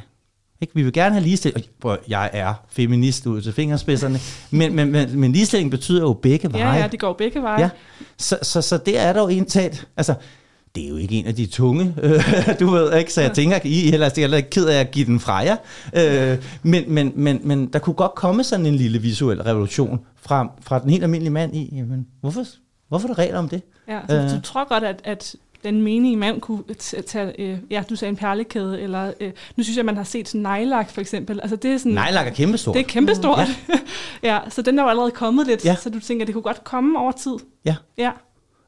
Ikke? 0.61 0.75
Vi 0.75 0.83
vil 0.83 0.93
gerne 0.93 1.15
have 1.15 1.23
ligestilling. 1.23 1.65
Prøv, 1.81 1.97
jeg 2.07 2.29
er 2.33 2.53
feminist 2.69 3.25
ud 3.25 3.41
til 3.41 3.53
fingerspidserne, 3.53 4.19
men, 4.51 4.75
men, 4.75 4.91
men, 4.91 5.19
men 5.19 5.31
ligestilling 5.31 5.71
betyder 5.71 6.01
jo 6.01 6.13
begge 6.13 6.53
veje. 6.53 6.73
ja, 6.73 6.81
ja, 6.81 6.87
det 6.87 6.99
går 6.99 7.13
begge 7.13 7.41
veje. 7.41 7.61
Ja, 7.61 7.69
så, 8.17 8.37
så, 8.41 8.61
så 8.61 8.77
det 8.77 8.99
er 8.99 9.13
der 9.13 9.21
jo 9.21 9.27
indtaget. 9.27 9.87
Altså, 9.97 10.13
det 10.75 10.85
er 10.85 10.89
jo 10.89 10.95
ikke 10.97 11.15
en 11.15 11.25
af 11.25 11.35
de 11.35 11.45
tunge, 11.45 11.93
øh, 12.01 12.23
du 12.59 12.69
ved 12.69 12.93
ikke, 12.97 13.13
så 13.13 13.21
jeg 13.21 13.31
tænker, 13.33 13.59
I 13.63 13.91
ellers 13.93 14.11
er 14.13 14.21
heller 14.21 14.37
ikke 14.37 14.49
ked 14.49 14.65
af 14.67 14.79
at 14.79 14.91
give 14.91 15.05
den 15.05 15.19
fra 15.19 15.35
jer. 15.35 15.55
Øh, 15.93 16.37
men, 16.63 16.83
men, 16.93 17.11
men, 17.15 17.39
men 17.43 17.67
der 17.73 17.79
kunne 17.79 17.93
godt 17.93 18.15
komme 18.15 18.43
sådan 18.43 18.65
en 18.65 18.75
lille 18.75 18.99
visuel 18.99 19.41
revolution 19.43 19.99
fra, 20.21 20.51
fra 20.61 20.79
den 20.79 20.89
helt 20.89 21.03
almindelige 21.03 21.33
mand 21.33 21.55
i, 21.55 21.73
jamen, 21.75 22.07
hvorfor, 22.21 22.43
hvorfor 22.89 23.07
er 23.09 23.13
der 23.13 23.19
regler 23.23 23.39
om 23.39 23.49
det? 23.49 23.61
Ja, 23.87 23.99
så 24.09 24.15
Øh. 24.15 24.29
du 24.31 24.41
tror 24.41 24.67
godt, 24.69 24.83
at, 24.83 25.01
at 25.03 25.35
den 25.71 25.81
menige 25.81 26.15
mand 26.17 26.41
kunne 26.41 26.63
tage, 27.07 27.41
øh, 27.41 27.57
ja, 27.71 27.83
du 27.89 27.95
sagde 27.95 28.09
en 28.09 28.15
perlekæde, 28.15 28.81
eller 28.81 29.13
øh, 29.19 29.31
nu 29.55 29.63
synes 29.63 29.77
jeg, 29.77 29.85
man 29.85 29.97
har 29.97 30.03
set 30.03 30.27
sådan 30.27 30.41
nejlak 30.41 30.89
for 30.89 31.01
eksempel. 31.01 31.39
Altså 31.41 31.55
det 31.55 31.71
er 31.73 31.77
sådan, 31.77 31.91
Nejlak 31.91 32.27
er 32.27 32.31
kæmpestort. 32.31 32.73
det 32.75 32.79
er 32.79 32.87
kæmpestort. 32.87 33.39
Ja. 33.69 33.79
ja, 34.33 34.39
så 34.49 34.61
den 34.61 34.79
er 34.79 34.83
jo 34.83 34.89
allerede 34.89 35.11
kommet 35.11 35.47
lidt, 35.47 35.65
Ja. 35.65 35.75
så 35.75 35.89
du 35.89 35.99
tænker, 35.99 36.25
det 36.25 36.33
kunne 36.35 36.41
godt 36.41 36.63
komme 36.63 36.99
over 36.99 37.11
tid. 37.11 37.33
Ja. 37.65 37.75
Ja, 37.97 38.11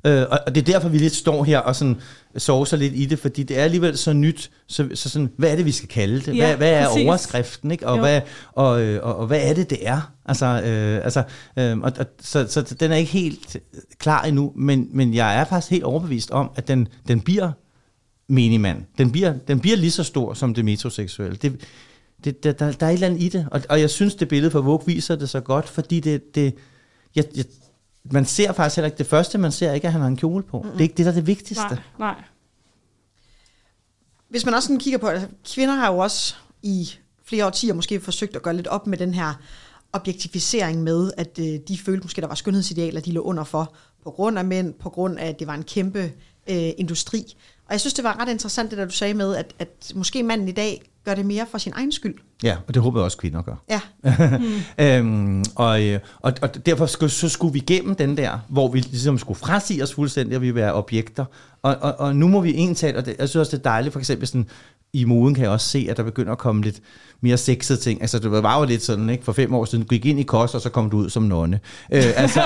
Øh, 0.05 0.25
og, 0.31 0.39
og 0.47 0.55
det 0.55 0.62
er 0.62 0.73
derfor, 0.73 0.89
vi 0.89 0.97
lidt 0.97 1.15
står 1.15 1.43
her 1.43 1.59
og 1.59 1.75
sådan 1.75 1.95
sovser 2.38 2.77
lidt 2.77 2.93
i 2.95 3.05
det, 3.05 3.19
fordi 3.19 3.43
det 3.43 3.59
er 3.59 3.63
alligevel 3.63 3.97
så 3.97 4.13
nyt, 4.13 4.51
så, 4.67 4.89
så 4.93 5.09
sådan, 5.09 5.29
hvad 5.38 5.51
er 5.51 5.55
det, 5.55 5.65
vi 5.65 5.71
skal 5.71 5.89
kalde 5.89 6.19
det? 6.19 6.38
Ja, 6.38 6.45
hvad, 6.47 6.57
hvad 6.57 6.71
er 6.71 6.88
præcis. 6.88 7.05
overskriften? 7.05 7.71
Ikke? 7.71 7.88
Og, 7.88 7.95
Jo. 7.97 8.01
hvad, 8.01 8.21
og, 8.51 8.81
øh, 8.81 9.03
og, 9.03 9.15
og 9.15 9.27
hvad 9.27 9.39
er 9.43 9.53
det, 9.53 9.69
det 9.69 9.88
er? 9.88 10.12
Altså, 10.25 10.45
øh, 10.45 11.03
altså, 11.03 11.23
øh, 11.57 11.79
og, 11.79 11.91
og, 11.99 12.05
så, 12.21 12.47
så 12.49 12.75
den 12.79 12.91
er 12.91 12.95
ikke 12.95 13.12
helt 13.12 13.57
klar 13.97 14.23
endnu, 14.23 14.53
men, 14.55 14.88
men 14.91 15.13
jeg 15.13 15.39
er 15.39 15.45
faktisk 15.45 15.71
helt 15.71 15.83
overbevist 15.83 16.31
om, 16.31 16.51
at 16.55 16.67
den, 16.67 16.88
den 17.07 17.21
bliver 17.21 17.51
minimand, 18.29 18.83
den 18.97 19.12
bliver, 19.12 19.33
den 19.47 19.59
bliver 19.59 19.77
lige 19.77 19.91
så 19.91 20.03
stor 20.03 20.33
som 20.33 20.53
det 20.53 20.65
metroseksuelle. 20.65 21.38
Det, 21.41 21.62
det, 22.23 22.43
der, 22.43 22.51
der, 22.51 22.71
der 22.71 22.85
er 22.85 22.89
et 22.89 22.93
eller 22.93 23.07
andet 23.07 23.21
i 23.21 23.29
det, 23.29 23.47
og, 23.51 23.62
og 23.69 23.81
jeg 23.81 23.89
synes, 23.89 24.15
det 24.15 24.27
billede 24.27 24.51
fra 24.51 24.59
Vogue 24.59 24.85
viser 24.85 25.15
det 25.15 25.29
så 25.29 25.39
godt, 25.39 25.69
fordi 25.69 25.99
det, 25.99 26.35
det 26.35 26.53
jeg, 27.15 27.25
jeg, 27.35 27.45
man 28.03 28.25
ser 28.25 28.51
faktisk 28.51 28.75
heller 28.75 28.85
ikke, 28.85 28.97
det 28.97 29.07
første 29.07 29.38
man 29.38 29.51
ser 29.51 29.73
ikke, 29.73 29.88
at 29.88 29.93
han 29.93 30.01
har 30.01 30.07
en 30.07 30.17
kjole 30.17 30.43
på. 30.43 30.57
Mm-hmm. 30.59 30.71
Det 30.71 30.79
er 30.79 30.83
ikke 30.83 30.97
det, 30.97 31.05
der 31.05 31.12
er 31.12 31.15
det 31.15 31.27
vigtigste. 31.27 31.63
Nej, 31.63 31.79
nej. 31.99 32.23
Hvis 34.29 34.45
man 34.45 34.53
også 34.53 34.67
sådan 34.67 34.79
kigger 34.79 34.97
på, 34.97 35.07
altså, 35.07 35.27
kvinder 35.53 35.75
har 35.75 35.91
jo 35.91 35.97
også 35.97 36.35
i 36.62 36.89
flere 37.23 37.45
årtier 37.45 37.73
måske 37.73 37.99
forsøgt 37.99 38.35
at 38.35 38.41
gøre 38.41 38.55
lidt 38.55 38.67
op 38.67 38.88
med 38.88 38.97
den 38.97 39.13
her 39.13 39.33
objektificering 39.93 40.83
med, 40.83 41.12
at 41.17 41.39
øh, 41.39 41.59
de 41.67 41.77
følte 41.77 42.03
måske, 42.03 42.21
der 42.21 42.27
var 42.27 42.35
skønhedsidealer, 42.35 43.01
de 43.01 43.12
lå 43.12 43.21
under 43.21 43.43
for, 43.43 43.75
på 44.03 44.12
grund 44.12 44.39
af 44.39 44.45
mænd, 44.45 44.73
på 44.73 44.89
grund 44.89 45.19
af, 45.19 45.27
at 45.27 45.39
det 45.39 45.47
var 45.47 45.53
en 45.53 45.63
kæmpe 45.63 45.99
øh, 46.49 46.71
industri. 46.77 47.35
Og 47.65 47.71
jeg 47.71 47.79
synes, 47.79 47.93
det 47.93 48.03
var 48.03 48.19
ret 48.19 48.29
interessant, 48.29 48.71
det 48.71 48.77
der 48.77 48.85
du 48.85 48.91
sagde 48.91 49.13
med, 49.13 49.35
at, 49.35 49.53
at 49.59 49.91
måske 49.95 50.23
manden 50.23 50.47
i 50.47 50.51
dag 50.51 50.91
gør 51.05 51.15
det 51.15 51.25
mere 51.25 51.45
for 51.51 51.57
sin 51.57 51.73
egen 51.75 51.91
skyld. 51.91 52.15
Ja, 52.43 52.57
og 52.67 52.73
det 52.73 52.81
håber 52.81 52.99
jeg 52.99 53.05
også, 53.05 53.17
kvinder 53.17 53.41
gør. 53.41 53.55
Ja. 53.69 53.81
øhm, 54.97 55.43
og, 55.55 55.83
øh, 55.83 55.99
og, 56.19 56.33
og 56.41 56.65
derfor 56.65 56.85
skulle, 56.85 57.12
så 57.12 57.29
skulle 57.29 57.53
vi 57.53 57.59
igennem 57.59 57.95
den 57.95 58.17
der, 58.17 58.39
hvor 58.49 58.67
vi 58.67 58.79
ligesom 58.79 59.17
skulle 59.17 59.39
frasige 59.39 59.83
os 59.83 59.93
fuldstændig, 59.93 60.35
og 60.35 60.41
vi 60.41 60.55
være 60.55 60.73
objekter. 60.73 61.25
Og, 61.62 61.75
og, 61.81 61.95
og 61.99 62.15
nu 62.15 62.27
må 62.27 62.41
vi 62.41 62.49
egentlig 62.49 62.95
og 62.95 63.05
det, 63.05 63.15
jeg 63.19 63.29
synes 63.29 63.35
også, 63.35 63.57
det 63.57 63.65
er 63.65 63.69
dejligt, 63.69 63.93
for 63.93 63.99
eksempel 63.99 64.27
sådan, 64.27 64.49
i 64.93 65.04
moden 65.04 65.36
kan 65.36 65.43
jeg 65.43 65.52
også 65.52 65.69
se, 65.69 65.88
at 65.89 65.97
der 65.97 66.04
begynder 66.04 66.32
at 66.32 66.38
komme 66.38 66.62
lidt 66.62 66.82
mere 67.21 67.38
sexede 67.38 67.80
ting. 67.80 68.02
Altså, 68.02 68.19
det 68.19 68.32
var 68.32 68.60
jo 68.60 68.65
lidt 68.65 68.84
sådan, 68.84 69.10
ikke? 69.10 69.23
For 69.23 69.32
fem 69.32 69.54
år 69.54 69.65
siden, 69.65 69.84
du 69.84 69.88
gik 69.88 70.06
ind 70.06 70.19
i 70.19 70.23
kost, 70.23 70.56
og 70.56 70.62
så 70.62 70.69
kom 70.69 70.89
du 70.89 70.97
ud 70.97 71.10
som 71.10 71.23
nonne. 71.23 71.60
Øh, 71.91 72.04
altså, 72.15 72.41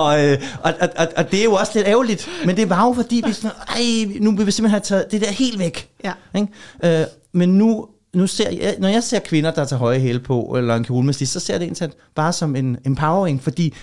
og, 0.00 0.24
øh, 0.24 0.38
og, 0.62 0.72
og, 0.96 1.06
og, 1.16 1.30
det 1.30 1.40
er 1.40 1.44
jo 1.44 1.52
også 1.52 1.72
lidt 1.74 1.86
ærgerligt, 1.86 2.28
men 2.46 2.56
det 2.56 2.70
var 2.70 2.86
jo 2.86 2.92
fordi, 2.92 3.22
vi 3.26 3.32
sådan, 3.32 3.56
ej, 3.68 4.18
nu 4.20 4.36
vil 4.36 4.46
vi 4.46 4.50
simpelthen 4.50 4.70
have 4.70 4.80
taget 4.80 5.12
det 5.12 5.20
der 5.20 5.30
helt 5.30 5.58
væk. 5.58 5.88
Ja. 6.04 6.12
Ikke? 6.36 7.00
Øh, 7.00 7.06
men 7.32 7.48
nu, 7.48 7.86
nu 8.14 8.26
ser 8.26 8.50
jeg, 8.50 8.76
når 8.78 8.88
jeg 8.88 9.02
ser 9.02 9.18
kvinder, 9.18 9.50
der 9.50 9.64
tager 9.64 9.80
høje 9.80 9.98
hæle 9.98 10.20
på, 10.20 10.54
eller 10.58 10.76
en 10.76 10.84
kjole 10.84 11.06
med 11.06 11.14
slis, 11.14 11.28
så 11.28 11.40
ser 11.40 11.54
jeg 11.54 11.60
det 11.60 11.66
egentlig 11.66 11.90
bare 12.14 12.32
som 12.32 12.56
en 12.56 12.76
empowering, 12.86 13.42
fordi 13.42 13.74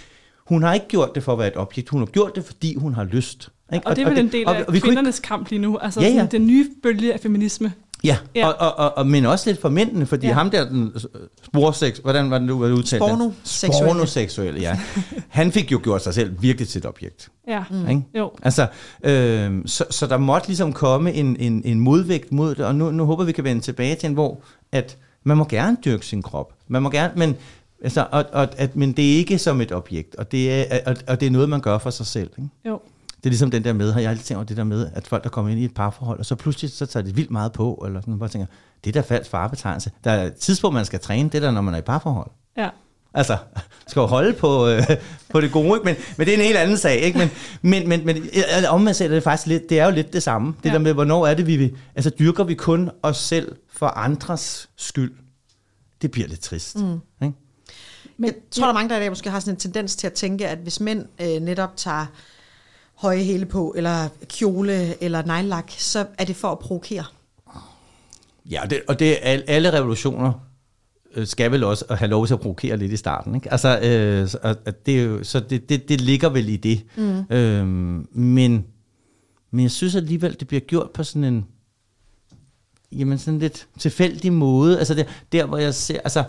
hun 0.47 0.63
har 0.63 0.73
ikke 0.73 0.87
gjort 0.87 1.09
det 1.15 1.23
for 1.23 1.33
at 1.33 1.39
være 1.39 1.47
et 1.47 1.57
objekt, 1.57 1.89
hun 1.89 2.01
har 2.01 2.05
gjort 2.05 2.35
det, 2.35 2.45
fordi 2.45 2.75
hun 2.75 2.93
har 2.93 3.03
lyst. 3.03 3.49
Ikke? 3.73 3.87
Og 3.87 3.95
det 3.95 4.01
er 4.01 4.09
vel 4.09 4.17
en 4.17 4.31
del 4.31 4.47
af 4.47 4.51
og, 4.51 4.65
og 4.67 4.73
kvindernes 4.73 5.17
ikke... 5.17 5.27
kamp 5.27 5.49
lige 5.49 5.59
nu, 5.59 5.77
altså 5.77 6.01
ja, 6.01 6.07
ja. 6.07 6.13
Sådan, 6.13 6.31
den 6.31 6.47
nye 6.47 6.69
bølge 6.83 7.13
af 7.13 7.19
feminisme. 7.19 7.73
Ja, 8.03 8.17
ja. 8.35 8.47
Og, 8.47 8.55
og, 8.59 8.77
og, 8.77 8.97
og, 8.97 9.07
men 9.07 9.25
også 9.25 9.49
lidt 9.49 9.61
for 9.61 9.69
mændene, 9.69 10.05
fordi 10.05 10.27
ja. 10.27 10.33
ham 10.33 10.49
der, 10.49 10.69
den 10.69 10.91
sporsex, 11.43 11.97
hvordan 11.97 12.31
var 12.31 12.37
det 12.37 12.47
nu, 12.47 12.59
var 12.59 12.67
det 12.67 12.73
udtalt? 12.73 13.03
Spornoseksuelle. 13.03 13.91
Spornoseksuelle, 13.91 14.59
ja. 14.59 14.79
Han 15.27 15.51
fik 15.51 15.71
jo 15.71 15.79
gjort 15.83 16.03
sig 16.03 16.13
selv 16.13 16.41
virkelig 16.41 16.67
til 16.67 16.79
et 16.79 16.85
objekt. 16.85 17.29
Ja, 17.47 17.63
mm. 17.69 17.89
ikke? 17.89 18.01
jo. 18.17 18.31
Altså, 18.43 18.67
øh, 19.03 19.61
så, 19.65 19.85
så 19.89 20.07
der 20.07 20.17
måtte 20.17 20.47
ligesom 20.47 20.73
komme 20.73 21.13
en, 21.13 21.37
en, 21.39 21.61
en 21.65 21.79
modvægt 21.79 22.31
mod 22.31 22.55
det, 22.55 22.65
og 22.65 22.75
nu, 22.75 22.91
nu 22.91 23.05
håber 23.05 23.23
vi 23.23 23.31
kan 23.31 23.43
vende 23.43 23.61
tilbage 23.61 23.95
til 23.95 24.07
en, 24.07 24.13
hvor 24.13 24.41
at 24.71 24.97
man 25.23 25.37
må 25.37 25.45
gerne 25.45 25.77
dyrke 25.85 26.05
sin 26.05 26.21
krop. 26.21 26.53
Man 26.67 26.83
må 26.83 26.89
gerne, 26.89 27.13
men, 27.15 27.35
altså, 27.83 28.07
og, 28.11 28.25
og, 28.33 28.47
at, 28.57 28.75
men 28.75 28.91
det 28.91 29.13
er 29.13 29.17
ikke 29.17 29.37
som 29.37 29.61
et 29.61 29.71
objekt, 29.71 30.15
og 30.15 30.31
det 30.31 30.73
er, 30.73 30.79
og, 30.85 30.95
og 31.07 31.19
det 31.19 31.25
er 31.25 31.31
noget, 31.31 31.49
man 31.49 31.61
gør 31.61 31.77
for 31.77 31.89
sig 31.89 32.05
selv. 32.05 32.29
Ikke? 32.37 32.49
Jo. 32.65 32.79
Det 33.27 33.29
er 33.29 33.33
ligesom 33.33 33.51
den 33.51 33.63
der 33.63 33.73
med, 33.73 33.91
har 33.93 33.99
jeg 33.99 34.11
altid 34.11 34.23
tænkt 34.23 34.37
over 34.37 34.45
det 34.45 34.57
der 34.57 34.63
med, 34.63 34.89
at 34.93 35.07
folk 35.07 35.23
der 35.23 35.29
kommer 35.29 35.51
ind 35.51 35.59
i 35.59 35.65
et 35.65 35.73
parforhold, 35.73 36.19
og 36.19 36.25
så 36.25 36.35
pludselig 36.35 36.71
så 36.71 36.85
tager 36.85 37.03
de 37.03 37.15
vildt 37.15 37.31
meget 37.31 37.51
på, 37.51 37.83
eller 37.85 38.01
sådan, 38.01 38.19
bare 38.19 38.29
tænker, 38.29 38.47
det 38.83 38.95
er 38.95 39.01
da 39.01 39.15
falsk 39.15 39.31
farbetegnelse. 39.31 39.91
Der 40.03 40.11
er 40.11 40.25
et 40.25 40.35
tidspunkt, 40.35 40.73
man 40.73 40.85
skal 40.85 40.99
træne, 40.99 41.29
det 41.29 41.35
er 41.35 41.39
der, 41.39 41.51
når 41.51 41.61
man 41.61 41.73
er 41.73 41.77
i 41.77 41.81
parforhold. 41.81 42.31
Ja. 42.57 42.69
Altså, 43.13 43.37
skal 43.87 43.99
jo 43.99 44.05
holde 44.05 44.33
på, 44.33 44.67
øh, 44.67 44.83
på 45.29 45.41
det 45.41 45.51
gode, 45.51 45.65
ikke? 45.67 45.85
Men, 45.85 45.95
men 46.17 46.27
det 46.27 46.33
er 46.33 46.37
en 46.37 46.43
helt 46.43 46.57
anden 46.57 46.77
sag, 46.77 46.95
ikke? 46.95 47.17
Men, 47.17 47.29
men, 47.61 47.89
men, 47.89 48.05
men 48.05 48.29
omvendt 48.69 49.01
er 49.01 49.07
det 49.07 49.23
faktisk 49.23 49.47
lidt, 49.47 49.69
det 49.69 49.79
er 49.79 49.85
jo 49.85 49.91
lidt 49.91 50.13
det 50.13 50.23
samme. 50.23 50.53
Det 50.63 50.69
ja. 50.69 50.73
der 50.73 50.79
med, 50.79 50.93
hvornår 50.93 51.27
er 51.27 51.33
det, 51.33 51.47
vi 51.47 51.57
vil, 51.57 51.77
altså 51.95 52.09
dyrker 52.19 52.43
vi 52.43 52.53
kun 52.53 52.91
os 53.03 53.17
selv 53.17 53.55
for 53.69 53.87
andres 53.87 54.69
skyld? 54.75 55.13
Det 56.01 56.11
bliver 56.11 56.27
lidt 56.27 56.41
trist, 56.41 56.75
mm. 56.75 56.99
ikke? 57.21 57.37
Men 58.17 58.25
jeg 58.25 58.33
tror, 58.51 58.65
der 58.65 58.69
er 58.69 58.73
mange, 58.73 58.89
der 58.89 58.97
i 58.97 58.99
dag 58.99 59.09
måske 59.09 59.29
har 59.29 59.39
sådan 59.39 59.53
en 59.53 59.59
tendens 59.59 59.95
til 59.95 60.07
at 60.07 60.13
tænke, 60.13 60.47
at 60.47 60.57
hvis 60.57 60.79
mænd 60.79 61.05
øh, 61.21 61.41
netop 61.41 61.77
tager 61.77 62.05
høje 62.97 63.23
hæle 63.23 63.45
på, 63.45 63.73
eller 63.77 64.09
kjole, 64.29 65.03
eller 65.03 65.25
nejlak, 65.25 65.71
så 65.77 66.05
er 66.17 66.25
det 66.25 66.35
for 66.35 66.47
at 66.47 66.59
provokere. 66.59 67.03
Ja, 68.49 68.63
og 68.63 68.69
det, 68.69 68.81
og 68.87 68.99
det 68.99 69.27
er 69.27 69.41
alle 69.47 69.73
revolutioner 69.73 70.33
øh, 71.15 71.27
skal 71.27 71.51
vel 71.51 71.63
også 71.63 71.85
have 71.89 72.09
lov 72.09 72.27
til 72.27 72.33
at 72.33 72.39
provokere 72.39 72.77
lidt 72.77 72.91
i 72.91 72.97
starten. 72.97 73.35
Ikke? 73.35 73.51
Altså, 73.51 73.79
øh, 73.79 74.51
at 74.65 74.85
det 74.85 74.99
er 74.99 75.03
jo, 75.03 75.23
så 75.23 75.39
det, 75.39 75.69
det, 75.69 75.89
det 75.89 76.01
ligger 76.01 76.29
vel 76.29 76.49
i 76.49 76.57
det. 76.57 76.83
Mm. 76.95 77.35
Øhm, 77.35 78.07
men, 78.11 78.65
men 79.51 79.63
jeg 79.63 79.71
synes 79.71 79.95
alligevel, 79.95 80.35
det 80.39 80.47
bliver 80.47 80.61
gjort 80.61 80.91
på 80.91 81.03
sådan 81.03 81.23
en 81.23 81.45
jamen 82.91 83.17
sådan 83.17 83.39
lidt 83.39 83.67
tilfældig 83.79 84.33
måde. 84.33 84.77
Altså 84.77 84.93
der, 84.93 85.03
der 85.31 85.45
hvor 85.45 85.57
jeg 85.57 85.73
ser, 85.73 85.99
altså 86.03 86.23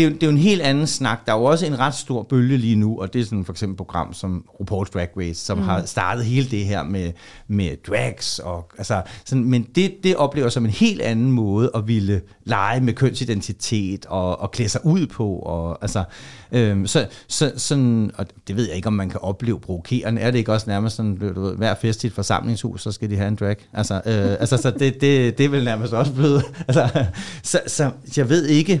det, 0.00 0.06
er 0.06 0.10
jo, 0.10 0.14
det 0.14 0.22
er 0.22 0.26
jo 0.26 0.32
en 0.32 0.38
helt 0.38 0.62
anden 0.62 0.86
snak. 0.86 1.26
Der 1.26 1.32
er 1.32 1.36
jo 1.36 1.44
også 1.44 1.66
en 1.66 1.78
ret 1.78 1.94
stor 1.94 2.22
bølge 2.22 2.56
lige 2.56 2.76
nu, 2.76 3.00
og 3.00 3.12
det 3.12 3.20
er 3.20 3.24
sådan 3.24 3.44
for 3.44 3.52
eksempel 3.52 3.72
et 3.72 3.76
program 3.76 4.12
som 4.12 4.44
RuPaul's 4.48 4.90
Drag 4.94 5.08
Race, 5.16 5.44
som 5.44 5.58
mm. 5.58 5.64
har 5.64 5.84
startet 5.86 6.24
hele 6.24 6.50
det 6.50 6.64
her 6.64 6.82
med, 6.82 7.12
med 7.48 7.76
drags. 7.88 8.38
Og, 8.38 8.70
altså, 8.78 9.02
sådan, 9.24 9.44
men 9.44 9.62
det, 9.74 9.94
det 10.04 10.16
oplever 10.16 10.48
som 10.48 10.64
en 10.64 10.70
helt 10.70 11.00
anden 11.00 11.32
måde 11.32 11.70
at 11.74 11.88
ville 11.88 12.20
lege 12.44 12.80
med 12.80 12.92
kønsidentitet 12.92 14.06
og, 14.06 14.40
og 14.40 14.50
klæde 14.50 14.68
sig 14.68 14.86
ud 14.86 15.06
på. 15.06 15.28
Og, 15.28 15.78
altså, 15.82 16.04
øhm, 16.52 16.86
så, 16.86 17.06
så, 17.28 17.52
sådan, 17.56 18.10
og 18.14 18.26
det 18.48 18.56
ved 18.56 18.66
jeg 18.66 18.76
ikke, 18.76 18.86
om 18.86 18.92
man 18.92 19.10
kan 19.10 19.20
opleve 19.20 19.60
provokerende. 19.60 20.20
Er 20.20 20.30
det 20.30 20.38
ikke 20.38 20.52
også 20.52 20.70
nærmest 20.70 20.96
sådan, 20.96 21.16
du 21.16 21.40
ved, 21.40 21.56
hver 21.56 21.74
fest 21.74 22.04
i 22.04 22.06
et 22.06 22.12
forsamlingshus, 22.12 22.82
så 22.82 22.92
skal 22.92 23.10
de 23.10 23.16
have 23.16 23.28
en 23.28 23.36
drag? 23.36 23.56
Altså, 23.72 23.94
øh, 23.94 24.30
altså 24.40 24.56
så 24.56 24.70
det, 24.70 25.00
det, 25.00 25.38
det 25.38 25.44
er 25.44 25.48
vel 25.48 25.64
nærmest 25.64 25.92
også 25.92 26.12
blevet... 26.12 26.44
Altså, 26.68 27.04
så, 27.42 27.60
så 27.66 27.90
jeg 28.16 28.28
ved 28.28 28.46
ikke 28.46 28.80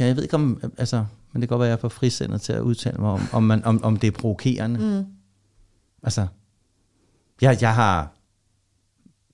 Ja, 0.00 0.06
jeg 0.06 0.16
ved 0.16 0.22
ikke 0.22 0.34
om, 0.34 0.62
altså, 0.78 1.04
men 1.32 1.42
det 1.42 1.48
kan 1.48 1.58
godt 1.58 1.60
være, 1.60 1.68
at 1.68 1.70
jeg 1.70 1.76
er 1.76 1.80
for 1.80 1.88
frisindet 1.88 2.40
til 2.40 2.52
at 2.52 2.60
udtale 2.60 2.98
mig 2.98 3.10
om, 3.10 3.20
om, 3.32 3.42
man, 3.42 3.64
om, 3.64 3.84
om 3.84 3.96
det 3.96 4.08
er 4.08 4.18
provokerende. 4.18 4.80
Mm. 4.80 5.06
Altså, 6.02 6.26
jeg, 7.40 7.58
jeg 7.60 7.74
har 7.74 8.12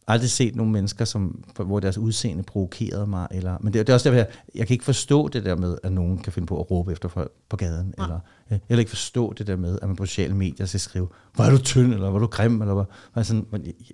aldrig 0.07 0.31
set 0.31 0.57
nogle 0.57 0.73
mennesker, 0.73 1.05
som, 1.05 1.45
hvor 1.57 1.81
deres 1.81 1.99
udseende 1.99 2.43
provokerede 2.43 3.07
mig. 3.07 3.29
Eller, 3.31 3.59
men 3.61 3.73
det, 3.73 3.87
det 3.87 3.93
er 3.93 3.95
også 3.95 4.09
derfor, 4.09 4.17
jeg, 4.17 4.29
jeg 4.55 4.67
kan 4.67 4.75
ikke 4.75 4.85
forstå 4.85 5.29
det 5.29 5.45
der 5.45 5.57
med, 5.57 5.79
at 5.83 5.93
nogen 5.93 6.19
kan 6.19 6.33
finde 6.33 6.47
på 6.47 6.61
at 6.61 6.71
råbe 6.71 6.93
efter 6.93 7.09
folk 7.09 7.33
på 7.49 7.57
gaden. 7.57 7.95
Ja. 7.99 8.03
Eller, 8.03 8.21
jeg, 8.51 8.61
jeg 8.69 8.77
kan 8.77 8.79
ikke 8.79 8.91
forstå 8.91 9.33
det 9.33 9.47
der 9.47 9.57
med, 9.57 9.79
at 9.83 9.89
man 9.89 9.97
på 9.97 10.07
sociale 10.07 10.35
medier 10.35 10.67
skal 10.67 10.81
skrive, 10.81 11.09
hvor 11.35 11.45
er 11.45 11.51
du 11.51 11.59
tynd, 11.59 11.95
eller 11.95 12.11
hvor 12.11 12.19
er 12.19 12.23
du 12.23 12.27
grim, 12.27 12.61
eller 12.61 12.75
hvor, 12.75 12.89
hvor 13.13 13.23
sådan, 13.23 13.47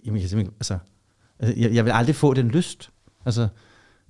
jamen, 0.06 0.22
jeg, 0.22 0.32
jeg, 0.32 0.46
altså, 0.60 0.78
jeg, 1.40 1.74
jeg 1.74 1.84
vil 1.84 1.90
aldrig 1.90 2.16
få 2.16 2.34
den 2.34 2.48
lyst. 2.48 2.90
Altså, 3.24 3.48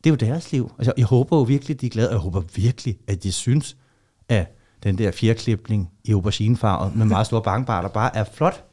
det 0.04 0.10
er 0.10 0.26
jo 0.26 0.32
deres 0.32 0.52
liv. 0.52 0.72
Altså, 0.78 0.92
jeg 0.96 1.06
håber 1.06 1.36
jo 1.36 1.42
virkelig, 1.42 1.80
de 1.80 1.86
er 1.86 1.90
glade, 1.90 2.08
og 2.08 2.12
jeg 2.12 2.20
håber 2.20 2.42
virkelig, 2.54 2.98
at 3.08 3.22
de 3.22 3.32
synes, 3.32 3.76
at 4.28 4.58
den 4.82 4.98
der 4.98 5.10
fjerklipning 5.10 5.90
i 6.04 6.12
auberginefarvet 6.12 6.96
med 6.96 7.06
meget 7.06 7.26
store 7.26 7.42
bankbarter 7.42 7.88
bare 7.88 8.16
er 8.16 8.24
flot. 8.24 8.64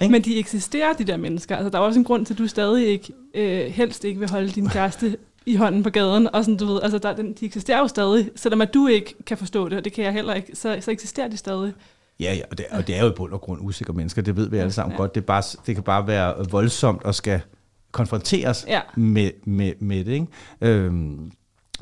Ikke? 0.00 0.12
Men 0.12 0.22
de 0.22 0.38
eksisterer, 0.38 0.92
de 0.92 1.04
der 1.04 1.16
mennesker. 1.16 1.56
Altså, 1.56 1.70
der 1.70 1.78
er 1.78 1.82
også 1.82 1.98
en 2.00 2.04
grund 2.04 2.26
til, 2.26 2.34
at 2.34 2.38
du 2.38 2.46
stadig 2.46 2.86
ikke, 2.86 3.12
øh, 3.34 3.66
helst 3.66 4.04
ikke 4.04 4.20
vil 4.20 4.30
holde 4.30 4.48
din 4.48 4.68
kæreste 4.68 5.16
i 5.46 5.56
hånden 5.56 5.82
på 5.82 5.90
gaden. 5.90 6.34
Og 6.34 6.44
sådan, 6.44 6.56
du 6.56 6.66
ved, 6.66 6.82
altså, 6.82 6.98
der, 6.98 7.12
de 7.12 7.46
eksisterer 7.46 7.78
jo 7.78 7.88
stadig, 7.88 8.30
selvom 8.36 8.60
at 8.60 8.74
du 8.74 8.86
ikke 8.86 9.14
kan 9.26 9.38
forstå 9.38 9.68
det, 9.68 9.78
og 9.78 9.84
det 9.84 9.92
kan 9.92 10.04
jeg 10.04 10.12
heller 10.12 10.34
ikke, 10.34 10.56
så, 10.56 10.78
så 10.80 10.90
eksisterer 10.90 11.28
de 11.28 11.36
stadig. 11.36 11.72
Ja, 12.20 12.34
ja 12.34 12.42
og, 12.50 12.58
det, 12.58 12.66
og 12.70 12.86
det 12.86 12.96
er 12.96 13.04
jo 13.04 13.10
i 13.10 13.14
bund 13.16 13.32
og 13.32 13.40
grund 13.40 13.60
usikre 13.62 13.92
mennesker, 13.92 14.22
det 14.22 14.36
ved 14.36 14.48
vi 14.48 14.56
alle 14.56 14.72
sammen 14.72 14.92
ja. 14.92 14.96
godt. 14.96 15.14
Det, 15.14 15.20
er 15.20 15.24
bare, 15.24 15.42
det 15.66 15.74
kan 15.74 15.84
bare 15.84 16.06
være 16.06 16.50
voldsomt 16.50 17.02
at 17.04 17.14
skal 17.14 17.40
konfronteres 17.94 18.64
ja. 18.68 18.80
med, 18.96 19.30
med, 19.46 19.72
med 19.80 20.04
det. 20.04 20.12
Ikke? 20.12 20.26
Øhm, 20.60 21.32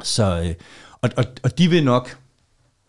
så, 0.03 0.43
øh, 0.45 0.55
og, 1.01 1.11
og, 1.17 1.25
og 1.43 1.59
de 1.59 1.69
vil 1.69 1.85
nok 1.85 2.19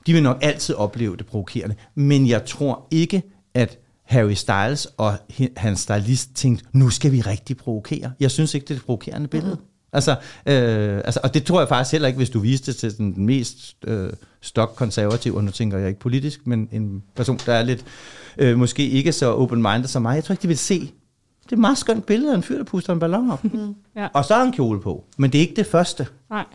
de 0.08 0.14
vil 0.14 0.24
nok 0.24 0.38
altid 0.42 0.76
opleve 0.76 1.18
det 1.18 1.26
provokerende, 1.26 1.76
men 1.96 2.28
jeg 2.28 2.46
tror 2.46 2.88
ikke, 2.92 3.24
at 3.54 3.80
Harry 4.04 4.34
Styles 4.34 4.88
og 4.98 5.14
hans 5.58 5.80
stylist 5.80 6.30
tænkte, 6.36 6.66
nu 6.72 6.90
skal 6.90 7.12
vi 7.12 7.22
rigtig 7.22 7.58
provokere. 7.58 8.12
Jeg 8.20 8.32
synes 8.32 8.54
ikke, 8.54 8.66
det 8.66 8.74
er 8.74 8.78
et 8.78 8.86
provokerende 8.86 9.28
billede. 9.28 9.56
Mm. 9.56 9.62
Altså, 9.94 10.12
øh, 10.46 11.02
altså, 11.06 11.20
og 11.24 11.34
det 11.34 11.44
tror 11.44 11.60
jeg 11.60 11.68
faktisk 11.68 11.92
heller 11.92 12.08
ikke, 12.08 12.18
hvis 12.18 12.30
du 12.30 12.40
viste 12.40 12.72
det 12.72 12.80
til 12.80 12.98
den 12.98 13.26
mest 13.26 13.76
øh, 13.84 14.10
stok-konservativ, 14.42 15.36
og 15.36 15.44
nu 15.44 15.52
tænker 15.52 15.78
jeg 15.78 15.88
ikke 15.88 16.00
politisk, 16.00 16.48
men 16.48 16.70
en 16.72 17.04
person, 17.16 17.40
der 17.46 17.54
er 17.54 17.64
lidt, 17.64 17.86
øh, 18.38 18.58
måske 18.58 18.90
ikke 18.90 19.12
så 19.12 19.34
open-minded 19.34 19.88
som 19.88 20.02
mig. 20.02 20.16
Jeg 20.16 20.24
tror 20.24 20.34
ikke, 20.34 20.42
de 20.42 20.48
vil 20.48 20.58
se 20.58 20.92
det 21.44 21.52
er 21.52 21.56
et 21.56 21.60
meget 21.60 21.78
skønt 21.78 22.06
billede 22.06 22.32
af 22.32 22.36
en 22.36 22.44
fyr, 22.44 22.58
der 22.58 22.64
puster 22.64 22.94
en 22.94 23.00
ballon 23.00 23.32
op. 23.32 23.44
Mm. 23.44 23.76
ja. 23.96 24.08
Og 24.14 24.26
så 24.26 24.34
har 24.34 24.44
han 24.44 24.54
kjole 24.54 24.82
på. 24.82 25.04
Men 25.18 25.32
det 25.32 25.38
er 25.38 25.42
ikke 25.42 25.56
det 25.56 25.66
første. 25.66 26.08
Nej. 26.30 26.46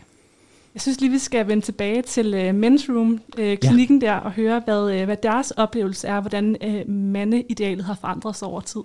Jeg 0.73 0.81
synes 0.81 1.01
lige, 1.01 1.11
vi 1.11 1.17
skal 1.17 1.47
vende 1.47 1.65
tilbage 1.65 2.01
til 2.01 2.33
uh, 2.33 2.39
Men's 2.39 2.93
Room, 2.93 3.21
uh, 3.39 3.55
klinikken 3.61 4.01
ja. 4.01 4.07
der, 4.07 4.13
og 4.13 4.31
høre, 4.31 4.61
hvad, 4.65 4.99
uh, 4.99 5.03
hvad 5.05 5.17
deres 5.23 5.51
oplevelse 5.51 6.07
er, 6.07 6.21
hvordan 6.21 6.57
uh, 6.65 6.89
mandeidealet 6.93 7.85
har 7.85 7.97
forandret 8.01 8.35
sig 8.35 8.47
over 8.47 8.61
tid. 8.61 8.81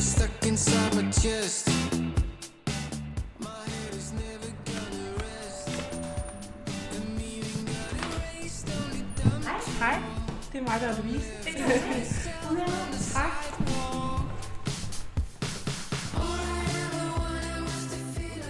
stuck 0.00 0.46
inside 0.46 0.94
my 0.94 1.12
chest 1.12 1.65
Det 10.56 10.62
er 10.62 10.70
mig, 10.70 10.80
der 10.80 10.88
er 10.88 11.02
Louise. 11.02 11.26
tak. 13.12 13.30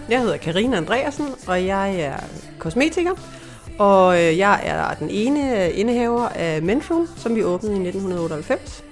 Jeg 0.08 0.20
hedder 0.20 0.36
Karina 0.36 0.76
Andreasen, 0.76 1.26
og 1.48 1.66
jeg 1.66 2.00
er 2.00 2.16
kosmetiker. 2.58 3.10
Og 3.78 4.22
øh, 4.22 4.38
jeg 4.38 4.60
er 4.64 4.94
den 4.94 5.10
ene 5.10 5.72
indehaver 5.72 6.28
af 6.28 6.62
Menfrum, 6.62 7.08
som 7.16 7.34
vi 7.34 7.44
åbnede 7.44 7.72
i 7.72 7.88
1998. 7.88 8.84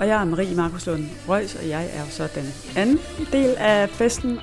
Og 0.00 0.08
jeg 0.08 0.20
er 0.20 0.24
Marie 0.24 0.56
Markus 0.56 0.86
Lund 0.86 1.04
Røs, 1.28 1.54
og 1.54 1.68
jeg 1.68 1.84
er 1.84 2.04
så 2.04 2.28
den 2.34 2.46
anden 2.76 2.98
del 3.32 3.54
af 3.58 3.88
festen. 3.88 4.38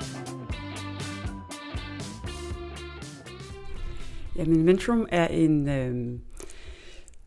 Jamen, 4.36 4.66
Ventrum 4.66 5.06
er 5.10 5.26
en, 5.26 5.68
øh, 5.68 6.18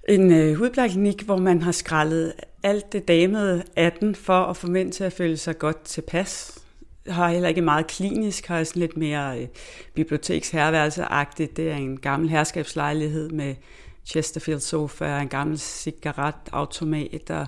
en 0.10 0.32
øh, 0.34 0.56
hudplejeklinik, 0.56 1.22
hvor 1.22 1.38
man 1.38 1.62
har 1.62 1.72
skrællet 1.72 2.34
alt 2.64 2.94
det 2.94 3.08
damede 3.08 3.64
af 3.76 3.92
den 3.92 4.16
for 4.16 4.34
at 4.34 4.58
få 4.58 4.68
mænd 4.68 4.92
til 4.92 5.04
at 5.04 5.14
føle 5.14 5.38
sig 5.38 5.58
godt 5.58 5.84
tilpas. 5.84 6.60
Har 7.08 7.30
heller 7.30 7.50
ikke 7.50 7.62
meget 7.62 7.88
klinisk, 7.88 8.48
har 8.48 8.64
sådan 8.64 8.80
lidt 8.80 8.98
mere 8.98 9.40
øh, 9.40 9.48
biblioteksherværelseagtigt. 9.94 11.58
Det 11.58 11.72
er 11.72 11.76
en 11.76 11.98
gammel 11.98 12.30
herskabslejlighed 12.30 13.30
med 13.30 13.56
Chesterfield 14.06 14.60
sofa, 14.60 15.20
en 15.20 15.28
gammel 15.28 15.60
cigaretautomat 15.60 17.30
og 17.30 17.48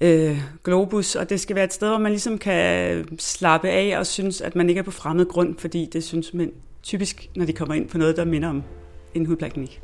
øh, 0.00 0.38
globus, 0.64 1.16
og 1.16 1.30
det 1.30 1.40
skal 1.40 1.56
være 1.56 1.64
et 1.64 1.72
sted, 1.72 1.88
hvor 1.88 1.98
man 1.98 2.12
ligesom 2.12 2.38
kan 2.38 3.18
slappe 3.18 3.68
af 3.68 3.98
og 3.98 4.06
synes, 4.06 4.40
at 4.40 4.56
man 4.56 4.68
ikke 4.68 4.78
er 4.78 4.82
på 4.82 4.90
fremmed 4.90 5.26
grund, 5.26 5.58
fordi 5.58 5.88
det 5.92 6.04
synes 6.04 6.34
mænd 6.34 6.52
typisk, 6.82 7.30
når 7.36 7.44
de 7.44 7.52
kommer 7.52 7.74
ind 7.74 7.88
på 7.88 7.98
noget, 7.98 8.16
der 8.16 8.24
minder 8.24 8.48
om 8.48 8.62
en 9.14 9.26
hudplejeklinik. 9.26 9.80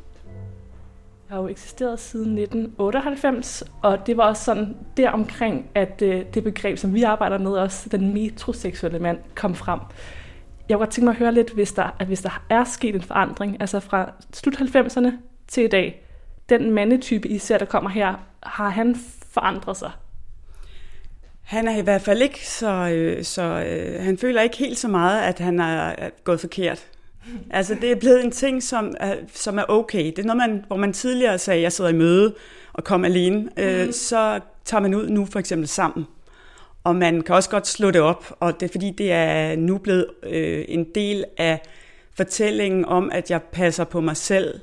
Jeg 1.29 1.35
har 1.35 1.41
jo 1.41 1.47
eksisteret 1.47 1.99
siden 1.99 2.37
1998, 2.37 3.63
og 3.81 4.07
det 4.07 4.17
var 4.17 4.23
også 4.23 4.43
sådan 4.43 4.77
der 4.97 5.09
omkring, 5.09 5.69
at 5.75 6.01
øh, 6.01 6.25
det 6.33 6.43
begreb, 6.43 6.77
som 6.77 6.93
vi 6.93 7.03
arbejder 7.03 7.37
med, 7.37 7.51
også 7.51 7.89
den 7.89 8.13
metroseksuelle 8.13 8.99
mand, 8.99 9.19
kom 9.35 9.55
frem. 9.55 9.79
Jeg 10.69 10.75
kunne 10.75 10.85
godt 10.85 10.89
tænke 10.89 11.05
mig 11.05 11.11
at 11.11 11.17
høre 11.17 11.33
lidt, 11.33 11.51
hvis 11.51 11.73
der, 11.73 11.95
at 11.99 12.07
hvis 12.07 12.21
der 12.21 12.43
er 12.49 12.63
sket 12.63 12.95
en 12.95 13.01
forandring, 13.01 13.57
altså 13.59 13.79
fra 13.79 14.11
slut 14.33 14.55
90'erne 14.55 15.11
til 15.47 15.63
i 15.63 15.67
dag, 15.67 16.05
den 16.49 16.71
mandetype, 16.71 17.27
I 17.27 17.37
ser, 17.37 17.57
der 17.57 17.65
kommer 17.65 17.89
her, 17.89 18.15
har 18.43 18.69
han 18.69 18.95
forandret 19.31 19.77
sig? 19.77 19.91
Han 21.41 21.67
er 21.67 21.77
i 21.77 21.81
hvert 21.81 22.01
fald 22.01 22.21
ikke 22.21 22.47
så, 22.47 22.69
øh, 22.69 23.23
så 23.23 23.43
øh, 23.43 24.03
han 24.03 24.17
føler 24.17 24.41
ikke 24.41 24.57
helt 24.57 24.77
så 24.77 24.87
meget, 24.87 25.21
at 25.21 25.39
han 25.39 25.59
er 25.59 26.09
gået 26.23 26.39
forkert. 26.39 26.87
Altså 27.49 27.75
det 27.81 27.91
er 27.91 27.95
blevet 27.95 28.25
en 28.25 28.31
ting, 28.31 28.63
som 28.63 28.95
er, 28.99 29.15
som 29.33 29.57
er 29.57 29.63
okay. 29.69 30.05
Det 30.05 30.19
er 30.19 30.23
noget, 30.23 30.37
man, 30.37 30.65
hvor 30.67 30.77
man 30.77 30.93
tidligere 30.93 31.37
sagde, 31.37 31.57
at 31.57 31.63
jeg 31.63 31.71
sidder 31.71 31.89
i 31.89 31.93
møde 31.93 32.33
og 32.73 32.83
kom 32.83 33.05
alene. 33.05 33.37
Mm. 33.37 33.63
Øh, 33.63 33.93
så 33.93 34.39
tager 34.65 34.81
man 34.81 34.93
ud 34.93 35.09
nu 35.09 35.25
for 35.25 35.39
eksempel 35.39 35.67
sammen. 35.67 36.05
Og 36.83 36.95
man 36.95 37.21
kan 37.21 37.35
også 37.35 37.49
godt 37.49 37.67
slå 37.67 37.91
det 37.91 38.01
op, 38.01 38.35
og 38.39 38.59
det 38.59 38.67
er 38.67 38.71
fordi, 38.71 38.91
det 38.97 39.11
er 39.11 39.55
nu 39.55 39.77
blevet 39.77 40.05
øh, 40.23 40.65
en 40.67 40.85
del 40.95 41.25
af 41.37 41.61
fortællingen 42.15 42.85
om, 42.85 43.11
at 43.13 43.31
jeg 43.31 43.41
passer 43.41 43.83
på 43.83 44.01
mig 44.01 44.17
selv, 44.17 44.59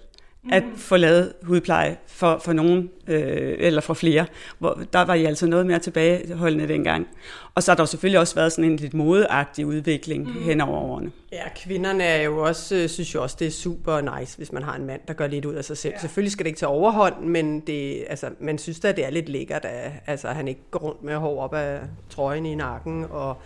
at 0.53 0.63
få 0.77 0.97
lavet 0.97 1.33
hudpleje 1.43 1.97
for, 2.07 2.41
for 2.45 2.53
nogen, 2.53 2.91
øh, 3.07 3.57
eller 3.59 3.81
for 3.81 3.95
flere. 3.95 4.27
Hvor, 4.59 4.81
der 4.93 5.05
var 5.05 5.15
I 5.15 5.25
altså 5.25 5.47
noget 5.47 5.67
mere 5.67 5.79
tilbageholdende 5.79 6.69
dengang. 6.69 7.07
Og 7.55 7.63
så 7.63 7.71
har 7.71 7.77
der 7.77 7.83
jo 7.83 7.87
selvfølgelig 7.87 8.21
også 8.21 8.35
været 8.35 8.53
sådan 8.53 8.71
en 8.71 8.77
lidt 8.77 8.95
modeagtig 8.95 9.67
udvikling 9.67 10.27
mm. 10.27 10.43
hen 10.43 10.61
over 10.61 10.79
årene. 10.79 11.11
Ja, 11.33 11.43
kvinderne 11.57 12.05
er 12.05 12.23
jo 12.23 12.43
også, 12.43 12.77
øh, 12.77 12.89
synes 12.89 13.15
jo 13.15 13.23
også, 13.23 13.37
det 13.39 13.47
er 13.47 13.51
super 13.51 14.19
nice, 14.19 14.37
hvis 14.37 14.53
man 14.53 14.63
har 14.63 14.77
en 14.77 14.87
mand, 14.87 15.01
der 15.09 15.15
gør 15.15 15.27
lidt 15.27 15.45
ud 15.45 15.55
af 15.55 15.65
sig 15.65 15.77
selv. 15.77 15.95
Ja. 15.95 16.01
Selvfølgelig 16.01 16.33
skal 16.33 16.45
det 16.45 16.49
ikke 16.49 16.59
tage 16.59 16.71
overhånd, 16.71 17.21
men 17.21 17.61
det, 17.61 18.05
altså, 18.09 18.31
man 18.41 18.59
synes 18.59 18.81
da, 18.81 18.93
det 18.93 19.07
er 19.07 19.11
lidt 19.11 19.29
lækkert, 19.29 19.65
at 19.65 19.93
altså, 20.07 20.29
han 20.29 20.49
ikke 20.49 20.61
går 20.71 20.79
rundt 20.79 21.03
med 21.03 21.15
hår 21.15 21.43
op 21.43 21.55
af 21.55 21.79
trøjen 22.11 22.47
i 22.47 22.55
nakken, 22.55 23.07
og 23.11 23.37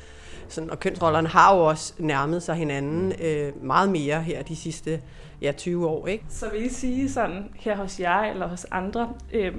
sådan, 0.48 0.70
og 0.70 0.80
kønsrollerne 0.80 1.28
har 1.28 1.56
jo 1.56 1.64
også 1.64 1.92
nærmet 1.98 2.42
sig 2.42 2.54
hinanden 2.54 3.12
øh, 3.22 3.64
meget 3.64 3.88
mere 3.88 4.22
her 4.22 4.42
de 4.42 4.56
sidste 4.56 5.00
ja, 5.42 5.52
20 5.52 5.88
år. 5.88 6.06
Ikke? 6.06 6.24
Så 6.28 6.50
vil 6.50 6.64
I 6.64 6.68
sige 6.68 7.10
sådan 7.10 7.50
her 7.54 7.76
hos 7.76 8.00
jer 8.00 8.20
eller 8.20 8.46
hos 8.46 8.66
andre 8.70 9.12
øh, 9.32 9.52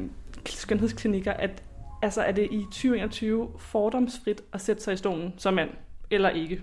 skønhedsklinikker, 0.45 1.33
at 1.33 1.63
altså, 2.01 2.21
er 2.21 2.31
det 2.31 2.47
i 2.51 2.63
2021 2.63 3.47
fordomsfrit 3.57 4.41
at 4.53 4.61
sætte 4.61 4.83
sig 4.83 4.93
i 4.93 4.97
stolen 4.97 5.33
som 5.37 5.53
mand, 5.53 5.69
eller 6.11 6.29
ikke? 6.29 6.61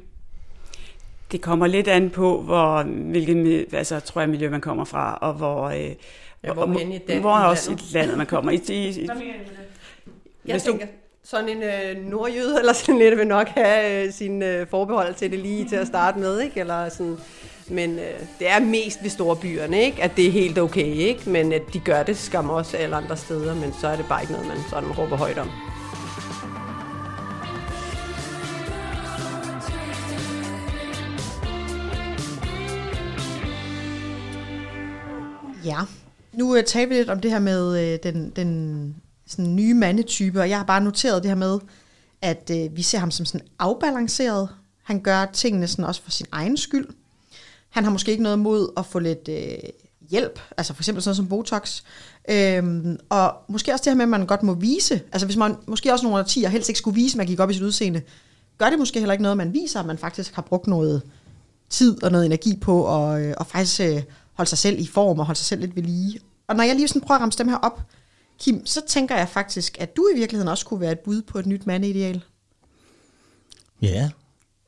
Det 1.33 1.41
kommer 1.41 1.67
lidt 1.67 1.89
an 1.89 2.11
på, 2.11 2.43
hvor, 2.43 2.83
hvilket 2.83 3.75
altså, 3.75 4.01
tror 4.01 4.21
jeg, 4.21 4.31
miljø 4.31 4.51
man 4.51 4.61
kommer 4.61 4.85
fra, 4.85 5.19
og 5.21 5.35
hvor, 5.35 5.65
øh, 5.65 5.81
ja, 5.81 6.53
hvor, 6.53 6.67
hvor, 6.67 6.79
i 6.79 7.01
den, 7.09 7.21
hvor 7.21 7.31
også 7.31 7.73
i 7.73 7.77
landet 7.93 8.19
man 8.19 8.27
kommer. 8.27 8.53
I, 8.53 8.61
i, 8.69 8.89
i, 8.89 9.09
jeg 10.47 10.63
tænker, 10.63 10.87
sådan 11.27 11.49
en 11.49 11.63
øh, 11.63 12.05
nordjyde 12.05 12.59
eller 12.59 12.73
sådan 12.73 12.99
lidt 12.99 13.19
vil 13.19 13.27
nok 13.27 13.49
have 13.49 14.07
øh, 14.07 14.13
sin 14.13 14.43
øh, 14.43 14.67
forbehold 14.67 15.15
til 15.15 15.31
det 15.31 15.39
lige 15.39 15.69
til 15.69 15.77
at 15.77 15.87
starte 15.87 16.19
med, 16.19 16.41
ikke? 16.41 16.61
Eller 16.61 16.89
sådan, 16.89 17.17
men 17.71 17.99
øh, 17.99 18.21
det 18.39 18.49
er 18.49 18.61
mest 18.61 19.03
ved 19.03 19.11
store 19.11 19.37
byerne, 19.37 19.81
ikke? 19.81 20.03
At 20.03 20.17
det 20.17 20.27
er 20.27 20.31
helt 20.31 20.59
okay, 20.59 20.95
ikke? 20.95 21.31
Men 21.31 21.53
at 21.53 21.63
de 21.73 21.81
gør 21.81 22.03
det 22.03 22.17
skam 22.17 22.51
også 22.51 22.77
alle 22.77 22.97
andre 22.97 23.17
steder, 23.17 23.55
men 23.55 23.73
så 23.81 23.89
er 23.89 23.97
det 23.97 24.07
bare 24.09 24.23
ikke 24.23 24.33
noget, 24.33 24.49
man 24.49 24.57
sådan 24.71 24.91
råber 24.91 25.17
højt 25.17 25.39
om. 25.39 25.51
Ja, 35.65 35.81
nu 36.33 36.55
øh, 36.55 36.59
uh, 36.59 36.65
taler 36.65 36.89
vi 36.89 36.95
lidt 36.95 37.11
om 37.11 37.21
det 37.21 37.31
her 37.31 37.39
med 37.39 37.69
uh, 37.69 38.03
den, 38.03 38.33
den 38.37 38.97
sådan 39.27 39.57
nye 39.57 39.75
mandetype, 39.75 40.41
og 40.41 40.49
jeg 40.51 40.59
har 40.59 40.65
bare 40.65 40.81
noteret 40.81 41.23
det 41.23 41.31
her 41.31 41.37
med, 41.37 41.59
at 42.23 42.51
uh, 42.55 42.77
vi 42.77 42.83
ser 42.83 42.99
ham 42.99 43.11
som 43.11 43.27
sådan 43.27 43.47
afbalanceret. 43.59 44.49
Han 44.83 45.01
gør 45.01 45.25
tingene 45.25 45.67
sådan 45.67 45.85
også 45.85 46.03
for 46.03 46.11
sin 46.11 46.27
egen 46.33 46.57
skyld. 46.57 46.87
Han 47.77 47.85
har 47.85 47.91
måske 47.91 48.11
ikke 48.11 48.23
noget 48.23 48.37
imod 48.37 48.69
at 48.77 48.87
få 48.87 48.99
lidt 48.99 49.29
øh, 49.29 49.59
hjælp, 50.11 50.41
altså 50.57 50.75
for 50.75 50.81
eksempel 50.81 51.03
sådan 51.03 51.09
noget 51.09 51.17
som 51.17 51.29
Botox. 51.29 51.83
Øhm, 52.31 52.99
og 53.09 53.35
måske 53.49 53.73
også 53.73 53.83
det 53.85 53.91
her 53.91 53.97
med, 53.97 54.05
at 54.05 54.09
man 54.09 54.27
godt 54.27 54.43
må 54.43 54.55
vise, 54.55 55.01
altså 55.13 55.27
hvis 55.27 55.37
man 55.37 55.57
måske 55.67 55.93
også 55.93 56.05
nogle 56.05 56.19
årtier 56.19 56.49
helst 56.49 56.69
ikke 56.69 56.79
skulle 56.79 56.95
vise, 56.95 57.15
at 57.15 57.17
man 57.17 57.27
gik 57.27 57.41
op 57.41 57.51
i 57.51 57.55
sit 57.55 57.63
udseende, 57.63 58.03
gør 58.59 58.71
det 58.71 58.79
måske 58.79 58.99
heller 58.99 59.13
ikke 59.13 59.23
noget, 59.23 59.33
at 59.33 59.37
man 59.37 59.53
viser, 59.53 59.81
at 59.81 59.87
man 59.87 59.99
faktisk 59.99 60.35
har 60.35 60.43
brugt 60.43 60.67
noget 60.67 61.03
tid 61.71 62.03
og 62.03 62.13
noget 62.13 62.27
energi 62.27 62.59
på, 62.61 62.83
og, 62.83 63.05
og 63.05 63.21
øh, 63.23 63.35
faktisk 63.47 63.81
øh, 63.81 64.03
holde 64.33 64.49
sig 64.49 64.59
selv 64.59 64.81
i 64.81 64.87
form 64.87 65.19
og 65.19 65.27
holde 65.27 65.39
sig 65.39 65.47
selv 65.47 65.61
lidt 65.61 65.77
ved 65.77 65.83
lige. 65.83 66.21
Og 66.49 66.57
når 66.57 66.65
jeg 66.65 66.77
lige 66.77 66.89
sådan 66.89 67.03
prøver 67.03 67.17
at 67.17 67.21
ramme 67.23 67.33
dem 67.39 67.49
her 67.49 67.57
op, 67.57 67.81
Kim, 68.39 68.67
så 68.67 68.81
tænker 68.89 69.17
jeg 69.17 69.29
faktisk, 69.29 69.77
at 69.81 69.97
du 69.97 70.09
i 70.15 70.19
virkeligheden 70.19 70.49
også 70.49 70.67
kunne 70.67 70.81
være 70.81 70.93
et 70.93 70.99
bud 70.99 71.23
på 71.23 71.39
et 71.39 71.47
nyt 71.47 71.67
mandeideal. 71.67 72.25
Ja. 73.83 74.11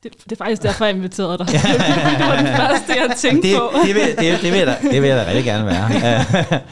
Det, 0.03 0.13
det 0.23 0.31
er 0.31 0.35
faktisk 0.35 0.63
derfor, 0.63 0.85
jeg 0.85 0.95
inviterede 0.95 1.37
dig. 1.37 1.47
det 2.19 2.27
var 2.27 2.41
det 2.41 2.55
første, 2.57 3.01
jeg 3.01 3.13
tænkte 3.17 3.47
det, 3.47 3.57
på. 3.57 3.71
det, 3.85 3.95
vil, 3.95 4.03
det, 4.03 4.41
det, 4.41 4.51
vil 4.51 4.57
jeg 4.57 4.67
da, 4.67 4.77
det 4.81 5.01
vil 5.01 5.07
jeg 5.07 5.17
da 5.17 5.27
rigtig 5.27 5.43
gerne 5.43 5.65
være. 5.65 5.89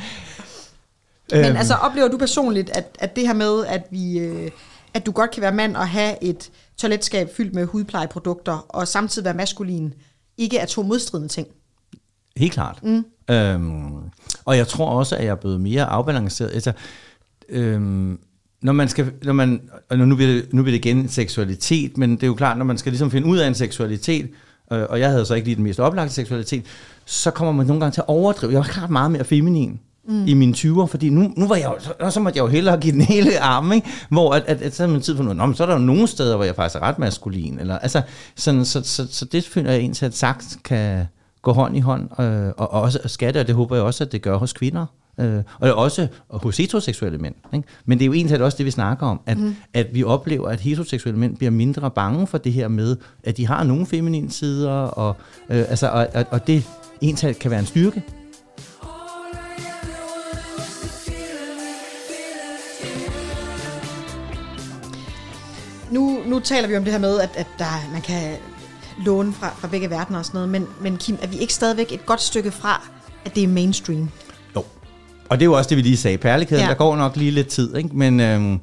Men 1.31 1.45
Øhm, 1.45 1.57
altså, 1.57 1.73
oplever 1.73 2.07
du 2.07 2.17
personligt, 2.17 2.69
at, 2.69 2.97
at 2.99 3.15
det 3.15 3.27
her 3.27 3.33
med, 3.33 3.65
at 3.65 3.87
vi... 3.91 4.19
Øh, 4.19 4.51
at 4.93 5.05
du 5.05 5.11
godt 5.11 5.31
kan 5.31 5.41
være 5.41 5.51
mand 5.51 5.75
og 5.75 5.87
have 5.87 6.23
et 6.23 6.51
toiletskab 6.77 7.29
fyldt 7.37 7.55
med 7.55 7.65
hudplejeprodukter, 7.65 8.65
og 8.69 8.87
samtidig 8.87 9.25
være 9.25 9.33
maskulin, 9.33 9.93
ikke 10.37 10.57
er 10.57 10.65
to 10.65 10.81
modstridende 10.81 11.33
ting? 11.33 11.47
Helt 12.37 12.53
klart. 12.53 12.83
Mm. 12.83 13.05
Øhm, 13.29 14.09
og 14.45 14.57
jeg 14.57 14.67
tror 14.67 14.89
også, 14.89 15.15
at 15.15 15.23
jeg 15.23 15.31
er 15.31 15.35
blevet 15.35 15.61
mere 15.61 15.85
afbalanceret. 15.85 16.51
Altså, 16.53 16.71
øhm, 17.49 18.19
når 18.61 18.73
man 18.73 18.87
skal, 18.87 19.11
når 19.23 19.33
man, 19.33 19.61
og 19.89 19.97
nu 19.97 20.15
bliver, 20.15 20.31
det, 20.31 20.53
nu 20.53 20.63
bliver 20.63 20.77
det 20.77 20.85
igen 20.85 21.09
seksualitet, 21.09 21.97
men 21.97 22.11
det 22.11 22.23
er 22.23 22.27
jo 22.27 22.33
klart, 22.33 22.57
når 22.57 22.65
man 22.65 22.77
skal 22.77 22.91
ligesom 22.91 23.11
finde 23.11 23.27
ud 23.27 23.37
af 23.37 23.47
en 23.47 23.55
seksualitet, 23.55 24.29
øh, 24.71 24.83
og 24.89 24.99
jeg 24.99 25.09
havde 25.09 25.25
så 25.25 25.33
ikke 25.33 25.47
lige 25.47 25.55
den 25.55 25.63
mest 25.63 25.79
oplagte 25.79 26.13
seksualitet, 26.13 26.65
så 27.05 27.31
kommer 27.31 27.51
man 27.51 27.65
nogle 27.65 27.79
gange 27.79 27.93
til 27.93 28.01
at 28.01 28.07
overdrive. 28.07 28.51
Jeg 28.51 28.59
var 28.59 28.65
klart 28.65 28.89
meget 28.89 29.11
mere 29.11 29.23
feminin 29.23 29.79
mm. 30.07 30.25
i 30.27 30.33
mine 30.33 30.53
20'er, 30.53 30.85
fordi 30.85 31.09
nu, 31.09 31.33
nu 31.37 31.47
var 31.47 31.55
jeg 31.55 31.65
jo, 31.65 31.79
så, 31.79 32.09
så 32.09 32.19
måtte 32.19 32.37
jeg 32.37 32.43
jo 32.43 32.47
hellere 32.49 32.77
give 32.77 32.93
den 32.93 33.01
hele 33.01 33.39
arm, 33.39 33.71
ikke? 33.71 33.87
hvor 34.09 34.33
at, 34.33 34.43
at, 34.47 34.61
at, 34.61 34.75
så 34.75 34.83
havde 34.83 34.93
man 34.93 35.01
tid 35.01 35.15
for 35.15 35.23
noget, 35.23 35.37
Nå, 35.37 35.45
men 35.45 35.55
så 35.55 35.63
er 35.63 35.67
der 35.67 35.73
jo 35.73 35.79
nogle 35.79 36.07
steder, 36.07 36.35
hvor 36.35 36.45
jeg 36.45 36.55
faktisk 36.55 36.75
er 36.75 36.79
ret 36.79 36.99
maskulin, 36.99 37.59
eller, 37.59 37.77
altså, 37.77 38.01
sådan, 38.35 38.65
så, 38.65 38.81
så, 38.83 39.07
så, 39.07 39.13
så 39.13 39.25
det 39.25 39.43
føler 39.43 39.71
jeg 39.71 39.79
egentlig, 39.79 40.03
at 40.03 40.15
sagt 40.15 40.57
kan 40.63 41.05
gå 41.41 41.53
hånd 41.53 41.77
i 41.77 41.79
hånd, 41.79 42.19
øh, 42.19 42.51
og 42.57 42.69
også 42.69 42.99
skal 43.05 43.33
det, 43.33 43.41
og 43.41 43.47
det 43.47 43.55
håber 43.55 43.75
jeg 43.75 43.85
også, 43.85 44.03
at 44.03 44.11
det 44.11 44.21
gør 44.21 44.37
hos 44.37 44.53
kvinder. 44.53 44.85
Øh, 45.19 45.43
og 45.59 45.73
også 45.75 46.07
hos 46.29 46.57
heteroseksuelle 46.57 47.17
mænd. 47.17 47.35
Ikke? 47.53 47.67
Men 47.85 47.97
det 47.97 48.03
er 48.03 48.07
jo 48.07 48.13
egentlig 48.13 48.41
også 48.41 48.57
det, 48.57 48.65
vi 48.65 48.71
snakker 48.71 49.07
om, 49.07 49.19
at, 49.25 49.37
mm. 49.37 49.55
at 49.73 49.87
vi 49.93 50.03
oplever, 50.03 50.49
at 50.49 50.59
heteroseksuelle 50.59 51.19
mænd 51.19 51.37
bliver 51.37 51.51
mindre 51.51 51.91
bange 51.91 52.27
for 52.27 52.37
det 52.37 52.53
her 52.53 52.67
med, 52.67 52.97
at 53.23 53.37
de 53.37 53.47
har 53.47 53.63
nogle 53.63 53.85
feminine 53.85 54.31
sider, 54.31 54.71
og, 54.71 55.15
øh, 55.49 55.57
altså, 55.57 55.89
og, 55.89 56.07
og, 56.13 56.25
og 56.31 56.47
det 56.47 56.63
egentlig 57.01 57.39
kan 57.39 57.51
være 57.51 57.59
en 57.59 57.65
styrke. 57.65 58.03
Nu, 65.91 66.19
nu 66.25 66.39
taler 66.39 66.67
vi 66.67 66.77
om 66.77 66.83
det 66.83 66.93
her 66.93 66.99
med, 66.99 67.19
at, 67.19 67.29
at 67.35 67.47
der, 67.59 67.91
man 67.91 68.01
kan 68.01 68.35
låne 69.05 69.33
fra, 69.33 69.49
fra 69.49 69.67
begge 69.67 69.89
verdener 69.89 70.19
og 70.19 70.25
sådan 70.25 70.37
noget, 70.37 70.49
men, 70.49 70.67
men 70.81 70.97
Kim, 70.97 71.17
er 71.21 71.27
vi 71.27 71.37
ikke 71.37 71.53
stadigvæk 71.53 71.91
et 71.91 72.05
godt 72.05 72.21
stykke 72.21 72.51
fra, 72.51 72.87
at 73.25 73.35
det 73.35 73.43
er 73.43 73.47
mainstream? 73.47 74.09
Og 75.29 75.37
det 75.37 75.41
er 75.41 75.45
jo 75.45 75.53
også 75.53 75.69
det, 75.69 75.77
vi 75.77 75.81
lige 75.81 75.97
sagde. 75.97 76.17
Perlekæden, 76.17 76.63
Ja. 76.63 76.69
der 76.69 76.75
går 76.75 76.95
nok 76.95 77.15
lige 77.15 77.31
lidt 77.31 77.47
tid, 77.47 77.75
ikke? 77.75 77.89
Men, 77.93 78.19
øhm, 78.19 78.59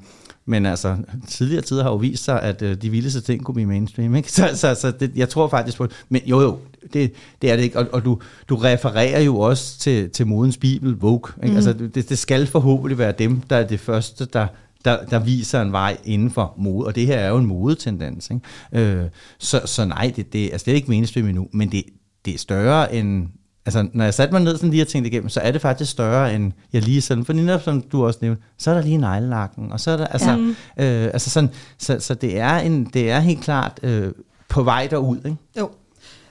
men 0.47 0.67
altså, 0.67 0.97
tidligere 1.29 1.63
tider 1.63 1.83
har 1.83 1.91
jo 1.91 1.97
vist 1.97 2.25
sig, 2.25 2.43
at 2.43 2.63
øh, 2.63 2.77
de 2.83 2.91
vildeste 2.91 3.21
ting 3.21 3.45
kunne 3.45 3.55
blive 3.55 3.67
mainstream, 3.69 4.15
ikke? 4.15 4.33
Så, 4.37 4.51
så, 4.55 4.75
så 4.75 4.91
det, 4.91 5.13
jeg 5.17 5.29
tror 5.29 5.49
faktisk 5.49 5.79
på. 5.79 5.87
Men 6.09 6.23
jo, 6.27 6.41
jo, 6.41 6.59
det, 6.93 7.13
det 7.43 7.51
er 7.51 7.57
det 7.57 7.63
ikke. 7.63 7.79
Og, 7.79 7.87
og 7.93 8.05
du, 8.05 8.19
du 8.49 8.57
refererer 8.57 9.21
jo 9.21 9.39
også 9.39 9.79
til, 9.79 10.11
til 10.11 10.27
modens 10.27 10.57
bibel, 10.57 10.95
Vogue. 10.95 11.33
Ikke? 11.43 11.51
Mm. 11.51 11.57
Altså, 11.57 11.73
det, 11.73 12.09
det 12.09 12.19
skal 12.19 12.47
forhåbentlig 12.47 12.99
være 12.99 13.13
dem, 13.19 13.41
der 13.41 13.57
er 13.57 13.67
det 13.67 13.81
første, 13.81 14.25
der, 14.25 14.47
der, 14.85 15.05
der 15.05 15.19
viser 15.19 15.63
en 15.63 15.73
vej 15.73 15.97
inden 16.05 16.31
for 16.31 16.55
mode. 16.59 16.87
Og 16.87 16.95
det 16.95 17.07
her 17.07 17.19
er 17.19 17.29
jo 17.29 17.37
en 17.37 17.47
modetendens. 17.47 18.31
Ikke? 18.31 18.91
Øh, 18.91 19.05
så, 19.39 19.61
så 19.65 19.85
nej, 19.85 20.13
det, 20.17 20.33
det, 20.33 20.55
er 20.69 20.73
ikke 20.73 20.91
mainstream 20.91 21.29
endnu, 21.29 21.49
men 21.53 21.73
det, 21.73 21.85
det 22.25 22.35
er 22.35 22.39
større 22.39 22.95
end... 22.95 23.27
Altså, 23.67 23.89
når 23.93 24.05
jeg 24.05 24.15
satte 24.15 24.33
mig 24.33 24.43
ned 24.43 24.57
sådan 24.57 24.71
lige 24.71 24.83
og 24.83 24.89
tænkte 24.89 25.11
igennem, 25.11 25.29
så 25.29 25.41
er 25.41 25.51
det 25.51 25.61
faktisk 25.61 25.91
større 25.91 26.35
end 26.35 26.53
jeg 26.73 26.83
lige 26.83 27.03
sådan, 27.03 27.25
for 27.25 27.33
netop 27.33 27.63
som 27.63 27.83
du 27.83 28.07
også 28.07 28.19
nævnte, 28.23 28.43
så 28.59 28.71
er 28.71 28.75
der 28.75 28.83
lige 28.83 28.97
neglelakken, 28.97 29.73
og 29.73 29.81
så 29.81 29.91
er 29.91 29.97
der, 29.97 30.07
altså, 30.07 30.55
ja. 30.79 31.05
øh, 31.05 31.11
altså 31.13 31.31
sådan, 31.31 31.51
så, 31.79 31.97
så 32.01 32.15
det, 32.15 32.39
er 32.39 32.59
en, 32.59 32.85
det 32.85 33.11
er 33.11 33.21
helt 33.21 33.41
klart 33.41 33.81
øh, 33.83 34.13
på 34.49 34.63
vej 34.63 34.87
derud, 34.87 35.17
ikke? 35.17 35.37
Jo. 35.59 35.71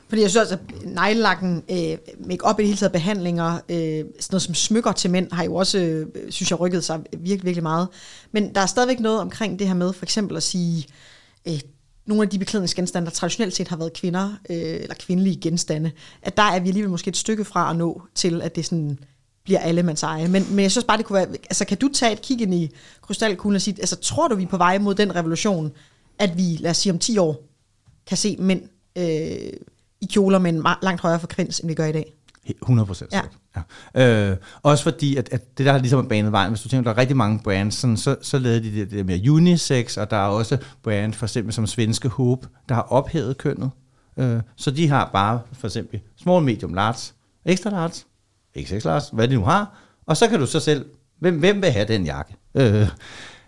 Fordi 0.09 0.21
jeg 0.21 0.29
synes 0.29 0.41
også, 0.41 0.53
at 0.53 0.85
neglelakken, 0.85 1.63
øh, 1.71 1.97
make-up 2.27 2.59
i 2.59 2.61
det 2.61 2.67
hele 2.67 2.77
taget, 2.77 2.91
behandlinger, 2.91 3.53
øh, 3.69 3.77
sådan 3.77 4.05
noget 4.31 4.41
som 4.41 4.53
smykker 4.53 4.91
til 4.91 5.11
mænd, 5.11 5.31
har 5.31 5.43
jo 5.43 5.55
også, 5.55 5.77
øh, 5.79 6.05
synes 6.29 6.51
jeg, 6.51 6.59
rykket 6.59 6.83
sig 6.83 6.99
virkelig, 7.11 7.45
virkelig 7.45 7.63
meget. 7.63 7.87
Men 8.31 8.55
der 8.55 8.61
er 8.61 8.65
stadigvæk 8.65 8.99
noget 8.99 9.19
omkring 9.19 9.59
det 9.59 9.67
her 9.67 9.73
med, 9.73 9.93
for 9.93 10.05
eksempel 10.05 10.37
at 10.37 10.43
sige, 10.43 10.85
øh, 11.47 11.59
nogle 12.05 12.23
af 12.23 12.29
de 12.29 12.39
beklædningsgenstande, 12.39 13.05
der 13.05 13.11
traditionelt 13.11 13.55
set 13.55 13.67
har 13.67 13.77
været 13.77 13.93
kvinder, 13.93 14.29
øh, 14.49 14.57
eller 14.57 14.95
kvindelige 14.95 15.41
genstande, 15.41 15.91
at 16.21 16.37
der 16.37 16.43
er 16.43 16.59
vi 16.59 16.67
alligevel 16.67 16.91
måske 16.91 17.09
et 17.09 17.17
stykke 17.17 17.45
fra 17.45 17.69
at 17.69 17.75
nå 17.75 18.01
til, 18.15 18.41
at 18.41 18.55
det 18.55 18.65
sådan 18.65 18.99
bliver 19.43 19.59
alle 19.59 19.83
mands 19.83 20.03
eje. 20.03 20.27
Men, 20.27 20.45
men 20.49 20.59
jeg 20.59 20.71
synes 20.71 20.85
bare, 20.85 20.97
det 20.97 21.05
kunne 21.05 21.17
være, 21.17 21.27
altså 21.27 21.65
kan 21.65 21.77
du 21.77 21.89
tage 21.93 22.11
et 22.11 22.21
kig 22.21 22.41
ind 22.41 22.53
i 22.53 22.71
krystalkuglen 23.01 23.55
og 23.55 23.61
sige, 23.61 23.75
altså 23.79 23.95
tror 23.95 24.27
du, 24.27 24.35
vi 24.35 24.43
er 24.43 24.47
på 24.47 24.57
vej 24.57 24.77
mod 24.77 24.95
den 24.95 25.15
revolution, 25.15 25.71
at 26.19 26.37
vi, 26.37 26.57
lad 26.59 26.71
os 26.71 26.77
sige 26.77 26.93
om 26.93 26.99
10 26.99 27.17
år, 27.17 27.43
kan 28.07 28.17
se 28.17 28.35
mænd 28.39 28.61
øh, 28.95 29.53
i 30.01 30.05
kjoler 30.11 30.39
med 30.39 30.53
en 30.53 30.63
langt 30.81 31.01
højere 31.01 31.19
frekvens, 31.19 31.59
end 31.59 31.67
vi 31.67 31.73
gør 31.73 31.85
i 31.85 31.91
dag? 31.91 32.13
100 32.45 32.85
procent. 32.85 33.13
Ja. 33.13 33.21
Ja. 33.95 34.31
Øh, 34.31 34.37
også 34.63 34.83
fordi, 34.83 35.15
at, 35.15 35.29
at 35.31 35.57
det 35.57 35.65
der 35.65 35.71
har 35.71 35.79
ligesom 35.79 36.07
banet 36.07 36.31
vejen, 36.31 36.51
hvis 36.51 36.61
du 36.61 36.69
tænker, 36.69 36.83
der 36.83 36.91
er 36.91 36.97
rigtig 37.01 37.17
mange 37.17 37.39
brands, 37.43 37.75
sådan, 37.75 37.97
så, 37.97 38.15
så 38.21 38.39
lavede 38.39 38.63
de 38.63 38.75
det, 38.75 38.91
det 38.91 39.05
med 39.05 39.29
unisex, 39.29 39.97
og 39.97 40.11
der 40.11 40.17
er 40.17 40.27
også 40.27 40.57
brands, 40.83 41.17
for 41.17 41.25
eksempel 41.25 41.53
som 41.53 41.67
svenske 41.67 42.09
Hope, 42.09 42.47
der 42.69 42.75
har 42.75 42.81
ophævet 42.81 43.37
kønnet. 43.37 43.71
Øh, 44.17 44.41
så 44.55 44.71
de 44.71 44.89
har 44.89 45.09
bare 45.13 45.39
for 45.53 45.67
eksempel 45.67 45.99
small, 46.17 46.45
medium, 46.45 46.73
large, 46.73 47.13
extra 47.45 47.69
large, 47.69 48.03
xx 48.59 48.85
large, 48.85 49.15
hvad 49.15 49.27
de 49.27 49.35
nu 49.35 49.43
har, 49.43 49.79
og 50.05 50.17
så 50.17 50.27
kan 50.27 50.39
du 50.39 50.45
så 50.45 50.59
selv, 50.59 50.85
hvem, 51.19 51.39
hvem 51.39 51.61
vil 51.61 51.71
have 51.71 51.87
den 51.87 52.05
jakke? 52.05 52.35
Øh, 52.55 52.87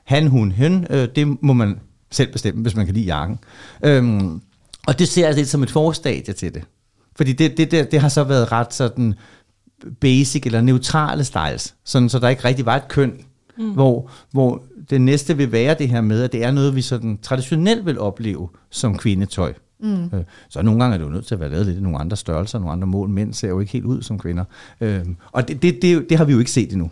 han, 0.04 0.28
hun, 0.28 0.52
hen, 0.52 0.88
øh, 0.90 1.08
det 1.16 1.44
må 1.44 1.54
man 1.54 1.80
selv 2.12 2.32
bestemme, 2.32 2.62
hvis 2.62 2.76
man 2.76 2.86
kan 2.86 2.96
lide 2.96 3.06
jakken. 3.06 3.40
Øhm, 3.84 4.42
og 4.88 5.00
det 5.00 5.08
ser 5.08 5.26
jeg 5.26 5.36
lidt 5.36 5.48
som 5.48 5.64
et 5.64 5.72
forstadie 5.72 6.34
til 6.34 6.54
det. 6.54 6.64
Fordi 7.16 7.34
det, 7.34 7.58
det, 7.58 7.72
det, 7.72 7.92
det 7.92 8.02
har 8.02 8.10
så 8.10 8.24
været 8.24 8.52
ret 8.52 8.74
sådan 8.74 9.14
basic 10.00 10.46
eller 10.46 10.62
neutrale 10.62 11.24
styles, 11.24 11.76
sådan, 11.84 12.10
så 12.10 12.20
der 12.20 12.30
ikke 12.30 12.46
rigtig 12.46 12.66
var 12.66 12.76
et 12.76 12.88
køn, 12.88 13.14
mm. 13.58 13.72
hvor, 13.72 14.10
hvor 14.32 14.64
det 14.90 15.02
næste 15.02 15.38
vil 15.38 15.52
være 15.52 15.76
det 15.80 15.90
her 15.90 16.02
med, 16.02 16.24
at 16.24 16.32
det 16.32 16.44
er 16.44 16.52
noget, 16.52 16.76
vi 16.76 16.82
sådan 16.82 17.20
traditionelt 17.22 17.86
vil 17.86 18.00
opleve 18.00 18.50
som 18.70 18.98
kvindetøj. 18.98 19.54
Mm. 19.80 20.04
Øh, 20.04 20.24
så 20.50 20.62
nogle 20.62 20.80
gange 20.80 20.94
er 20.94 20.98
det 20.98 21.06
jo 21.06 21.12
nødt 21.12 21.26
til 21.28 21.36
at 21.36 21.40
være 21.40 21.50
lavet 21.50 21.66
lidt 21.66 21.78
i 21.78 21.82
nogle 21.82 21.98
andre 21.98 22.18
størrelser, 22.18 22.60
nogle 22.60 22.72
andre 22.72 22.88
mål. 22.88 23.10
Mænd 23.10 23.34
ser 23.34 23.48
jo 23.48 23.60
ikke 23.60 23.72
helt 23.72 23.86
ud 23.86 24.02
som 24.02 24.20
kvinder. 24.20 24.44
Øh, 24.82 25.06
og 25.32 25.48
det, 25.48 25.62
det, 25.62 25.82
det, 25.82 26.10
det 26.10 26.18
har 26.18 26.26
vi 26.26 26.34
jo 26.34 26.40
ikke 26.40 26.52
set 26.52 26.72
endnu. 26.72 26.92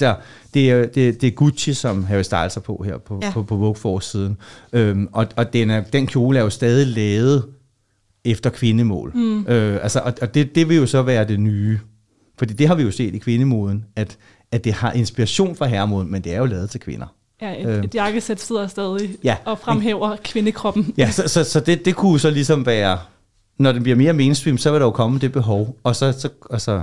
Der, 0.00 0.14
det, 0.54 0.70
er, 0.70 0.86
det, 0.86 1.20
det 1.20 1.26
er 1.26 1.30
Gucci, 1.30 1.74
som 1.74 2.04
Harry 2.04 2.22
Styles 2.22 2.56
er 2.56 2.60
på 2.60 2.82
her 2.86 2.98
på, 2.98 3.18
Ja. 3.22 3.26
ja. 3.26 3.32
på, 3.32 3.42
på 3.42 3.56
Vogue 3.56 3.74
forsiden. 3.74 4.36
Øhm, 4.72 5.08
og 5.12 5.26
og 5.36 5.52
den, 5.52 5.70
er, 5.70 5.80
den 5.80 6.06
kjole 6.06 6.38
er 6.38 6.42
jo 6.42 6.50
stadig 6.50 6.86
lavet 6.86 7.44
efter 8.24 8.50
kvindemål. 8.50 9.12
Mm. 9.14 9.46
Øh, 9.46 9.78
altså, 9.82 10.00
og 10.00 10.14
og 10.22 10.34
det, 10.34 10.54
det 10.54 10.68
vil 10.68 10.76
jo 10.76 10.86
så 10.86 11.02
være 11.02 11.24
det 11.24 11.40
nye. 11.40 11.78
Fordi 12.38 12.54
det 12.54 12.68
har 12.68 12.74
vi 12.74 12.82
jo 12.82 12.90
set 12.90 13.14
i 13.14 13.18
kvindemoden, 13.18 13.84
at, 13.96 14.16
at 14.52 14.64
det 14.64 14.72
har 14.72 14.92
inspiration 14.92 15.56
fra 15.56 15.66
herremoden, 15.66 16.10
men 16.10 16.22
det 16.24 16.34
er 16.34 16.38
jo 16.38 16.44
lavet 16.44 16.70
til 16.70 16.80
kvinder. 16.80 17.06
Ja, 17.42 17.60
et, 17.60 17.66
Øh. 17.66 17.84
et 17.84 17.94
jakkesæt 17.94 18.40
sidder 18.40 18.66
stadig 18.66 19.10
Ja. 19.24 19.36
og 19.44 19.58
fremhæver 19.58 20.16
kvindekroppen. 20.24 20.94
Ja, 20.98 21.10
så, 21.10 21.28
så, 21.28 21.44
så 21.44 21.60
det, 21.60 21.84
det 21.84 21.96
kunne 21.96 22.20
så 22.20 22.30
ligesom 22.30 22.66
være, 22.66 22.98
når 23.58 23.72
det 23.72 23.82
bliver 23.82 23.96
mere 23.96 24.12
mainstream, 24.12 24.58
så 24.58 24.70
vil 24.70 24.80
der 24.80 24.86
jo 24.86 24.90
komme 24.90 25.18
det 25.18 25.32
behov, 25.32 25.76
og 25.82 25.96
så, 25.96 26.12
så, 26.12 26.28
og 26.40 26.60
så 26.60 26.72
ja. 26.72 26.82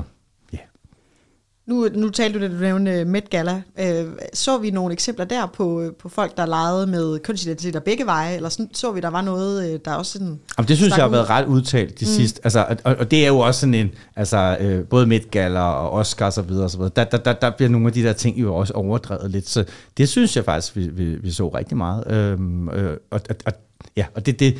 Nu, 1.66 1.88
nu 1.94 2.10
talte 2.10 2.40
du 2.40 2.44
det, 2.44 2.52
du 2.52 2.56
nævnte 2.56 3.06
Met 3.06 3.30
Gala. 3.30 3.62
Øh, 3.80 4.06
så 4.34 4.58
vi 4.58 4.72
nogle 4.72 4.94
eksempler 4.94 5.26
der 5.26 5.46
på, 5.46 5.82
øh, 5.82 5.92
på 5.94 6.10
folk, 6.10 6.38
der 6.38 6.46
legede 6.46 6.88
med 6.88 7.20
kønsidentiteter 7.20 7.80
begge 7.80 8.06
veje, 8.06 8.36
eller 8.36 8.50
sådan, 8.50 8.70
så 8.74 8.92
vi, 8.92 9.00
der 9.00 9.08
var 9.08 9.22
noget, 9.22 9.74
øh, 9.74 9.80
der 9.86 9.94
også 9.94 10.12
sådan... 10.12 10.40
Jamen, 10.58 10.68
det 10.68 10.78
synes 10.78 10.90
jeg 10.90 11.04
har 11.04 11.08
ud? 11.08 11.12
været 11.12 11.30
ret 11.30 11.46
udtalt 11.46 12.00
de 12.00 12.06
mm. 12.06 12.12
sidste. 12.12 12.42
Altså, 12.44 12.78
og, 12.84 12.96
og 12.96 13.12
det 13.12 13.24
er 13.24 13.28
jo 13.28 13.40
også 13.40 13.60
sådan 13.60 13.74
en, 13.74 13.92
altså 14.16 14.58
øh, 14.60 14.86
både 14.86 15.06
Met 15.06 15.32
Gala 15.32 15.60
og 15.60 15.92
Oscar 15.92 16.26
og 16.26 16.34
så 16.34 16.42
videre, 16.42 16.64
og 16.64 16.70
så 16.70 16.78
videre. 16.78 16.92
Der, 16.96 17.04
der, 17.04 17.18
der, 17.18 17.34
der 17.34 17.50
bliver 17.50 17.70
nogle 17.70 17.88
af 17.88 17.94
de 17.94 18.04
der 18.04 18.14
ting 18.14 18.42
jo 18.42 18.56
også 18.56 18.74
overdrevet 18.74 19.32
lidt. 19.32 19.50
Så 19.50 19.66
det 19.98 20.10
synes 20.10 20.36
jeg 20.36 20.46
faktisk, 20.46 20.76
vi, 20.76 20.88
vi, 20.88 21.16
vi 21.16 21.32
så 21.32 21.48
rigtig 21.48 21.78
meget. 21.78 22.12
Øhm, 22.12 22.70
øh, 22.70 22.98
og, 23.12 23.22
og, 23.30 23.36
og, 23.46 23.54
ja, 23.98 24.06
og 24.16 24.26
det, 24.26 24.40
det, 24.40 24.58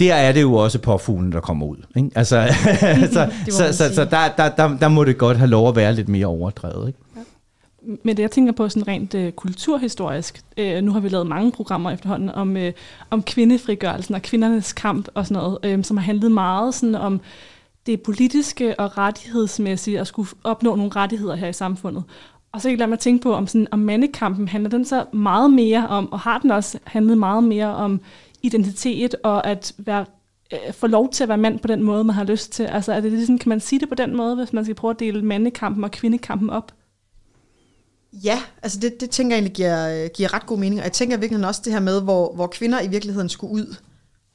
der 0.00 0.14
er 0.14 0.32
det 0.32 0.42
jo 0.42 0.54
også 0.54 0.78
påfuglen, 0.78 1.32
der 1.32 1.40
kommer 1.40 1.66
ud. 1.66 1.76
Ikke? 1.96 2.10
Altså, 2.14 2.46
så, 3.12 3.18
man 3.18 3.52
så, 3.52 3.72
så, 3.72 3.94
så 3.94 4.04
der, 4.04 4.28
der, 4.36 4.48
der, 4.48 4.76
der 4.78 4.88
må 4.88 5.04
det 5.04 5.18
godt 5.18 5.36
have 5.36 5.50
lov 5.50 5.68
at 5.68 5.76
være 5.76 5.94
lidt 5.94 6.08
mere 6.08 6.26
overdrevet. 6.26 6.88
Ikke? 6.88 6.98
Men 8.02 8.16
det 8.16 8.22
jeg 8.22 8.30
tænker 8.30 8.52
på 8.52 8.68
sådan 8.68 8.88
rent 8.88 9.14
øh, 9.14 9.32
kulturhistorisk, 9.32 10.40
øh, 10.56 10.82
nu 10.82 10.92
har 10.92 11.00
vi 11.00 11.08
lavet 11.08 11.26
mange 11.26 11.52
programmer 11.52 11.90
efterhånden 11.90 12.30
om, 12.30 12.56
øh, 12.56 12.72
om 13.10 13.22
kvindefrigørelsen 13.22 14.14
og 14.14 14.22
kvindernes 14.22 14.72
kamp 14.72 15.08
og 15.14 15.26
sådan 15.26 15.42
noget, 15.42 15.58
øh, 15.62 15.84
som 15.84 15.96
har 15.96 16.04
handlet 16.04 16.32
meget 16.32 16.74
sådan 16.74 16.94
om 16.94 17.20
det 17.86 18.02
politiske 18.02 18.80
og 18.80 18.98
rettighedsmæssige 18.98 20.00
at 20.00 20.06
skulle 20.06 20.28
opnå 20.44 20.76
nogle 20.76 20.92
rettigheder 20.96 21.34
her 21.34 21.48
i 21.48 21.52
samfundet. 21.52 22.02
Og 22.52 22.60
så 22.60 22.68
kan 22.68 22.70
jeg 22.70 22.78
lade 22.78 22.90
mig 22.90 22.98
tænke 22.98 23.22
på, 23.22 23.34
om, 23.34 23.46
sådan, 23.46 23.66
om 23.70 23.78
mandekampen 23.78 24.48
handler 24.48 24.70
den 24.70 24.84
så 24.84 25.04
meget 25.12 25.52
mere 25.52 25.86
om, 25.88 26.12
og 26.12 26.20
har 26.20 26.38
den 26.38 26.50
også 26.50 26.78
handlet 26.84 27.18
meget 27.18 27.44
mere 27.44 27.74
om 27.74 28.00
identitet 28.42 29.14
og 29.24 29.46
at 29.46 29.72
være, 29.78 30.06
øh, 30.52 30.72
få 30.72 30.86
lov 30.86 31.10
til 31.12 31.22
at 31.22 31.28
være 31.28 31.38
mand 31.38 31.58
på 31.58 31.68
den 31.68 31.82
måde, 31.82 32.04
man 32.04 32.14
har 32.14 32.24
lyst 32.24 32.52
til. 32.52 32.62
Altså 32.62 32.92
er 32.92 33.00
det 33.00 33.12
ligesom, 33.12 33.38
kan 33.38 33.48
man 33.48 33.60
sige 33.60 33.80
det 33.80 33.88
på 33.88 33.94
den 33.94 34.16
måde, 34.16 34.36
hvis 34.36 34.52
man 34.52 34.64
skal 34.64 34.74
prøve 34.74 34.90
at 34.90 35.00
dele 35.00 35.22
mandekampen 35.22 35.84
og 35.84 35.90
kvindekampen 35.90 36.50
op? 36.50 36.72
Ja, 38.12 38.42
altså 38.62 38.80
det, 38.80 39.00
det 39.00 39.10
tænker 39.10 39.36
jeg 39.36 39.38
egentlig 39.38 39.54
giver, 39.54 40.08
giver 40.08 40.34
ret 40.34 40.46
god 40.46 40.58
mening. 40.58 40.80
Og 40.80 40.84
jeg 40.84 40.92
tænker 40.92 41.16
virkelig 41.16 41.46
også 41.46 41.60
det 41.64 41.72
her 41.72 41.80
med, 41.80 42.02
hvor, 42.02 42.34
hvor 42.34 42.46
kvinder 42.46 42.80
i 42.80 42.88
virkeligheden 42.88 43.28
skulle 43.28 43.52
ud 43.52 43.76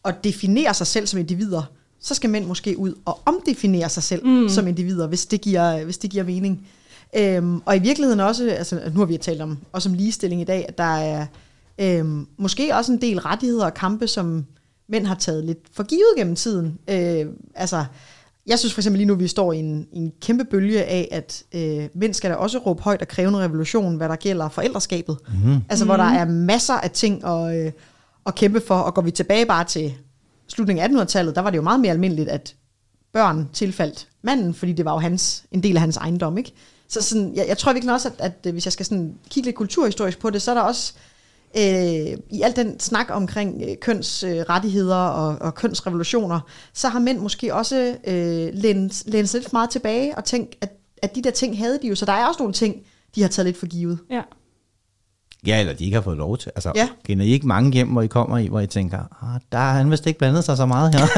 og 0.04 0.24
definere 0.24 0.74
sig 0.74 0.88
selv 0.88 1.08
som 1.08 1.20
individer, 1.20 1.64
så 2.00 2.16
skal 2.16 2.30
mænd 2.30 2.46
måske 2.46 2.78
ud 2.78 2.94
og 3.06 3.20
omdefinere 3.26 3.90
sig 3.90 4.04
selv 4.04 4.28
mm. 4.28 4.50
som 4.50 4.68
individer, 4.68 5.08
hvis 5.08 5.26
det 5.26 5.42
giver, 5.42 5.84
hvis 5.84 5.98
det 5.98 6.10
giver 6.10 6.24
mening. 6.24 6.68
Øhm, 7.18 7.62
og 7.66 7.76
i 7.76 7.80
virkeligheden 7.80 8.20
også, 8.20 8.50
altså 8.50 8.82
nu 8.94 9.00
har 9.00 9.06
vi 9.06 9.18
talt 9.18 9.42
om, 9.42 9.58
også 9.72 9.90
om 9.90 9.96
ligestilling 9.96 10.42
i 10.42 10.46
dag, 10.46 10.66
at 10.68 10.78
der 10.78 10.98
er 10.98 11.26
øhm, 11.80 12.28
måske 12.38 12.76
også 12.76 12.92
en 12.92 13.02
del 13.02 13.20
rettigheder 13.20 13.66
og 13.66 13.74
kampe, 13.74 14.08
som 14.08 14.46
mænd 14.90 15.06
har 15.06 15.16
taget 15.16 15.46
lidt 15.46 15.60
for 15.74 15.84
givet 15.84 16.14
gennem 16.18 16.36
tiden. 16.36 16.80
Øh, 16.90 17.26
altså, 17.56 17.86
jeg 18.48 18.60
synes 18.60 18.74
for 18.74 18.82
eksempel 18.82 18.98
lige 18.98 19.08
nu, 19.08 19.16
vi 19.16 19.28
står 19.28 19.54
i 19.54 19.58
en, 19.58 19.88
en 19.94 20.12
kæmpe 20.22 20.44
bølge 20.44 20.84
af, 20.84 21.08
at 21.12 21.44
øh, 21.54 21.90
mænd 21.94 22.14
skal 22.14 22.32
da 22.32 22.36
også 22.36 22.58
råbe 22.58 22.84
højt 22.84 23.02
og 23.02 23.08
kræve 23.08 23.30
en 23.30 23.38
revolution, 23.38 23.96
hvad 23.96 24.10
der 24.10 24.16
gælder 24.16 24.50
forældreskabet. 24.50 25.18
Mm. 25.46 25.58
Altså, 25.70 25.86
hvor 25.86 25.98
der 25.98 26.04
er 26.04 26.26
masser 26.26 26.74
af 26.74 26.92
ting 26.92 27.26
at, 27.26 27.66
øh, 27.66 27.72
at 28.26 28.36
kæmpe 28.36 28.62
for, 28.62 28.76
og 28.76 28.94
går 28.94 29.02
vi 29.02 29.12
tilbage 29.12 29.46
bare 29.46 29.64
til 29.64 29.94
slutningen 30.48 30.98
af 30.98 31.04
1800-tallet, 31.04 31.36
der 31.36 31.42
var 31.42 31.50
det 31.50 31.58
jo 31.58 31.62
meget 31.62 31.80
mere 31.80 31.92
almindeligt, 31.92 32.30
at 32.30 32.56
børn 33.14 33.50
tilfaldt 33.54 34.08
manden, 34.22 34.54
fordi 34.54 34.74
det 34.74 34.86
var 34.86 34.92
jo 34.92 34.98
hans, 34.98 35.44
en 35.52 35.64
del 35.64 35.76
af 35.76 35.82
hans 35.82 35.98
ejendom, 35.98 36.38
ikke? 36.38 36.52
Så 36.88 37.02
sådan, 37.02 37.36
jeg, 37.36 37.46
jeg 37.48 37.58
tror 37.58 37.74
virkelig 37.74 37.94
også, 37.94 38.08
at, 38.08 38.16
at 38.20 38.46
øh, 38.48 38.54
hvis 38.54 38.66
jeg 38.66 38.74
skal 38.74 38.86
sådan 38.86 39.16
kigge 39.30 39.48
lidt 39.48 39.56
kulturhistorisk 39.56 40.20
på 40.20 40.30
det, 40.30 40.42
så 40.42 40.52
er 40.52 40.56
der 40.56 40.62
også 40.62 40.94
øh, 41.58 42.18
i 42.30 42.42
al 42.42 42.56
den 42.56 42.80
snak 42.80 43.08
omkring 43.10 43.62
øh, 43.70 43.76
kønsrettigheder 43.82 45.12
øh, 45.12 45.26
og, 45.26 45.42
og 45.42 45.56
kønsrevolutioner, 45.56 46.40
så 46.74 46.90
har 46.90 47.00
mænd 47.00 47.20
måske 47.20 47.54
også 47.54 47.98
øh, 48.08 48.50
lænet, 48.54 49.04
lænet 49.06 49.30
sig 49.30 49.40
lidt 49.40 49.50
for 49.50 49.56
meget 49.56 49.70
tilbage 49.70 50.18
og 50.18 50.26
tænkt, 50.26 50.56
at, 50.62 50.70
at 51.02 51.16
de 51.16 51.22
der 51.22 51.32
ting 51.32 51.58
havde 51.58 51.80
de 51.82 51.88
jo, 51.88 51.96
så 51.96 52.06
der 52.06 52.14
er 52.14 52.28
også 52.28 52.40
nogle 52.40 52.54
ting, 52.54 52.76
de 53.16 53.22
har 53.22 53.30
taget 53.30 53.46
lidt 53.46 53.58
for 53.58 53.68
givet. 53.68 54.00
Ja. 54.10 54.22
Ja, 55.48 55.60
eller 55.60 55.74
de 55.74 55.84
ikke 55.84 55.96
har 55.96 56.02
fået 56.02 56.18
lov 56.18 56.38
til. 56.38 56.52
Altså, 56.56 56.72
Ja. 56.76 56.88
kender 57.06 57.26
I 57.26 57.28
ikke 57.30 57.48
mange 57.48 57.72
hjem, 57.72 57.88
hvor 57.88 58.02
I 58.02 58.08
kommer 58.08 58.38
i, 58.38 58.48
hvor 58.48 58.60
I 58.60 58.68
tænker, 58.68 58.98
ah, 58.98 59.40
der 59.52 59.58
har 59.58 59.74
han 59.74 59.92
vist 59.92 60.08
ikke 60.08 60.20
blandet 60.20 60.44
sig 60.44 60.58
så 60.58 60.66
meget 60.66 60.96
her. 60.96 61.06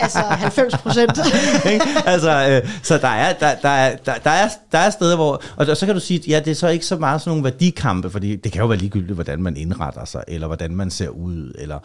Altså 0.00 0.18
90 0.18 0.74
procent. 0.76 1.18
Altså, 2.06 2.48
øh, 2.62 2.70
så 2.82 2.98
der 2.98 3.08
er, 3.08 3.32
der, 3.32 3.54
der, 3.62 3.68
er, 3.68 3.96
der, 3.96 4.14
der, 4.24 4.30
er, 4.30 4.48
der 4.72 4.78
er 4.78 4.90
steder, 4.90 5.16
hvor... 5.16 5.42
Og, 5.56 5.66
og 5.70 5.76
så 5.76 5.86
kan 5.86 5.94
du 5.94 6.00
sige, 6.00 6.20
ja, 6.28 6.40
det 6.44 6.50
er 6.50 6.54
så 6.54 6.68
ikke 6.68 6.86
så 6.86 6.96
meget 6.96 7.20
sådan 7.20 7.30
nogle 7.30 7.44
værdikampe, 7.44 8.10
fordi 8.10 8.36
det 8.36 8.52
kan 8.52 8.60
jo 8.60 8.66
være 8.66 8.78
ligegyldigt, 8.78 9.14
hvordan 9.14 9.42
man 9.42 9.56
indretter 9.56 10.04
sig, 10.04 10.22
eller 10.28 10.46
hvordan 10.46 10.76
man 10.76 10.90
ser 10.90 11.08
ud. 11.08 11.52
Eller, 11.58 11.78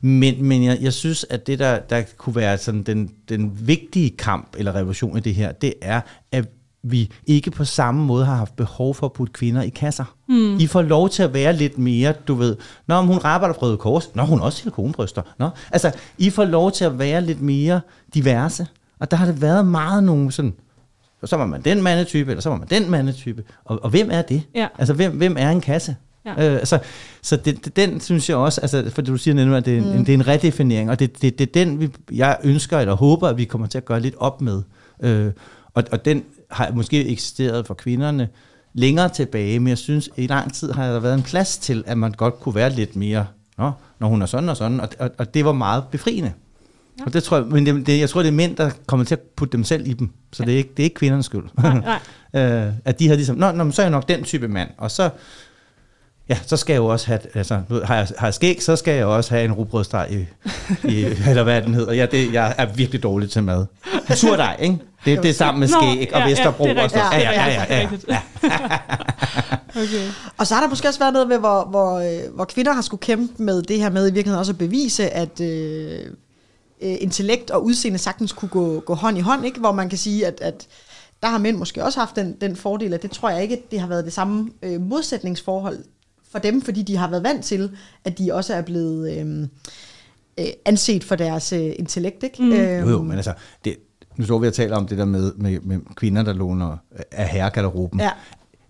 men 0.00 0.44
men 0.44 0.64
jeg, 0.64 0.78
jeg 0.80 0.92
synes, 0.92 1.26
at 1.30 1.46
det, 1.46 1.58
der, 1.58 1.78
der 1.78 2.02
kunne 2.18 2.36
være 2.36 2.58
sådan 2.58 2.82
den, 2.82 3.10
den 3.28 3.52
vigtige 3.60 4.10
kamp 4.10 4.48
eller 4.58 4.74
revolution 4.74 5.16
i 5.18 5.20
det 5.20 5.34
her, 5.34 5.52
det 5.52 5.74
er, 5.82 6.00
at 6.32 6.44
vi 6.86 7.10
ikke 7.26 7.50
på 7.50 7.64
samme 7.64 8.04
måde 8.04 8.24
har 8.24 8.34
haft 8.36 8.56
behov 8.56 8.94
for 8.94 9.06
at 9.06 9.12
putte 9.12 9.32
kvinder 9.32 9.62
i 9.62 9.68
kasser. 9.68 10.04
Mm. 10.28 10.58
I 10.58 10.66
får 10.66 10.82
lov 10.82 11.10
til 11.10 11.22
at 11.22 11.34
være 11.34 11.52
lidt 11.52 11.78
mere, 11.78 12.12
du 12.28 12.34
ved, 12.34 12.56
når 12.86 13.02
hun 13.02 13.18
arbejder 13.22 13.54
på 13.54 13.60
Røde 13.60 13.76
Kors, 13.76 14.14
når 14.14 14.24
hun 14.24 14.40
også 14.40 14.58
silikonbryster. 14.58 15.22
Nå, 15.38 15.48
altså, 15.72 15.92
I 16.18 16.30
får 16.30 16.44
lov 16.44 16.72
til 16.72 16.84
at 16.84 16.98
være 16.98 17.20
lidt 17.20 17.40
mere 17.42 17.80
diverse. 18.14 18.66
Og 18.98 19.10
der 19.10 19.16
har 19.16 19.26
det 19.26 19.42
været 19.42 19.66
meget 19.66 20.04
nogle 20.04 20.32
sådan, 20.32 20.54
så 21.24 21.36
var 21.36 21.46
man 21.46 21.62
den 21.62 21.82
mandetype, 21.82 22.30
eller 22.30 22.42
så 22.42 22.48
var 22.48 22.56
man 22.56 22.68
den 22.70 22.90
mandetype. 22.90 23.44
Og, 23.64 23.84
og 23.84 23.90
hvem 23.90 24.08
er 24.12 24.22
det? 24.22 24.42
Ja. 24.54 24.66
Altså, 24.78 24.94
hvem, 24.94 25.12
hvem 25.12 25.36
er 25.38 25.50
en 25.50 25.60
kasse? 25.60 25.96
Ja. 26.26 26.30
Øh, 26.30 26.58
altså, 26.58 26.78
så 27.22 27.36
det, 27.36 27.64
det, 27.64 27.76
den 27.76 28.00
synes 28.00 28.28
jeg 28.28 28.36
også, 28.36 28.60
altså, 28.60 28.90
for 28.90 29.02
du 29.02 29.16
siger 29.16 29.34
nemlig, 29.34 29.56
at 29.56 29.64
det 29.64 29.74
er, 29.74 29.78
en, 29.78 29.96
Mm. 29.98 30.04
det 30.04 30.08
er 30.08 30.14
en 30.18 30.26
redefinering, 30.28 30.90
og 30.90 30.98
det, 30.98 31.22
det, 31.22 31.38
det 31.38 31.48
er 31.48 31.64
den, 31.64 31.80
vi, 31.80 31.90
jeg 32.12 32.38
ønsker 32.44 32.78
eller 32.78 32.94
håber, 32.94 33.28
at 33.28 33.38
vi 33.38 33.44
kommer 33.44 33.66
til 33.66 33.78
at 33.78 33.84
gøre 33.84 34.00
lidt 34.00 34.14
op 34.18 34.40
med. 34.40 34.62
Øh, 35.02 35.32
og, 35.74 35.84
og 35.92 36.04
den 36.04 36.24
har 36.50 36.70
måske 36.72 37.08
eksisteret 37.08 37.66
for 37.66 37.74
kvinderne 37.74 38.28
længere 38.72 39.08
tilbage, 39.08 39.60
men 39.60 39.68
jeg 39.68 39.78
synes, 39.78 40.10
i 40.16 40.26
lang 40.26 40.54
tid 40.54 40.72
har 40.72 40.92
der 40.92 41.00
været 41.00 41.14
en 41.14 41.22
plads 41.22 41.58
til, 41.58 41.84
at 41.86 41.98
man 41.98 42.12
godt 42.12 42.40
kunne 42.40 42.54
være 42.54 42.70
lidt 42.70 42.96
mere, 42.96 43.26
Nå, 43.58 43.72
når 43.98 44.08
hun 44.08 44.22
er 44.22 44.26
sådan 44.26 44.48
og 44.48 44.56
sådan, 44.56 44.80
og, 44.80 44.88
og, 44.98 45.10
og 45.18 45.34
det 45.34 45.44
var 45.44 45.52
meget 45.52 45.84
befriende. 45.90 46.32
Ja. 46.98 47.04
Og 47.04 47.12
det 47.12 47.22
tror 47.22 47.36
jeg, 47.36 47.46
men 47.46 47.66
det, 47.66 47.86
det, 47.86 48.00
jeg 48.00 48.08
tror, 48.08 48.22
det 48.22 48.28
er 48.28 48.32
mænd, 48.32 48.56
der 48.56 48.70
kommer 48.86 49.06
til 49.06 49.14
at 49.14 49.20
putte 49.20 49.52
dem 49.52 49.64
selv 49.64 49.88
i 49.88 49.92
dem, 49.92 50.10
så 50.32 50.42
ja. 50.42 50.46
det, 50.46 50.54
er 50.54 50.58
ikke, 50.58 50.70
det 50.76 50.82
er 50.82 50.84
ikke 50.84 50.94
kvindernes 50.94 51.26
skyld. 51.26 51.44
Nej, 51.58 51.80
nej. 51.80 52.00
øh, 52.66 52.72
at 52.84 52.98
de 52.98 53.08
har 53.08 53.14
ligesom, 53.14 53.36
nå, 53.36 53.52
nå, 53.52 53.70
så 53.70 53.82
er 53.82 53.86
jeg 53.86 53.90
nok 53.90 54.08
den 54.08 54.24
type 54.24 54.48
mand, 54.48 54.68
og 54.78 54.90
så, 54.90 55.10
ja, 56.28 56.38
så 56.46 56.56
skal 56.56 56.72
jeg 56.72 56.78
jo 56.78 56.86
også 56.86 57.06
have, 57.06 57.20
altså, 57.34 57.60
nu 57.68 57.80
har 57.84 57.96
jeg, 57.96 58.08
har 58.18 58.26
jeg 58.26 58.34
skæg, 58.34 58.62
så 58.62 58.76
skal 58.76 58.94
jeg 58.94 59.06
også 59.06 59.30
have 59.30 59.44
en 59.44 59.52
rugbrødsteg 59.52 60.08
i, 60.10 60.26
i 60.88 61.04
eller 61.28 61.42
hvad 61.42 61.62
den 61.62 61.74
hedder. 61.74 61.92
Ja, 61.92 62.06
det, 62.06 62.32
jeg 62.32 62.54
er 62.58 62.66
virkelig 62.66 63.02
dårlig 63.02 63.30
til 63.30 63.42
mad. 63.42 63.66
Surdej, 64.14 64.56
ikke? 64.60 64.78
Det, 65.04 65.22
det 65.22 65.30
er 65.30 65.34
sammen 65.34 65.60
med 65.60 65.68
Nå, 65.68 65.80
skæg 65.80 66.14
og 66.14 66.18
ja, 66.20 66.24
ja, 66.24 66.30
Vesterbro 66.30 66.64
det 66.64 66.78
er 66.78 66.82
og 66.84 66.90
sådan 66.90 67.12
rigtigt. 67.12 67.30
Ja, 67.30 67.42
ja, 67.42 67.46
ja, 67.46 67.66
ja, 67.68 67.80
ja, 67.80 67.88
Det 67.90 68.04
ja. 68.08 68.20
Okay. 69.76 70.10
Og 70.38 70.46
så 70.46 70.54
har 70.54 70.62
der 70.62 70.68
måske 70.68 70.88
også 70.88 71.00
været 71.00 71.12
noget 71.12 71.28
med, 71.28 71.38
hvor, 71.38 71.64
hvor, 71.64 71.98
øh, 71.98 72.34
hvor 72.34 72.44
kvinder 72.44 72.72
har 72.72 72.82
skulle 72.82 73.00
kæmpe 73.00 73.42
med 73.42 73.62
det 73.62 73.78
her 73.78 73.90
med 73.90 74.10
i 74.10 74.12
virkeligheden 74.12 74.38
også 74.38 74.52
at 74.52 74.58
bevise, 74.58 75.10
at 75.10 75.40
øh, 75.40 76.00
øh, 76.82 76.96
intellekt 77.00 77.50
og 77.50 77.64
udseende 77.64 77.98
sagtens 77.98 78.32
kunne 78.32 78.48
gå, 78.48 78.80
gå 78.80 78.94
hånd 78.94 79.18
i 79.18 79.20
hånd, 79.20 79.46
ikke? 79.46 79.60
hvor 79.60 79.72
man 79.72 79.88
kan 79.88 79.98
sige, 79.98 80.26
at, 80.26 80.40
at 80.40 80.66
der 81.22 81.28
har 81.28 81.38
mænd 81.38 81.56
måske 81.56 81.84
også 81.84 81.98
haft 81.98 82.16
den, 82.16 82.36
den 82.40 82.56
fordel, 82.56 82.94
at 82.94 83.02
det 83.02 83.10
tror 83.10 83.30
jeg 83.30 83.42
ikke, 83.42 83.56
at 83.56 83.70
det 83.70 83.80
har 83.80 83.86
været 83.86 84.04
det 84.04 84.12
samme 84.12 84.50
øh, 84.62 84.80
modsætningsforhold 84.80 85.78
for 86.34 86.38
dem, 86.38 86.62
fordi 86.62 86.82
de 86.82 86.96
har 86.96 87.10
været 87.10 87.22
vant 87.22 87.44
til, 87.44 87.70
at 88.04 88.18
de 88.18 88.34
også 88.34 88.54
er 88.54 88.62
blevet 88.62 89.18
øh, 89.18 89.48
øh, 90.38 90.46
anset 90.64 91.04
for 91.04 91.16
deres 91.16 91.52
øh, 91.52 91.72
intellekt. 91.78 92.22
Ikke? 92.22 92.42
Mm. 92.42 92.52
Jo, 92.52 92.88
jo, 92.88 93.02
men 93.02 93.16
altså, 93.16 93.34
det, 93.64 93.76
nu 94.16 94.24
står 94.24 94.38
vi 94.38 94.46
og 94.46 94.54
taler 94.54 94.76
om 94.76 94.86
det 94.86 94.98
der 94.98 95.04
med, 95.04 95.32
med, 95.36 95.60
med 95.60 95.78
kvinder, 95.96 96.22
der 96.22 96.32
låner 96.32 96.76
af 97.12 97.28
herregarderoben. 97.28 98.00
Ja. 98.00 98.10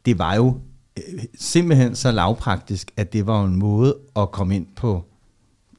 Det 0.06 0.18
var 0.18 0.34
jo 0.34 0.58
øh, 0.96 1.24
simpelthen 1.38 1.94
så 1.94 2.10
lavpraktisk, 2.10 2.90
at 2.96 3.12
det 3.12 3.26
var 3.26 3.44
en 3.44 3.56
måde 3.56 3.96
at 4.16 4.30
komme 4.30 4.56
ind 4.56 4.66
på 4.76 5.04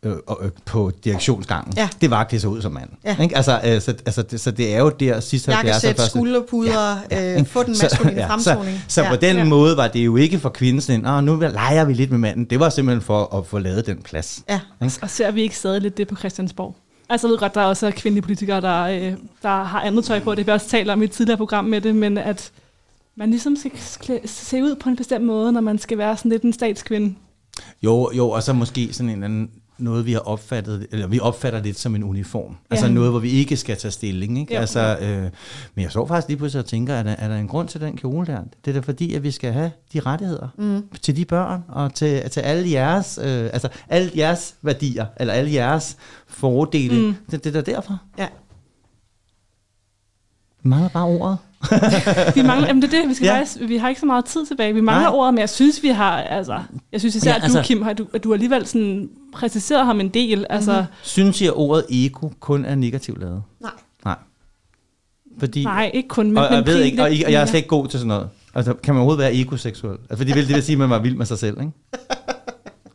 øh, 0.05 0.11
øh, 0.41 0.49
på 0.65 0.91
direktionsgangen. 1.03 1.73
Ja. 1.77 1.89
Det 2.01 2.09
var 2.09 2.21
at 2.21 2.27
klæde 2.27 2.41
sig 2.41 2.49
ud 2.49 2.61
som 2.61 2.71
mand. 2.71 2.89
Ja. 3.05 3.17
Ikke? 3.23 3.35
Altså, 3.37 3.61
øh, 3.65 3.81
så, 3.81 3.91
altså, 4.05 4.21
det, 4.21 4.39
så 4.41 4.51
det 4.51 4.73
er 4.75 4.79
jo 4.79 4.89
der 4.89 5.19
sidste 5.19 5.51
70'er 5.51 5.55
Jakkesæt, 5.55 5.95
første- 5.95 6.09
skulderpuder, 6.09 6.97
Ja, 7.11 7.39
øh, 7.39 7.45
få 7.45 7.63
den 7.63 7.75
maskuline 7.81 8.21
så, 8.21 8.27
fremtoning. 8.27 8.77
Så, 8.87 8.93
så 8.93 9.01
Ja. 9.03 9.09
på 9.09 9.15
den 9.15 9.35
Ja. 9.35 9.43
måde 9.43 9.77
var 9.77 9.87
det 9.87 9.99
jo 10.05 10.15
ikke 10.15 10.39
for 10.39 10.49
kvinden 10.49 10.81
sådan, 10.81 11.05
Åh, 11.05 11.23
nu 11.23 11.35
leger 11.39 11.85
vi 11.85 11.93
lidt 11.93 12.11
med 12.11 12.19
manden. 12.19 12.45
Det 12.45 12.59
var 12.59 12.69
simpelthen 12.69 13.01
for 13.01 13.35
at 13.37 13.45
få 13.45 13.59
lavet 13.59 13.85
den 13.85 13.97
plads. 14.01 14.43
Ja. 14.49 14.59
Og 15.01 15.09
ser 15.09 15.31
vi 15.31 15.41
ikke 15.41 15.57
stadig 15.57 15.81
lidt 15.81 15.97
det 15.97 16.07
på 16.07 16.15
Christiansborg? 16.15 16.75
Altså 17.09 17.27
jeg 17.27 17.31
ved 17.31 17.37
godt, 17.37 17.55
der 17.55 17.61
er 17.61 17.65
også 17.65 17.91
kvindelige 17.95 18.21
politikere, 18.21 18.61
der, 18.61 18.81
øh, 18.83 19.13
der 19.43 19.63
har 19.63 19.81
andet 19.81 20.05
tøj 20.05 20.19
på. 20.19 20.31
Det 20.35 20.39
har 20.39 20.45
vi 20.45 20.51
også 20.51 20.69
talt 20.69 20.89
om 20.89 21.01
i 21.01 21.05
et 21.05 21.11
tidligere 21.11 21.37
program 21.37 21.65
med 21.65 21.81
det, 21.81 21.95
men 21.95 22.17
at 22.17 22.51
man 23.17 23.29
ligesom 23.29 23.55
skal 23.55 24.19
se 24.25 24.63
ud 24.63 24.75
på 24.75 24.89
en 24.89 24.95
bestemt 24.95 25.25
måde, 25.25 25.51
når 25.51 25.61
man 25.61 25.79
skal 25.79 25.97
være 25.97 26.17
sådan 26.17 26.31
lidt 26.31 26.43
en 26.43 26.53
statskvinde. 26.53 27.15
Jo, 27.83 28.11
jo, 28.13 28.29
og 28.29 28.43
så 28.43 28.53
måske 28.53 28.89
sådan 28.93 29.09
en 29.09 29.13
eller 29.13 29.25
anden 29.25 29.49
noget, 29.77 30.05
vi 30.05 30.13
har 30.13 30.19
opfattet, 30.19 30.87
eller 30.91 31.07
vi 31.07 31.19
opfatter 31.19 31.61
lidt 31.61 31.79
som 31.79 31.95
en 31.95 32.03
uniform. 32.03 32.51
Ja. 32.51 32.55
Altså 32.69 32.85
Ja. 32.85 32.91
noget, 32.91 33.11
hvor 33.11 33.19
vi 33.19 33.29
ikke 33.29 33.57
skal 33.57 33.77
tage 33.77 33.91
stilling. 33.91 34.39
Ikke? 34.39 34.53
Jo. 34.53 34.59
Altså, 34.59 34.97
øh, 35.01 35.21
men 35.75 35.83
jeg 35.83 35.91
så 35.91 36.05
faktisk 36.07 36.27
lige 36.27 36.37
pludselig 36.37 36.59
og 36.63 36.65
tænker, 36.69 36.93
er 36.93 37.03
der, 37.03 37.11
er 37.11 37.27
der 37.27 37.35
en 37.37 37.47
grund 37.47 37.67
til 37.67 37.81
den 37.81 37.97
kjole 37.97 38.27
der? 38.27 38.39
Det 38.65 38.71
er 38.71 38.73
da 38.73 38.79
fordi, 38.79 39.13
at 39.13 39.23
vi 39.23 39.31
skal 39.31 39.53
have 39.53 39.71
de 39.93 39.99
rettigheder 39.99 40.47
mm. 40.57 40.87
til 41.01 41.15
de 41.15 41.25
børn, 41.25 41.63
og 41.67 41.93
til, 41.93 42.29
til 42.29 42.39
alle 42.39 42.71
jeres, 42.71 43.19
øh, 43.23 43.43
altså 43.53 43.69
alle 43.89 44.11
jeres 44.15 44.55
værdier, 44.61 45.05
eller 45.17 45.33
alle 45.33 45.53
jeres 45.53 45.97
fordele. 46.27 47.01
Mm. 47.07 47.15
Det, 47.31 47.43
det 47.43 47.55
er 47.55 47.61
da 47.61 47.71
derfor. 47.71 47.99
Ja. 48.17 48.27
Vi 50.63 50.69
mangler 50.69 50.89
bare 50.89 51.05
ordet. 51.05 51.37
Vi 52.35 52.41
mangler, 52.41 52.67
jamen 52.67 52.81
det 52.81 52.93
er 52.93 52.99
det, 53.01 53.09
vi, 53.09 53.13
skal 53.13 53.25
Ja. 53.25 53.37
faktisk, 53.39 53.57
vi 53.67 53.77
har 53.77 53.89
ikke 53.89 53.99
så 53.99 54.05
meget 54.05 54.25
tid 54.25 54.45
tilbage. 54.45 54.73
Vi 54.73 54.81
mangler 54.81 55.09
Nej. 55.09 55.17
Ordet, 55.17 55.33
men 55.33 55.39
jeg 55.41 55.49
synes, 55.49 55.83
vi 55.83 55.87
har, 55.87 56.11
altså, 56.21 56.59
jeg 56.91 56.99
synes 56.99 57.15
især, 57.15 57.29
Ja, 57.31 57.35
altså- 57.35 57.45
altså, 57.57 57.59
du, 57.73 57.77
Kim, 57.77 57.81
har, 57.81 57.93
du, 57.93 58.05
at 58.13 58.23
du 58.23 58.33
alligevel 58.33 58.67
sådan 58.67 59.09
præciseret 59.33 59.85
ham 59.85 59.99
en 59.99 60.09
del. 60.09 60.45
Altså, 60.49 60.85
Synes 61.03 61.41
I, 61.41 61.45
at 61.45 61.53
ordet 61.55 61.85
ego 61.89 62.29
kun 62.39 62.65
er 62.65 62.75
negativt 62.75 63.19
lavet? 63.19 63.43
Nej. 63.61 63.71
Nej. 64.05 64.15
Fordi, 65.39 65.63
nej, 65.63 65.91
ikke 65.93 66.09
kun, 66.09 66.27
men, 66.27 66.37
og, 66.37 66.43
men 66.49 66.53
jeg 66.53 66.65
ved 66.67 66.79
ikke, 66.81 67.01
og, 67.01 67.05
og 67.25 67.31
jeg 67.31 67.41
er 67.41 67.45
slet 67.45 67.57
ikke 67.57 67.69
god 67.69 67.87
til 67.87 67.99
sådan 67.99 68.07
noget. 68.07 68.29
Altså, 68.55 68.73
kan 68.73 68.93
man 68.93 69.01
overhovedet 69.01 69.19
være 69.23 69.33
ekoseksuel? 69.33 69.97
Altså, 70.09 70.17
fordi 70.17 70.29
det 70.31 70.35
vil, 70.37 70.47
det 70.47 70.55
vil 70.55 70.63
sige, 70.63 70.73
at 70.73 70.79
man 70.79 70.89
var 70.89 70.99
vild 70.99 71.15
med 71.15 71.25
sig 71.25 71.39
selv, 71.39 71.57
ikke? 71.61 71.71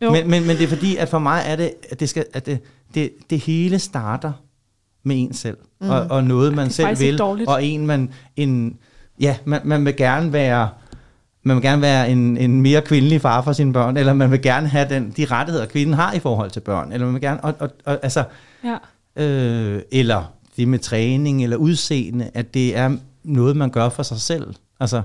Jo. 0.02 0.10
Men, 0.10 0.30
men, 0.30 0.46
men 0.46 0.56
det 0.56 0.64
er 0.64 0.68
fordi, 0.68 0.96
at 0.96 1.08
for 1.08 1.18
mig 1.18 1.42
er 1.46 1.56
det, 1.56 1.72
at 1.90 2.00
det, 2.00 2.08
skal, 2.08 2.24
at 2.32 2.46
det, 2.46 2.58
det, 2.94 3.10
det 3.30 3.38
hele 3.38 3.78
starter 3.78 4.32
med 5.02 5.16
en 5.22 5.32
selv. 5.34 5.56
Mm. 5.80 5.90
Og, 5.90 6.06
og 6.10 6.24
noget, 6.24 6.54
man 6.54 6.70
selv 6.70 6.98
vil. 7.00 7.22
Og 7.48 7.64
en, 7.64 7.86
man, 7.86 8.12
en, 8.36 8.76
ja, 9.20 9.36
man, 9.44 9.60
man 9.64 9.84
vil 9.84 9.96
gerne 9.96 10.32
være... 10.32 10.68
Man 11.42 11.56
vil 11.56 11.62
gerne 11.62 11.82
være 11.82 12.10
en, 12.10 12.36
en 12.36 12.62
mere 12.62 12.82
kvindelig 12.82 13.20
far 13.20 13.42
for 13.42 13.52
sine 13.52 13.72
børn, 13.72 13.96
eller 13.96 14.12
man 14.12 14.30
vil 14.30 14.42
gerne 14.42 14.68
have 14.68 14.88
den, 14.88 15.10
de 15.16 15.24
rettigheder, 15.24 15.66
kvinden 15.66 15.94
har 15.94 16.12
i 16.12 16.18
forhold 16.18 16.50
til 16.50 16.60
børn, 16.60 16.92
eller 16.92 17.06
man 17.06 17.14
vil 17.14 17.22
gerne, 17.22 17.44
og, 17.44 17.54
og, 17.58 17.70
og, 17.84 17.98
altså, 18.02 18.24
Ja. 18.64 18.76
øh, 19.24 19.82
eller 19.92 20.32
det 20.56 20.68
med 20.68 20.78
træning 20.78 21.42
eller 21.42 21.56
udseende, 21.56 22.30
at 22.34 22.54
det 22.54 22.76
er 22.76 22.96
noget, 23.24 23.56
man 23.56 23.70
gør 23.70 23.88
for 23.88 24.02
sig 24.02 24.20
selv. 24.20 24.54
Altså, 24.80 25.02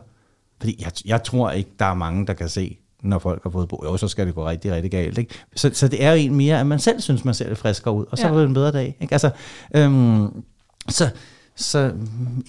fordi 0.60 0.76
jeg, 0.84 0.92
jeg 1.06 1.24
tror 1.24 1.52
ikke, 1.52 1.70
der 1.80 1.86
er 1.86 1.94
mange, 1.94 2.28
der 2.28 2.34
kan 2.34 2.50
se, 2.50 2.78
når 3.06 3.20
folk 3.20 3.44
har 3.44 3.50
fået 3.50 3.68
bo. 3.68 3.82
Jo, 3.86 3.98
så 3.98 4.08
skal 4.08 4.28
det 4.28 4.36
gå 4.36 4.48
rigtig, 4.50 4.72
rigtig 4.72 4.92
galt. 4.92 5.18
Ikke? 5.18 5.34
Så, 5.56 5.70
så 5.74 5.88
det 5.88 6.04
er 6.04 6.12
jo 6.12 6.18
en 6.18 6.36
mere, 6.36 6.60
at 6.60 6.68
man 6.68 6.80
selv 6.80 7.02
synes, 7.02 7.26
man 7.26 7.34
ser 7.34 7.48
lidt 7.48 7.60
friskere 7.60 7.94
ud, 7.94 8.06
og 8.12 8.18
så 8.18 8.28
Ja. 8.28 8.34
er 8.34 8.38
det 8.38 8.46
en 8.48 8.54
bedre 8.54 8.72
dag. 8.72 8.98
Ikke? 9.02 9.14
Altså, 9.14 9.30
øhm, 9.76 10.28
så, 10.90 11.10
så 11.56 11.92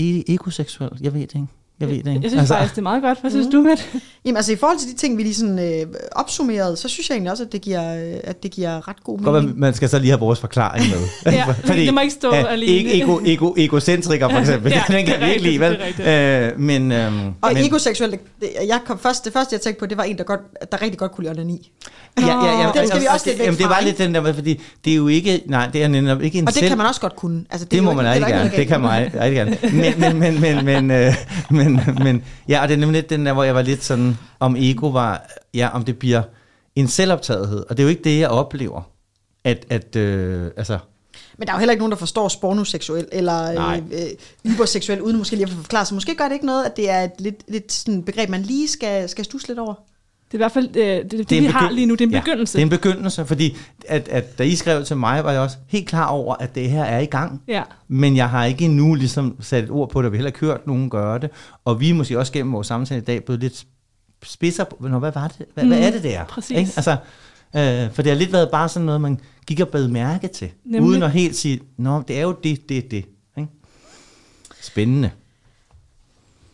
e- 0.01 0.33
ekoseksuel, 0.35 0.91
jeg 1.01 1.13
ved 1.15 1.21
det 1.21 1.35
ikke. 1.35 1.47
Jeg 1.81 1.89
ved 1.89 1.95
det 1.97 1.99
ikke. 2.07 2.21
Jeg 2.23 2.31
synes 2.31 2.41
altså, 2.41 2.55
faktisk, 2.55 2.75
det 2.75 2.79
er 2.79 2.83
meget 2.83 3.03
godt. 3.03 3.21
Hvad 3.21 3.31
synes 3.31 3.47
du, 3.53 3.61
med 3.63 3.77
Jamen 4.25 4.37
altså 4.37 4.53
i 4.53 4.57
forhold 4.57 4.79
til 4.79 4.89
de 4.89 4.95
ting, 4.95 5.19
vi 5.19 5.23
lige 5.23 5.35
sådan 5.35 5.59
øh, 5.59 5.87
opsummerede, 6.13 6.77
så 6.77 6.89
synes 6.89 7.09
jeg 7.09 7.15
egentlig 7.15 7.31
også, 7.33 7.43
at 7.45 7.53
det 7.53 7.61
giver, 7.61 7.95
øh, 7.97 8.15
at 8.25 8.43
det 8.43 8.51
giver 8.51 8.89
ret 8.89 9.05
god 9.05 9.19
Godt, 9.19 9.45
mening. 9.45 9.59
man 9.61 9.75
skal 9.75 9.89
så 9.89 9.99
lige 9.99 10.11
have 10.11 10.21
vores 10.21 10.41
forklaring 10.41 10.85
med. 10.91 11.33
Ja, 11.33 11.45
det 11.75 11.95
må 11.95 12.01
ikke 12.01 12.13
stå 12.15 12.31
alene. 12.31 12.95
Ego, 13.03 13.19
ego, 13.27 13.55
egocentriker 13.57 14.29
for 14.29 14.39
eksempel, 14.39 14.73
Ja, 14.73 14.83
den 14.97 15.07
kan 15.07 15.15
det 15.15 15.23
er 15.23 15.27
vi 15.27 15.33
ikke 15.33 15.43
lide, 15.45 15.61
vel? 15.61 15.71
rigtigt, 15.77 15.97
det 15.97 16.07
er 16.09 16.51
Øh, 16.53 16.61
men, 16.61 16.93
øhm, 16.93 17.27
Og 17.43 17.51
men, 17.55 17.65
ekoseksuel, 17.65 18.11
det, 18.11 18.21
det, 18.41 18.49
jeg 18.69 18.81
kom 18.87 18.99
først, 18.99 19.25
det 19.25 19.33
første, 19.33 19.55
jeg 19.55 19.61
tænkte 19.61 19.81
på, 19.81 19.87
det 19.87 19.97
var 19.99 20.05
en, 20.05 20.19
der, 20.19 20.25
godt, 20.25 20.41
der 20.73 20.83
rigtig 20.83 20.99
godt 20.99 21.13
kunne 21.13 21.25
lide 21.25 21.33
onani. 21.41 21.73
Ja, 22.21 22.27
ja, 22.27 22.61
ja, 22.61 22.81
Den 22.81 22.89
skal 22.89 23.01
vi 23.01 23.07
og- 23.07 23.13
også 23.15 23.27
lidt 23.27 23.39
væk 23.39 23.45
jamen, 23.47 23.59
det 23.59 23.69
var 23.69 23.79
ikke? 23.79 23.89
lidt 23.91 23.99
den 23.99 24.15
der, 24.15 24.21
med, 24.21 24.35
fordi 24.35 24.61
det 24.85 24.93
er 24.93 24.97
jo 24.97 25.09
ikke, 25.09 25.43
nej, 25.47 25.69
det 25.73 25.83
er 25.83 25.89
netop 25.89 26.23
ikke 26.23 26.39
en 26.39 26.45
Og 26.49 26.53
det 26.55 26.59
selv, 26.59 26.69
kan 26.69 26.79
man 26.79 26.87
også 26.87 27.01
godt 27.01 27.17
kunne. 27.17 27.45
Altså, 27.51 27.65
det, 27.65 27.73
det 27.73 27.83
må 27.83 27.93
man 27.93 28.15
ikke- 28.17 28.27
er 28.27 28.31
gerne, 28.31 28.45
ikke 28.45 28.57
det 28.57 28.67
kan 28.69 28.81
man 28.81 29.11
rigtig 29.15 29.33
gerne. 29.33 29.59
Men, 29.63 30.19
men, 30.19 30.41
men, 30.41 30.65
men, 30.65 30.65
men, 30.65 30.91
øh, 30.91 31.15
men, 31.73 31.99
men, 32.05 32.25
ja, 32.49 32.63
og 32.63 32.69
det 32.69 32.75
er 32.75 32.79
nemlig 32.79 33.01
lidt 33.01 33.11
den 33.11 33.27
der, 33.27 33.33
hvor 33.33 33.45
jeg 33.45 33.55
var 33.55 33.63
lidt 33.63 33.85
sådan, 33.85 34.19
om 34.41 34.57
ego 34.59 34.89
var, 34.89 35.27
ja, 35.55 35.69
om 35.69 35.85
det 35.85 35.99
bliver 35.99 36.23
en 36.77 36.89
selvoptagethed, 36.89 37.65
og 37.69 37.77
det 37.77 37.83
er 37.83 37.85
jo 37.85 37.89
ikke 37.89 38.05
det, 38.05 38.19
jeg 38.19 38.29
oplever, 38.29 38.91
at, 39.45 39.67
at 39.71 39.97
øh, 39.97 40.51
altså, 40.57 40.79
Men 41.39 41.47
der 41.47 41.53
er 41.53 41.57
jo 41.57 41.59
heller 41.59 41.73
ikke 41.73 41.81
nogen, 41.81 41.93
der 41.93 41.99
forstår 41.99 42.29
spornoseksuel 42.29 43.09
eller 43.13 43.53
Nej. 43.53 43.83
øh, 43.93 44.01
øh, 44.01 44.09
hyperseksuel, 44.53 45.03
uden 45.03 45.19
måske 45.19 45.37
lige 45.37 45.45
at 45.45 45.51
få 45.51 45.57
forklaret. 45.57 45.89
Så 45.89 45.95
måske 45.95 46.15
gør 46.15 46.25
det 46.25 46.33
ikke 46.33 46.47
noget, 46.47 46.65
at 46.65 46.77
det 46.77 46.91
er 46.91 47.03
et 47.03 47.13
lidt, 47.19 47.43
lidt 47.49 47.73
sådan 47.73 48.03
begreb, 48.03 48.29
man 48.29 48.43
lige 48.43 48.69
skal, 48.69 49.09
skal 49.09 49.25
stusse 49.25 49.49
lidt 49.49 49.59
over. 49.59 49.75
Det 50.27 50.35
er 50.35 50.37
i 50.37 50.39
hvert 50.39 50.53
fald 50.53 50.77
øh, 50.77 50.83
det, 50.83 51.11
det, 51.11 51.31
det, 51.31 51.39
er 51.39 51.43
vi 51.43 51.47
har 51.47 51.71
lige 51.71 51.87
nu. 51.87 51.95
Det 51.95 52.01
er 52.01 52.07
en 52.07 52.13
ja, 52.13 52.21
begyndelse. 52.21 52.53
det 52.53 52.63
er 52.63 52.67
en 52.67 52.71
begyndelse, 52.71 53.25
fordi 53.25 53.57
at, 53.89 54.09
at 54.09 54.39
da 54.39 54.43
I 54.43 54.55
skrev 54.55 54.85
til 54.85 54.97
mig, 54.97 55.25
var 55.25 55.33
jeg 55.33 55.41
også 55.41 55.57
helt 55.69 55.89
klar 55.89 56.07
over, 56.07 56.35
at 56.35 56.55
det 56.55 56.71
her 56.71 56.85
er 56.85 56.99
i 56.99 57.07
gang. 57.07 57.43
Ja. 57.49 57.63
Men 57.89 58.17
jeg 58.17 58.31
har 58.31 58.45
ikke 58.45 58.65
endnu 58.65 58.95
ligesom 58.95 59.37
sat 59.41 59.65
et 59.65 59.71
ord 59.71 59.91
på 59.91 60.03
det, 60.03 60.07
og 60.07 60.13
vi 60.13 60.17
heller 60.17 60.29
ikke 60.29 60.41
hørt 60.41 60.67
nogen 60.67 60.91
gøre 60.91 61.19
det. 61.19 61.31
Og 61.65 61.81
vi 61.81 61.91
er 61.91 61.95
måske 61.95 62.19
også 62.19 62.33
gennem 62.33 62.53
vores 62.53 62.67
samtale 62.67 63.01
i 63.01 63.05
dag 63.05 63.25
blevet 63.25 63.41
lidt 63.41 63.67
spidser 64.25 64.65
på, 64.65 64.89
Nå, 64.89 64.99
hvad 64.99 65.13
var 65.13 65.29
det? 65.29 65.47
Hvad, 65.55 65.65
mm, 65.65 65.71
hvad 65.71 65.81
er 65.81 65.91
det 65.91 66.03
der? 66.03 66.25
præcis. 66.25 66.59
Ikke? 66.59 66.71
Altså, 66.77 66.97
øh, 67.57 67.93
for 67.93 68.03
det 68.03 68.13
har 68.13 68.19
lidt 68.19 68.33
været 68.33 68.51
bare 68.51 68.69
sådan 68.69 68.87
noget, 68.87 69.01
man 69.01 69.21
gik 69.47 69.61
og 69.61 69.69
bed 69.69 69.89
mærke 69.89 70.29
til. 70.29 70.51
Nemlig. 70.65 70.83
Uden 70.83 71.03
at 71.03 71.11
helt 71.11 71.37
sige, 71.37 71.61
nå, 71.79 72.03
det 72.09 72.19
er 72.19 72.23
jo 72.23 72.37
det, 72.45 72.69
det, 72.69 72.91
det. 72.91 73.05
Ikke? 73.39 73.51
Spændende. 74.63 75.11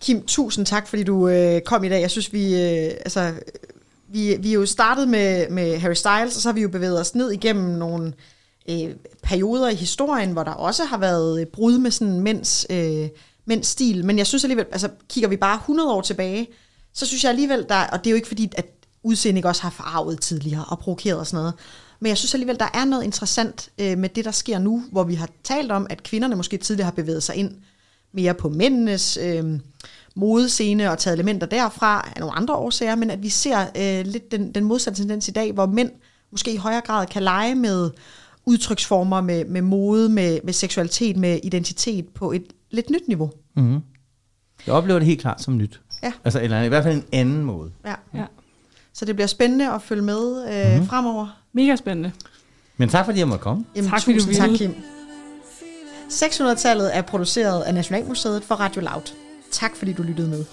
Kim, 0.02 0.26
tusind 0.26 0.66
tak, 0.66 0.88
fordi 0.88 1.02
du 1.02 1.28
øh, 1.28 1.60
kom 1.60 1.84
i 1.84 1.88
dag. 1.88 2.00
Jeg 2.00 2.10
synes, 2.10 2.32
vi, 2.32 2.54
øh, 2.54 2.90
altså, 2.90 3.34
vi, 4.08 4.36
vi 4.40 4.48
er 4.48 4.54
jo 4.54 4.66
startet 4.66 5.08
med, 5.08 5.48
med 5.50 5.78
Harry 5.78 5.94
Styles, 5.94 6.36
og 6.36 6.42
så 6.42 6.48
har 6.48 6.52
vi 6.52 6.62
jo 6.62 6.68
bevæget 6.68 7.00
os 7.00 7.14
ned 7.14 7.30
igennem 7.30 7.64
nogle 7.64 8.12
øh, 8.70 8.94
perioder 9.22 9.68
i 9.68 9.74
historien, 9.74 10.32
hvor 10.32 10.42
der 10.42 10.50
også 10.50 10.84
har 10.84 10.98
været 10.98 11.40
øh, 11.40 11.46
brud 11.46 11.78
med 11.78 11.90
sådan 11.90 12.20
mænds 12.20 12.66
øh, 12.70 13.08
mænds 13.44 13.66
stil. 13.66 14.04
Men 14.04 14.18
jeg 14.18 14.26
synes 14.26 14.44
alligevel, 14.44 14.66
altså 14.72 14.88
kigger 15.08 15.28
vi 15.28 15.36
bare 15.36 15.56
100 15.56 15.92
år 15.92 16.00
tilbage, 16.00 16.48
så 16.92 17.06
synes 17.06 17.24
jeg 17.24 17.30
alligevel, 17.30 17.66
der, 17.68 17.86
og 17.86 17.98
det 17.98 18.06
er 18.06 18.10
jo 18.10 18.16
ikke 18.16 18.28
fordi, 18.28 18.52
at 18.56 18.66
udseende 19.02 19.38
ikke 19.38 19.48
også 19.48 19.62
har 19.62 19.70
farvet 19.70 20.20
tidligere 20.20 20.64
og 20.64 20.78
provokeret 20.78 21.18
og 21.18 21.26
sådan 21.26 21.36
noget, 21.36 21.54
men 22.00 22.08
jeg 22.08 22.18
synes 22.18 22.34
alligevel, 22.34 22.58
der 22.58 22.68
er 22.74 22.84
noget 22.84 23.04
interessant 23.04 23.70
øh, 23.78 23.98
med 23.98 24.08
det, 24.08 24.24
der 24.24 24.30
sker 24.30 24.58
nu, 24.58 24.84
hvor 24.92 25.04
vi 25.04 25.14
har 25.14 25.28
talt 25.44 25.72
om, 25.72 25.86
at 25.90 26.02
kvinderne 26.02 26.36
måske 26.36 26.56
tidligere 26.56 26.84
har 26.84 26.92
bevæget 26.92 27.22
sig 27.22 27.36
ind 27.36 27.54
mere 28.14 28.34
på 28.34 28.48
mændenes 28.48 29.18
øh, 29.22 29.44
modescene 30.16 30.90
og 30.90 30.98
taget 30.98 31.14
elementer 31.14 31.46
derfra 31.46 32.08
af 32.16 32.20
nogle 32.20 32.34
andre 32.36 32.54
årsager, 32.54 32.94
men 32.94 33.10
at 33.10 33.22
vi 33.22 33.28
ser 33.28 33.60
øh, 33.60 34.06
lidt 34.12 34.32
den, 34.32 34.52
den 34.54 34.64
modsatte 34.64 35.00
tendens 35.02 35.28
i 35.28 35.30
dag, 35.30 35.52
hvor 35.52 35.66
mænd 35.66 35.90
måske 36.30 36.52
i 36.52 36.56
højere 36.56 36.80
grad 36.80 37.06
kan 37.06 37.22
lege 37.22 37.54
med 37.54 37.90
udtryksformer, 38.46 39.20
med, 39.20 39.44
med 39.44 39.62
mode, 39.62 40.08
med, 40.08 40.38
med 40.44 40.52
seksualitet, 40.52 41.16
med 41.16 41.40
identitet 41.42 42.08
på 42.08 42.32
et 42.32 42.44
lidt 42.70 42.90
nyt 42.90 43.08
niveau. 43.08 43.30
Mm-hmm. 43.56 43.80
Jeg 44.66 44.74
oplever 44.74 44.98
det 44.98 45.06
helt 45.08 45.20
klart 45.20 45.42
som 45.42 45.56
nyt. 45.56 45.80
Ja. 46.02 46.12
Altså, 46.24 46.40
eller 46.40 46.62
i 46.62 46.68
hvert 46.68 46.84
fald 46.84 46.94
en 46.96 47.04
anden 47.12 47.44
måde. 47.44 47.70
Ja. 47.86 47.94
Ja. 48.14 48.24
Så 48.92 49.04
det 49.04 49.14
bliver 49.14 49.26
spændende 49.26 49.72
at 49.72 49.82
følge 49.82 50.02
med 50.02 50.48
øh, 50.48 50.62
Mhm. 50.64 50.72
mm-hmm. 50.72 50.86
fremover. 50.86 51.42
Mega 51.52 51.76
spændende. 51.76 52.12
Men 52.76 52.88
tak 52.88 53.04
fordi 53.04 53.18
jeg 53.18 53.28
måtte 53.28 53.42
komme. 53.42 53.64
Jamen, 53.76 53.90
Tak, 53.90 54.00
fordi 54.02 54.18
du 54.18 54.24
tusind 54.24 54.36
tak, 54.36 54.50
ville. 54.50 54.58
Kim. 54.58 54.74
600-tallet 56.10 56.96
er 56.96 57.02
produceret 57.02 57.62
af 57.62 57.74
Nationalmuseet 57.74 58.44
for 58.44 58.54
Radio 58.54 58.80
Loud. 58.80 59.12
Tak 59.50 59.76
fordi 59.76 59.92
du 59.92 60.02
lyttede 60.02 60.28
med. 60.28 60.44